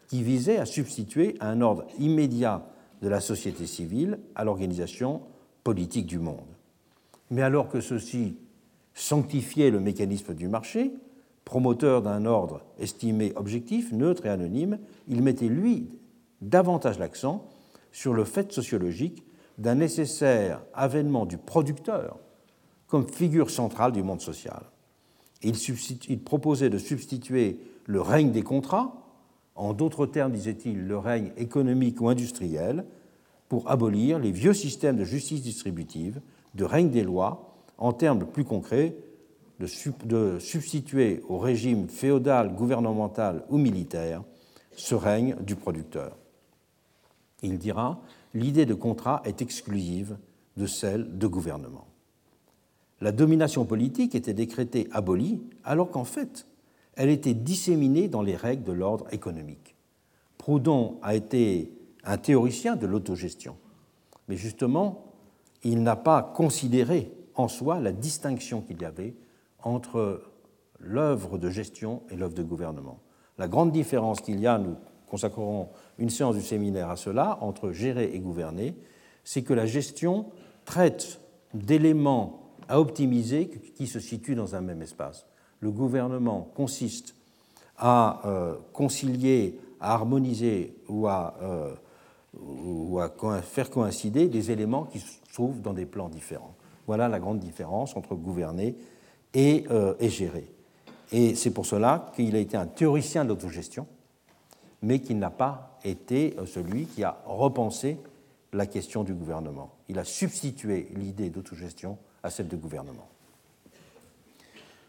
[0.08, 2.68] qui visaient à substituer un ordre immédiat
[3.02, 5.22] de la société civile à l'organisation
[5.64, 6.46] politique du monde.
[7.32, 8.38] Mais alors que ceux-ci
[8.94, 10.94] sanctifiaient le mécanisme du marché,
[11.46, 15.90] promoteur d'un ordre estimé objectif, neutre et anonyme, il mettait, lui,
[16.42, 17.48] davantage l'accent
[17.92, 19.24] sur le fait sociologique
[19.58, 22.18] d'un nécessaire avènement du producteur
[22.88, 24.64] comme figure centrale du monde social.
[25.44, 28.96] Il, proposait de substituer le règne des contrats,
[29.56, 32.86] en d'autres termes, disait-il, le règne économique ou industriel,
[33.48, 36.20] pour abolir les vieux systèmes de justice distributive,
[36.56, 38.96] de règne des lois, en termes plus concrets,
[39.60, 44.24] de, substituer au régime féodal, gouvernemental ou militaire
[44.76, 46.18] ce règne du producteur.
[47.42, 48.02] Il dira
[48.34, 50.18] l'idée de contrat est exclusive
[50.58, 51.88] de celle de gouvernement.
[53.02, 56.46] La domination politique était décrétée abolie, alors qu'en fait,
[56.96, 59.76] elle était disséminée dans les règles de l'ordre économique.
[60.38, 61.72] Proudhon a été
[62.04, 63.58] un théoricien de l'autogestion,
[64.28, 65.06] mais justement,
[65.64, 69.14] il n'a pas considéré en soi la distinction qu'il y avait
[69.66, 70.22] entre
[70.80, 73.00] l'œuvre de gestion et l'œuvre de gouvernement.
[73.38, 74.78] La grande différence qu'il y a, nous
[75.08, 78.78] consacrerons une séance du séminaire à cela, entre gérer et gouverner,
[79.24, 80.28] c'est que la gestion
[80.64, 81.20] traite
[81.54, 85.26] d'éléments à optimiser qui se situent dans un même espace.
[85.60, 87.16] Le gouvernement consiste
[87.78, 91.74] à euh, concilier, à harmoniser ou à, euh,
[92.40, 96.56] ou à faire coïncider des éléments qui se trouvent dans des plans différents.
[96.88, 98.76] Voilà la grande différence entre gouverner
[99.36, 99.94] et, euh,
[101.12, 103.86] et c'est pour cela qu'il a été un théoricien de l'autogestion,
[104.82, 107.98] mais qu'il n'a pas été celui qui a repensé
[108.54, 109.74] la question du gouvernement.
[109.90, 113.08] Il a substitué l'idée d'autogestion à celle de gouvernement.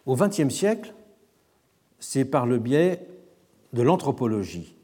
[0.06, 0.94] Au XXe siècle,
[1.98, 3.06] c'est par le biais
[3.72, 4.76] de l'anthropologie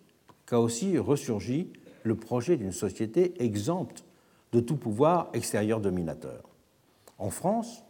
[0.44, 1.72] qu'a aussi ressurgi
[2.02, 4.04] le projet d'une société exempte
[4.52, 6.42] de tout pouvoir extérieur dominateur.
[7.18, 7.84] En France,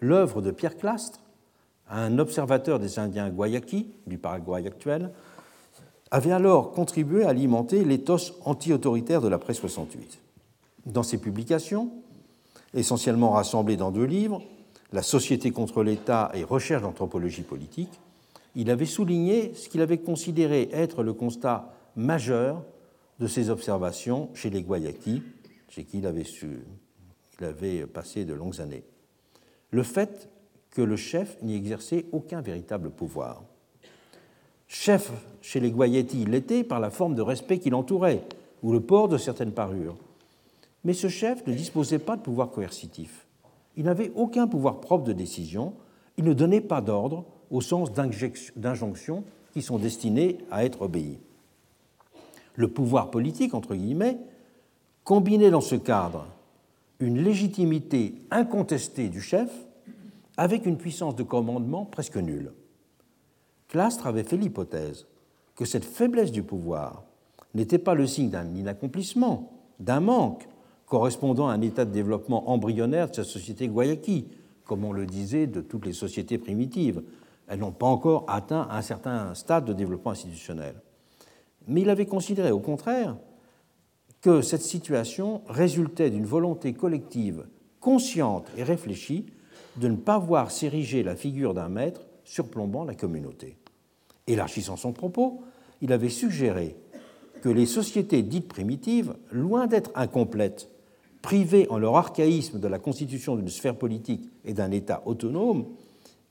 [0.00, 1.20] l'œuvre de Pierre Clastre,
[1.90, 5.10] un observateur des Indiens Guayaki, du Paraguay actuel,
[6.10, 10.18] avait alors contribué à alimenter l'éthos anti-autoritaire de l'après 68.
[10.86, 11.90] Dans ses publications,
[12.74, 14.42] essentiellement rassemblées dans deux livres,
[14.90, 18.00] La société contre l'État et Recherche d'anthropologie politique,
[18.54, 22.64] il avait souligné ce qu'il avait considéré être le constat majeur
[23.18, 25.22] de ses observations chez les Guayaki,
[25.68, 26.24] chez qui il avait,
[27.38, 28.84] il avait passé de longues années.
[29.70, 30.28] Le fait
[30.70, 33.42] que le chef n'y exerçait aucun véritable pouvoir.
[34.66, 38.22] Chef chez les Guayati, il l'était par la forme de respect qui l'entourait,
[38.62, 39.96] ou le port de certaines parures.
[40.84, 43.26] Mais ce chef ne disposait pas de pouvoir coercitif.
[43.76, 45.74] Il n'avait aucun pouvoir propre de décision,
[46.16, 51.18] il ne donnait pas d'ordre au sens d'injonctions qui sont destinées à être obéies.
[52.54, 54.18] Le pouvoir politique, entre guillemets,
[55.04, 56.26] combinait dans ce cadre
[57.00, 59.50] une légitimité incontestée du chef
[60.36, 62.52] avec une puissance de commandement presque nulle.
[63.68, 65.06] Clastre avait fait l'hypothèse
[65.54, 67.04] que cette faiblesse du pouvoir
[67.54, 70.48] n'était pas le signe d'un inaccomplissement, d'un manque,
[70.86, 74.28] correspondant à un état de développement embryonnaire de sa société guayaki,
[74.64, 77.02] comme on le disait de toutes les sociétés primitives.
[77.46, 80.74] Elles n'ont pas encore atteint un certain stade de développement institutionnel.
[81.66, 83.16] Mais il avait considéré au contraire
[84.20, 87.44] que cette situation résultait d'une volonté collective
[87.80, 89.26] consciente et réfléchie
[89.76, 93.56] de ne pas voir s'ériger la figure d'un maître surplombant la communauté.
[94.26, 95.42] Élargissant son propos,
[95.80, 96.76] il avait suggéré
[97.40, 100.68] que les sociétés dites primitives, loin d'être incomplètes
[101.22, 105.66] privés en leur archaïsme de la constitution d'une sphère politique et d'un État autonome,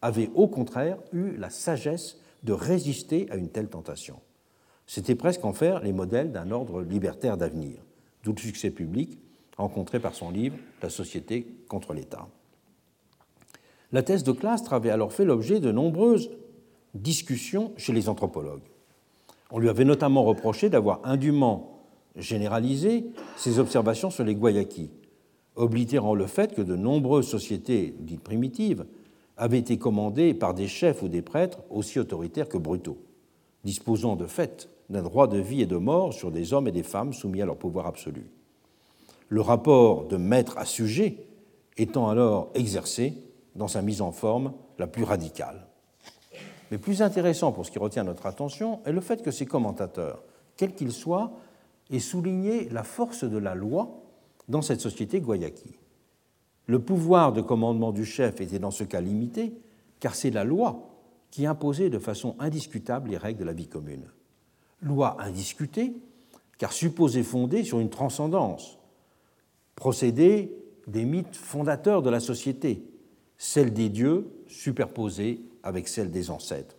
[0.01, 4.19] avaient au contraire eu la sagesse de résister à une telle tentation.
[4.87, 7.83] C'était presque en faire les modèles d'un ordre libertaire d'avenir,
[8.23, 9.19] d'où le succès public
[9.57, 12.27] rencontré par son livre La société contre l'État.
[13.91, 16.29] La thèse de Clastre avait alors fait l'objet de nombreuses
[16.93, 18.63] discussions chez les anthropologues.
[19.51, 21.81] On lui avait notamment reproché d'avoir indûment
[22.15, 23.05] généraliser
[23.35, 24.91] ses observations sur les Guayakis,
[25.55, 28.85] oblitérant le fait que de nombreuses sociétés dites primitives
[29.35, 32.97] avaient été commandées par des chefs ou des prêtres aussi autoritaires que brutaux,
[33.63, 36.83] disposant de fait d'un droit de vie et de mort sur des hommes et des
[36.83, 38.29] femmes soumis à leur pouvoir absolu.
[39.29, 41.17] Le rapport de maître à sujet
[41.77, 43.13] étant alors exercé
[43.55, 45.67] dans sa mise en forme la plus radicale.
[46.71, 50.23] Mais plus intéressant pour ce qui retient notre attention est le fait que ces commentateurs,
[50.55, 51.31] quels qu'ils soient,
[51.89, 54.03] et souligner la force de la loi
[54.49, 55.77] dans cette société Guayaki.
[56.65, 59.53] Le pouvoir de commandement du chef était dans ce cas limité,
[60.01, 60.89] car c'est la loi
[61.31, 64.09] qui imposait de façon indiscutable les règles de la vie commune.
[64.81, 65.95] Loi indiscutée,
[66.57, 68.79] car supposée fondée sur une transcendance,
[69.75, 70.55] procédé
[70.87, 72.83] des mythes fondateurs de la société,
[73.37, 76.75] celle des dieux superposée avec celle des ancêtres.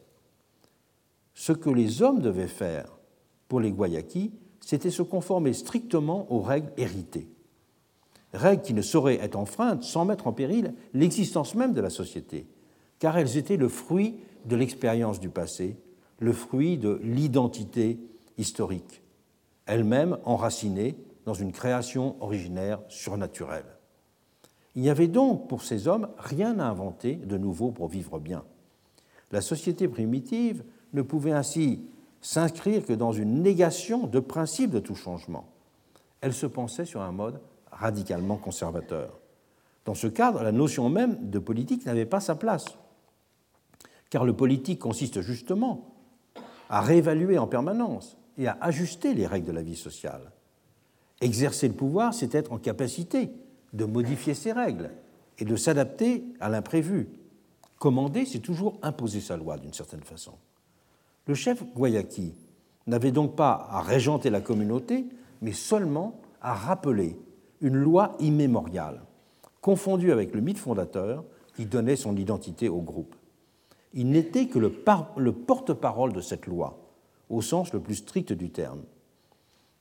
[1.34, 2.98] Ce que les hommes devaient faire
[3.48, 7.28] pour les Guayaki, c'était se conformer strictement aux règles héritées.
[8.32, 12.46] Règles qui ne sauraient être enfreintes sans mettre en péril l'existence même de la société,
[12.98, 15.76] car elles étaient le fruit de l'expérience du passé,
[16.18, 17.98] le fruit de l'identité
[18.36, 19.02] historique,
[19.66, 23.66] elle-même enracinée dans une création originaire surnaturelle.
[24.74, 28.44] Il n'y avait donc pour ces hommes rien à inventer de nouveau pour vivre bien.
[29.30, 31.82] La société primitive ne pouvait ainsi
[32.20, 35.48] s'inscrire que dans une négation de principe de tout changement.
[36.20, 37.40] Elle se pensait sur un mode
[37.70, 39.18] radicalement conservateur.
[39.84, 42.66] Dans ce cadre, la notion même de politique n'avait pas sa place,
[44.10, 45.97] car le politique consiste justement
[46.68, 50.32] à réévaluer en permanence et à ajuster les règles de la vie sociale.
[51.20, 53.30] Exercer le pouvoir, c'est être en capacité
[53.72, 54.90] de modifier ses règles
[55.38, 57.08] et de s'adapter à l'imprévu.
[57.78, 60.32] Commander, c'est toujours imposer sa loi d'une certaine façon.
[61.26, 62.34] Le chef Guayaki
[62.86, 65.06] n'avait donc pas à régenter la communauté,
[65.42, 67.16] mais seulement à rappeler
[67.60, 69.02] une loi immémoriale,
[69.60, 71.24] confondue avec le mythe fondateur
[71.56, 73.14] qui donnait son identité au groupe.
[73.94, 74.72] Il n'était que le,
[75.16, 76.78] le porte-parole de cette loi,
[77.30, 78.82] au sens le plus strict du terme.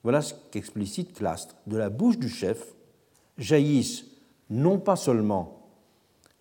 [0.02, 1.56] Voilà ce qu'explicite Clastre.
[1.66, 2.74] De la bouche du chef
[3.36, 4.06] jaillissent
[4.50, 5.58] non pas seulement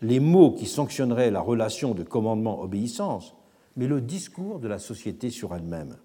[0.02, 3.36] les mots qui sanctionneraient la relation de commandement-obéissance,
[3.76, 5.98] mais le discours de la société sur elle-même,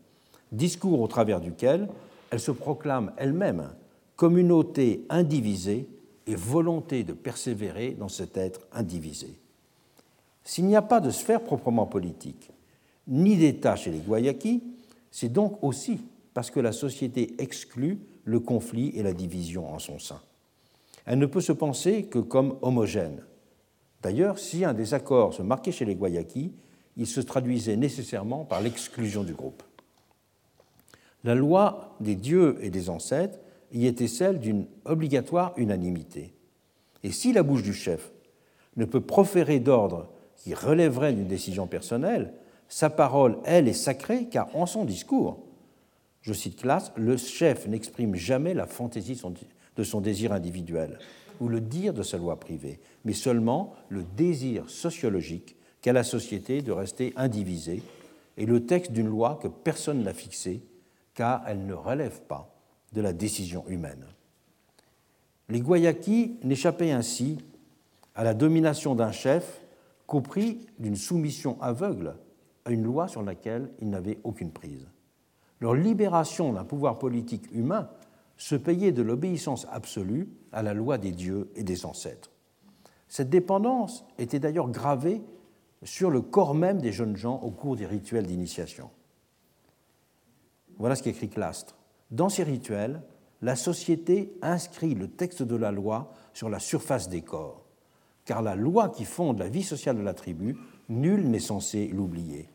[0.51, 1.89] discours au travers duquel
[2.31, 3.69] elle se proclame elle-même
[4.17, 5.89] communauté indivisée
[6.27, 9.39] et volonté de persévérer dans cet être indivisé.
[10.45, 12.51] S'il n'y a pas de sphère proprement politique,
[13.07, 14.63] ni d'État chez les Guayaki,
[15.11, 16.01] c'est donc aussi
[16.35, 20.21] parce que la société exclut le conflit et la division en son sein.
[21.05, 23.23] Elle ne peut se penser que comme homogène.
[24.03, 26.53] D'ailleurs, si un désaccord se marquait chez les Guayaki,
[26.97, 29.63] il se traduisait nécessairement par l'exclusion du groupe.
[31.25, 33.39] La loi des dieux et des ancêtres
[33.73, 36.35] y était celle d'une obligatoire unanimité.
[37.05, 38.13] Et si la bouche du chef
[38.77, 40.09] ne peut proférer d'ordre
[40.43, 42.33] qui relèverait d'une décision personnelle,
[42.69, 45.39] sa parole, elle, est sacrée, car en son discours,
[46.23, 49.21] je cite Classe, le chef n'exprime jamais la fantaisie
[49.77, 50.99] de son désir individuel
[51.41, 56.63] ou le dire de sa loi privée, mais seulement le désir sociologique qu'a la société
[56.63, 57.83] de rester indivisée
[58.37, 60.63] et le texte d'une loi que personne n'a fixée,
[61.15, 62.55] car elle ne relève pas
[62.93, 64.05] de la décision humaine.
[65.49, 67.39] Les Guayaki n'échappaient ainsi
[68.15, 69.62] à la domination d'un chef
[70.13, 70.23] qu'au
[70.79, 72.17] d'une soumission aveugle
[72.67, 74.87] à une loi sur laquelle ils n'avaient aucune prise.
[75.59, 77.89] Leur libération d'un pouvoir politique humain
[78.37, 82.31] se payait de l'obéissance absolue à la loi des dieux et des ancêtres.
[83.09, 85.23] Cette dépendance était d'ailleurs gravée
[85.83, 88.91] sur le corps même des jeunes gens au cours des rituels d'initiation.
[90.77, 91.79] Voilà ce qu'écrit Clastre.
[92.11, 93.01] Dans ces rituels,
[93.41, 97.62] la société inscrit le texte de la loi sur la surface des corps,
[98.25, 100.57] car la loi qui fonde la vie sociale de la tribu,
[100.89, 102.49] nul n'est censé l'oublier.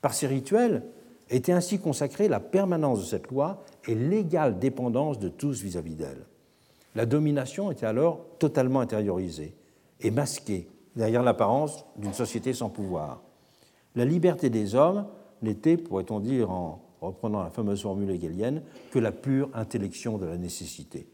[0.00, 0.84] Par ces rituels
[1.30, 6.24] était ainsi consacrée la permanence de cette loi et l'égale dépendance de tous vis-à-vis d'elle.
[6.94, 9.54] La domination était alors totalement intériorisée
[10.00, 13.22] et masquée derrière l'apparence d'une société sans pouvoir.
[13.94, 15.06] La liberté des hommes
[15.42, 20.36] n'était, pourrait-on dire en reprenant la fameuse formule hegelienne, que la pure intellection de la
[20.36, 21.08] nécessité,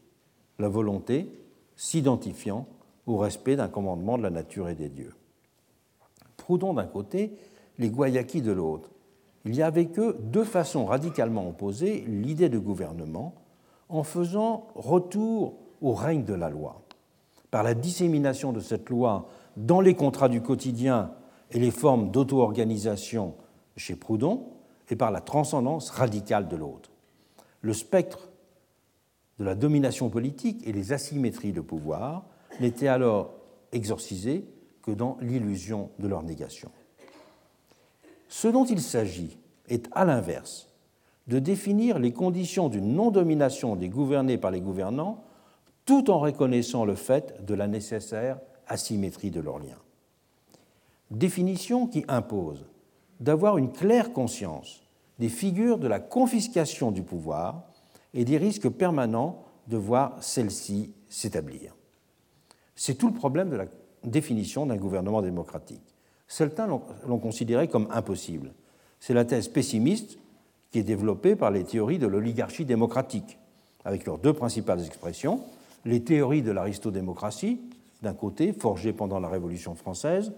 [0.57, 1.29] la volonté
[1.75, 2.67] s'identifiant
[3.07, 5.13] au respect d'un commandement de la nature et des dieux.
[6.37, 7.37] Proudhon d'un côté,
[7.77, 8.89] les Guayaki de l'autre.
[9.45, 13.35] Il y avait que deux façons radicalement opposées l'idée de gouvernement
[13.89, 16.81] en faisant retour au règne de la loi.
[17.51, 21.11] Par la dissémination de cette loi dans les contrats du quotidien
[21.51, 23.35] et les formes d'auto-organisation
[23.77, 24.47] chez Proudhon,
[24.89, 26.91] et par la transcendance radicale de l'autre.
[27.61, 28.29] Le spectre
[29.39, 32.25] de la domination politique et les asymétries de pouvoir
[32.59, 33.33] n'étaient alors
[33.71, 34.45] exorcisés
[34.81, 36.71] que dans l'illusion de leur négation.
[38.29, 39.37] Ce dont il s'agit
[39.67, 40.69] est, à l'inverse,
[41.27, 45.23] de définir les conditions d'une non-domination des gouvernés par les gouvernants
[45.85, 49.79] tout en reconnaissant le fait de la nécessaire asymétrie de leurs liens.
[51.11, 52.65] Définition qui impose
[53.19, 54.83] d'avoir une claire conscience
[55.19, 57.63] des figures de la confiscation du pouvoir
[58.13, 61.75] et des risques permanents de voir celle-ci s'établir.
[62.75, 63.65] C'est tout le problème de la
[64.03, 65.95] définition d'un gouvernement démocratique.
[66.27, 68.53] Certains l'ont considéré comme impossible.
[68.99, 70.17] C'est la thèse pessimiste
[70.71, 73.37] qui est développée par les théories de l'oligarchie démocratique,
[73.85, 75.41] avec leurs deux principales expressions,
[75.85, 77.61] les théories de l'aristodémocratie,
[78.01, 80.33] d'un côté, forgées pendant la Révolution française,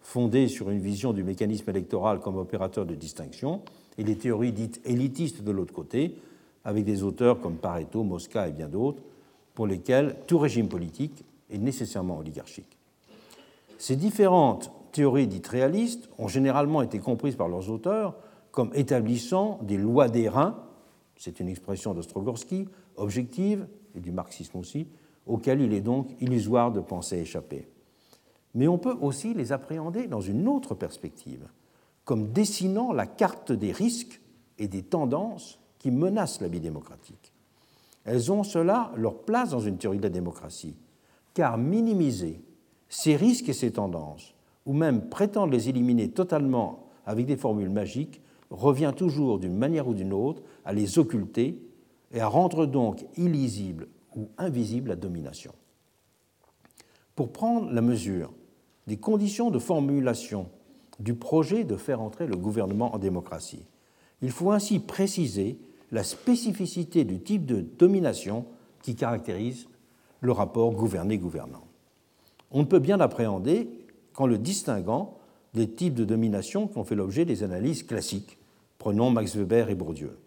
[0.00, 3.62] fondées sur une vision du mécanisme électoral comme opérateur de distinction,
[3.96, 6.16] et les théories dites élitistes de l'autre côté,
[6.64, 9.02] avec des auteurs comme Pareto, Mosca et bien d'autres,
[9.54, 12.78] pour lesquels tout régime politique est nécessairement oligarchique.
[13.78, 18.16] Ces différentes théories dites réalistes ont généralement été comprises par leurs auteurs
[18.50, 20.58] comme établissant des lois des reins,
[21.16, 24.88] c'est une expression d'Ostrogorsky, objectives, et du marxisme aussi,
[25.26, 27.68] auxquels il est donc illusoire de penser échapper.
[28.54, 31.46] Mais on peut aussi les appréhender dans une autre perspective,
[32.04, 34.20] comme dessinant la carte des risques
[34.58, 37.32] et des tendances qui menacent la vie démocratique.
[38.04, 40.76] Elles ont cela leur place dans une théorie de la démocratie,
[41.38, 42.40] car minimiser
[42.88, 44.34] ces risques et ces tendances,
[44.66, 48.20] ou même prétendre les éliminer totalement avec des formules magiques,
[48.50, 51.62] revient toujours d'une manière ou d'une autre à les occulter
[52.12, 53.86] et à rendre donc illisible
[54.16, 55.52] ou invisible la domination.
[57.14, 58.32] Pour prendre la mesure
[58.88, 60.48] des conditions de formulation
[60.98, 63.64] du projet de faire entrer le gouvernement en démocratie,
[64.22, 65.56] il faut ainsi préciser
[65.92, 68.44] la spécificité du type de domination
[68.82, 69.68] qui caractérise
[70.20, 71.64] le rapport gouverné-gouvernant.
[72.50, 73.68] On ne peut bien l'appréhender
[74.14, 75.18] qu'en le distinguant
[75.54, 78.38] des types de domination qui ont fait l'objet des analyses classiques.
[78.78, 80.18] Prenons Max Weber et Bourdieu.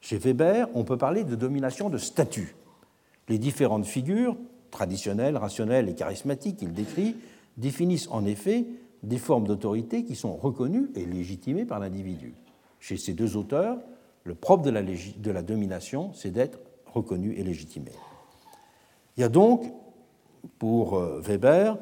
[0.00, 2.56] Chez Weber, on peut parler de domination de statut.
[3.28, 4.36] Les différentes figures,
[4.70, 7.16] traditionnelles, rationnelles et charismatiques qu'il décrit,
[7.56, 8.66] définissent en effet
[9.02, 12.34] des formes d'autorité qui sont reconnues et légitimées par l'individu.
[12.80, 13.78] Chez ces deux auteurs,
[14.24, 17.92] le propre de la, de la domination, c'est d'être reconnu et légitimé.
[19.16, 19.72] Il y a donc,
[20.58, 21.76] pour euh, Weber,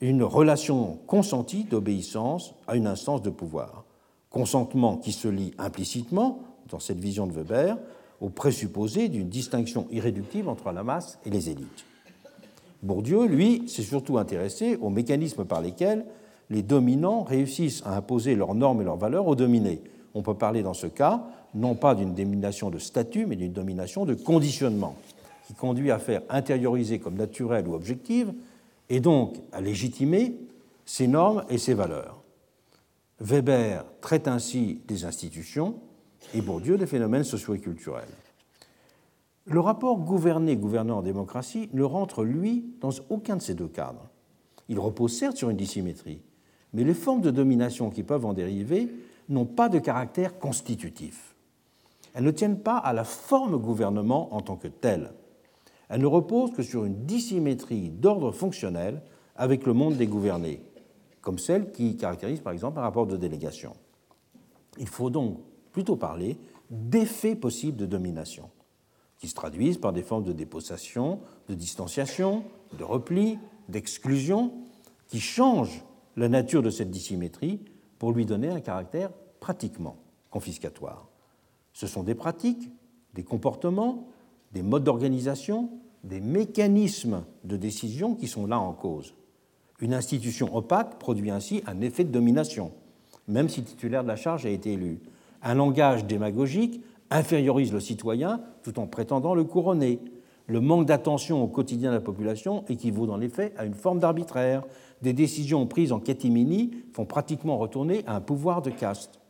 [0.00, 3.84] une relation consentie d'obéissance à une instance de pouvoir.
[4.30, 7.78] Consentement qui se lie implicitement, dans cette vision de Weber,
[8.20, 11.84] au présupposé d'une distinction irréductible entre la masse et les élites.
[12.82, 16.04] Bourdieu, lui, s'est surtout intéressé aux mécanismes par lesquels
[16.50, 19.82] les dominants réussissent à imposer leurs normes et leurs valeurs aux dominés.
[20.14, 21.24] On peut parler dans ce cas
[21.54, 24.94] non pas d'une domination de statut, mais d'une domination de conditionnement,
[25.46, 28.34] qui conduit à faire intérioriser comme naturelle ou objective,
[28.88, 30.36] et donc à légitimer
[30.84, 32.22] ses normes et ses valeurs.
[33.20, 35.80] Weber traite ainsi des institutions
[36.34, 38.04] et Bourdieu des phénomènes socio et culturels.
[39.46, 44.08] Le rapport gouverné-gouvernant en démocratie ne rentre, lui, dans aucun de ces deux cadres.
[44.68, 46.20] Il repose certes sur une dissymétrie,
[46.72, 48.90] mais les formes de domination qui peuvent en dériver
[49.28, 51.36] n'ont pas de caractère constitutif.
[52.14, 55.12] Elles ne tiennent pas à la forme gouvernement en tant que telle.
[55.88, 59.02] Elles ne reposent que sur une dissymétrie d'ordre fonctionnel
[59.36, 60.62] avec le monde des gouvernés,
[61.20, 63.74] comme celle qui caractérise par exemple un rapport de délégation.
[64.78, 65.38] Il faut donc
[65.72, 66.36] plutôt parler
[66.70, 68.50] d'effets possibles de domination,
[69.18, 72.44] qui se traduisent par des formes de dépossession, de distanciation,
[72.76, 73.38] de repli,
[73.68, 74.52] d'exclusion,
[75.06, 75.84] qui changent
[76.16, 77.60] la nature de cette dissymétrie
[77.98, 79.10] pour lui donner un caractère
[79.40, 79.96] pratiquement
[80.30, 81.08] confiscatoire.
[81.72, 82.70] Ce sont des pratiques,
[83.14, 84.08] des comportements,
[84.52, 85.70] des modes d'organisation,
[86.04, 89.14] des mécanismes de décision qui sont là en cause.
[89.80, 92.72] Une institution opaque produit ainsi un effet de domination,
[93.28, 95.00] même si titulaire de la charge a été élu.
[95.42, 100.00] Un langage démagogique infériorise le citoyen tout en prétendant le couronner.
[100.46, 103.98] Le manque d'attention au quotidien de la population équivaut dans les faits à une forme
[103.98, 104.62] d'arbitraire.
[105.02, 109.20] Des décisions prises en catimini font pratiquement retourner à un pouvoir de caste.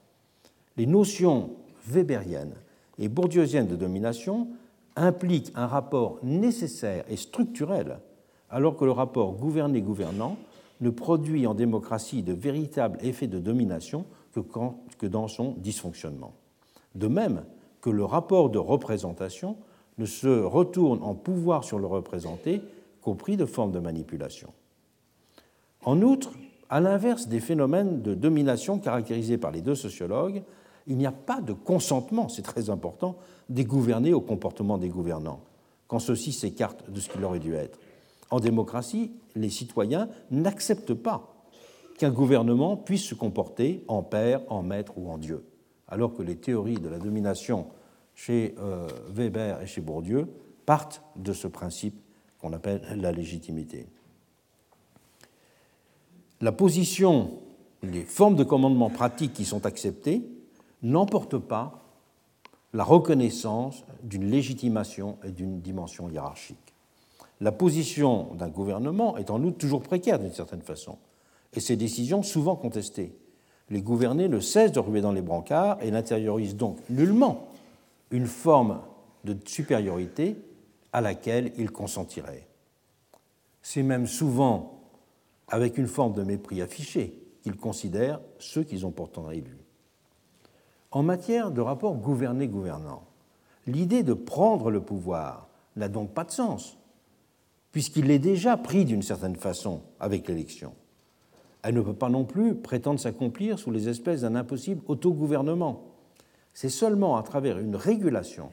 [0.76, 1.50] Les notions
[1.88, 2.54] weberiennes
[2.98, 4.48] et bourdieusiennes de domination
[4.96, 7.98] impliquent un rapport nécessaire et structurel,
[8.50, 10.36] alors que le rapport gouverné-gouvernant
[10.80, 14.04] ne produit en démocratie de véritables effets de domination
[14.34, 14.40] que,
[14.98, 16.34] que dans son dysfonctionnement.
[16.94, 17.44] De même
[17.80, 19.56] que le rapport de représentation
[19.98, 22.60] ne se retourne en pouvoir sur le représenté
[23.00, 24.52] qu'au prix de formes de manipulation.
[25.84, 26.32] En outre,
[26.68, 30.42] à l'inverse des phénomènes de domination caractérisés par les deux sociologues,
[30.86, 33.16] il n'y a pas de consentement, c'est très important,
[33.48, 33.66] des
[34.12, 35.40] au comportement des gouvernants,
[35.86, 37.78] quand ceux-ci s'écartent de ce qu'il aurait dû être.
[38.30, 41.32] En démocratie, les citoyens n'acceptent pas
[41.98, 45.44] qu'un gouvernement puisse se comporter en père, en maître ou en Dieu,
[45.88, 47.66] alors que les théories de la domination
[48.14, 50.26] chez euh, Weber et chez Bourdieu
[50.64, 52.00] partent de ce principe
[52.38, 53.86] qu'on appelle la légitimité.
[56.40, 57.38] La position,
[57.82, 60.22] les formes de commandement pratiques qui sont acceptées
[60.82, 61.85] n'emportent pas
[62.76, 66.74] la reconnaissance d'une légitimation et d'une dimension hiérarchique.
[67.40, 70.98] La position d'un gouvernement est en outre toujours précaire d'une certaine façon,
[71.54, 73.16] et ses décisions souvent contestées.
[73.70, 77.48] Les gouvernés ne cessent de ruer dans les brancards et n'intériorisent donc nullement
[78.10, 78.82] une forme
[79.24, 80.36] de supériorité
[80.92, 82.46] à laquelle ils consentiraient.
[83.62, 84.82] C'est même souvent
[85.48, 89.65] avec une forme de mépris affiché qu'ils considèrent ceux qu'ils ont pourtant élus.
[90.96, 93.02] En matière de rapport gouverné-gouvernant,
[93.66, 95.46] l'idée de prendre le pouvoir
[95.76, 96.78] n'a donc pas de sens,
[97.70, 100.72] puisqu'il est déjà pris d'une certaine façon avec l'élection.
[101.60, 105.84] Elle ne peut pas non plus prétendre s'accomplir sous les espèces d'un impossible autogouvernement.
[106.54, 108.48] C'est seulement à travers une régulation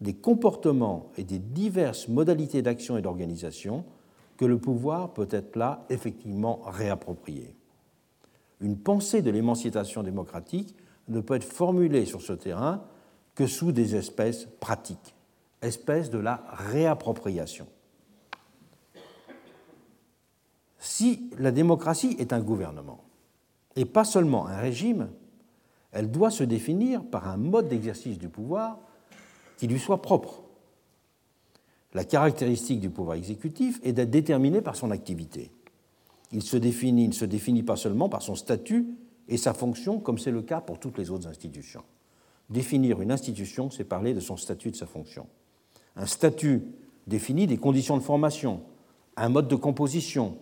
[0.00, 3.84] des comportements et des diverses modalités d'action et d'organisation
[4.38, 7.54] que le pouvoir peut être là effectivement réapproprié.
[8.62, 10.74] Une pensée de l'émancipation démocratique
[11.12, 12.82] ne peut être formulée sur ce terrain
[13.34, 15.14] que sous des espèces pratiques,
[15.62, 17.66] espèces de la réappropriation.
[20.78, 23.04] Si la démocratie est un gouvernement,
[23.76, 25.10] et pas seulement un régime,
[25.92, 28.80] elle doit se définir par un mode d'exercice du pouvoir
[29.58, 30.42] qui lui soit propre.
[31.94, 35.52] La caractéristique du pouvoir exécutif est d'être déterminé par son activité.
[36.32, 38.86] Il se définit, ne se définit pas seulement par son statut
[39.28, 41.82] et sa fonction, comme c'est le cas pour toutes les autres institutions.
[42.50, 45.26] Définir une institution, c'est parler de son statut et de sa fonction.
[45.96, 46.62] Un statut
[47.06, 48.62] définit des conditions de formation,
[49.16, 50.36] un mode de composition,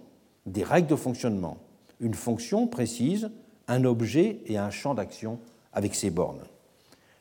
[0.46, 1.58] des règles de fonctionnement.
[2.00, 3.30] Une fonction précise
[3.68, 5.38] un objet et un champ d'action
[5.72, 6.42] avec ses bornes.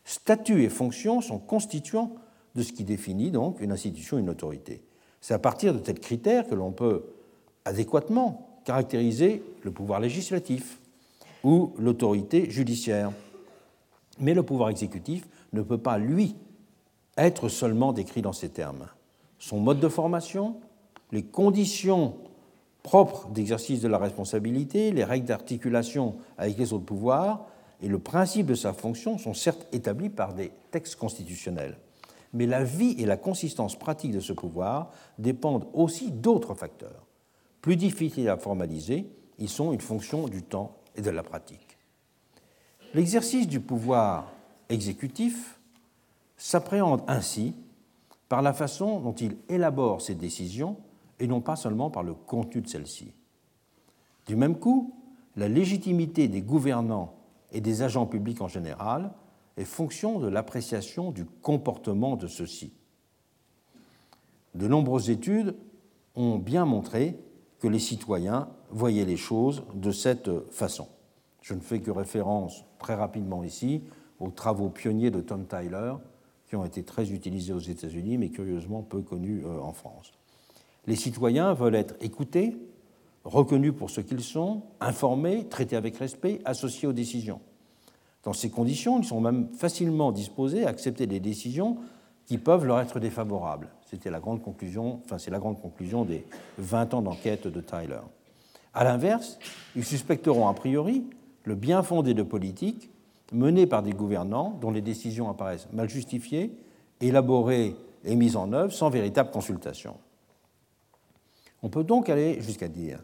[0.05, 2.15] Statut et fonction sont constituants
[2.55, 4.81] de ce qui définit donc une institution, une autorité.
[5.21, 7.03] C'est à partir de tels critères que l'on peut
[7.65, 10.79] adéquatement caractériser le pouvoir législatif
[11.43, 13.11] ou l'autorité judiciaire.
[14.19, 16.35] Mais le pouvoir exécutif ne peut pas, lui,
[17.17, 18.87] être seulement décrit dans ces termes.
[19.37, 20.57] Son mode de formation,
[21.11, 22.15] les conditions
[22.83, 27.45] propres d'exercice de la responsabilité, les règles d'articulation avec les autres pouvoirs
[27.81, 31.77] et le principe de sa fonction sont certes établis par des textes constitutionnels.
[32.33, 37.05] Mais la vie et la consistance pratique de ce pouvoir dépendent aussi d'autres facteurs.
[37.61, 39.09] Plus difficiles à formaliser,
[39.39, 41.77] ils sont une fonction du temps et de la pratique.
[42.93, 44.31] L'exercice du pouvoir
[44.69, 45.59] exécutif
[46.37, 47.53] s'appréhende ainsi
[48.27, 50.77] par la façon dont il élabore ses décisions
[51.19, 53.11] et non pas seulement par le contenu de celle-ci.
[54.25, 54.95] Du même coup,
[55.35, 57.15] la légitimité des gouvernants
[57.51, 59.11] et des agents publics en général
[59.57, 62.71] est fonction de l'appréciation du comportement de ceux-ci.
[64.55, 65.55] De nombreuses études
[66.15, 67.19] ont bien montré
[67.59, 70.87] que les citoyens voyaient les choses de cette façon.
[71.41, 73.81] Je ne fais que référence très rapidement ici
[74.19, 75.93] aux travaux pionniers de Tom Tyler,
[76.47, 80.11] qui ont été très utilisés aux États-Unis, mais curieusement peu connus euh, en France.
[80.87, 82.57] Les citoyens veulent être écoutés,
[83.23, 87.39] reconnus pour ce qu'ils sont, informés, traités avec respect, associés aux décisions.
[88.23, 91.77] Dans ces conditions, ils sont même facilement disposés à accepter des décisions
[92.25, 93.69] qui peuvent leur être défavorables.
[93.85, 96.25] C'était la grande conclusion, enfin c'est la grande conclusion des
[96.57, 98.01] 20 ans d'enquête de Tyler.
[98.73, 99.39] À l'inverse,
[99.75, 101.03] ils suspecteront a priori
[101.43, 102.89] le bien fondé de politiques
[103.31, 106.55] menées par des gouvernants dont les décisions apparaissent mal justifiées,
[107.01, 107.75] élaborées
[108.05, 109.97] et mises en œuvre sans véritable consultation.
[111.61, 113.03] On peut donc aller jusqu'à dire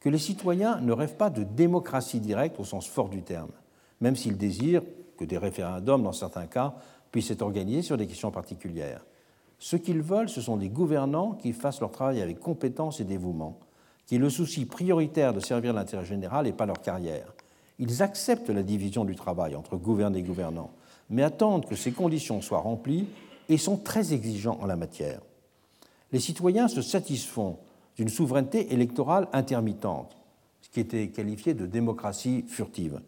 [0.00, 3.50] que les citoyens ne rêvent pas de démocratie directe au sens fort du terme,
[4.00, 4.82] même s'ils désirent
[5.18, 6.74] que des référendums, dans certains cas,
[7.12, 9.04] puissent être organisés sur des questions particulières.
[9.58, 13.58] Ce qu'ils veulent, ce sont des gouvernants qui fassent leur travail avec compétence et dévouement,
[14.10, 17.32] qui aient le souci prioritaire de servir l'intérêt général et pas leur carrière.
[17.78, 20.72] Ils acceptent la division du travail entre gouvernés et gouvernants,
[21.10, 23.06] mais attendent que ces conditions soient remplies
[23.48, 25.20] et sont très exigeants en la matière.
[26.10, 27.58] Les citoyens se satisfont
[27.94, 30.16] d'une souveraineté électorale intermittente,
[30.60, 33.00] ce qui était qualifié de démocratie furtive.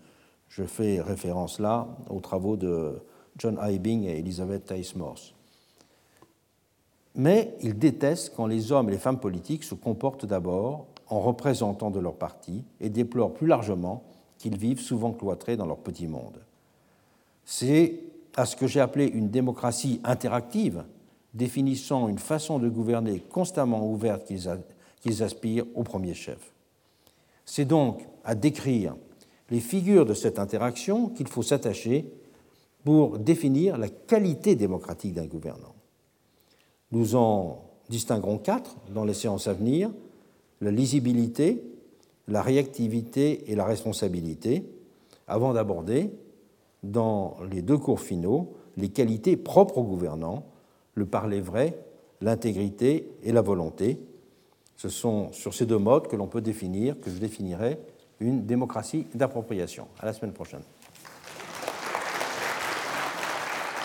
[0.50, 3.02] Je fais référence là aux travaux de
[3.38, 5.34] John Eibing et Elizabeth Tice Morse.
[7.16, 11.90] Mais ils détestent quand les hommes et les femmes politiques se comportent d'abord en représentants
[11.90, 14.02] de leur parti et déplorent plus largement
[14.38, 16.38] qu'ils vivent souvent cloîtrés dans leur petit monde.
[17.44, 18.00] C'est
[18.34, 20.84] à ce que j'ai appelé une démocratie interactive,
[21.34, 24.26] définissant une façon de gouverner constamment ouverte
[25.02, 26.54] qu'ils aspirent au premier chef.
[27.44, 28.96] C'est donc à décrire
[29.50, 32.10] les figures de cette interaction qu'il faut s'attacher
[32.84, 35.74] pour définir la qualité démocratique d'un gouvernant.
[36.90, 39.90] Nous en distinguerons quatre dans les séances à venir,
[40.62, 41.62] la lisibilité,
[42.28, 44.64] la réactivité et la responsabilité,
[45.26, 46.10] avant d'aborder,
[46.84, 50.46] dans les deux cours finaux, les qualités propres au gouvernant,
[50.94, 51.76] le parler vrai,
[52.20, 53.98] l'intégrité et la volonté,
[54.76, 57.78] ce sont sur ces deux modes que l'on peut définir, que je définirai,
[58.20, 59.88] une démocratie d'appropriation.
[59.98, 60.62] À la semaine prochaine.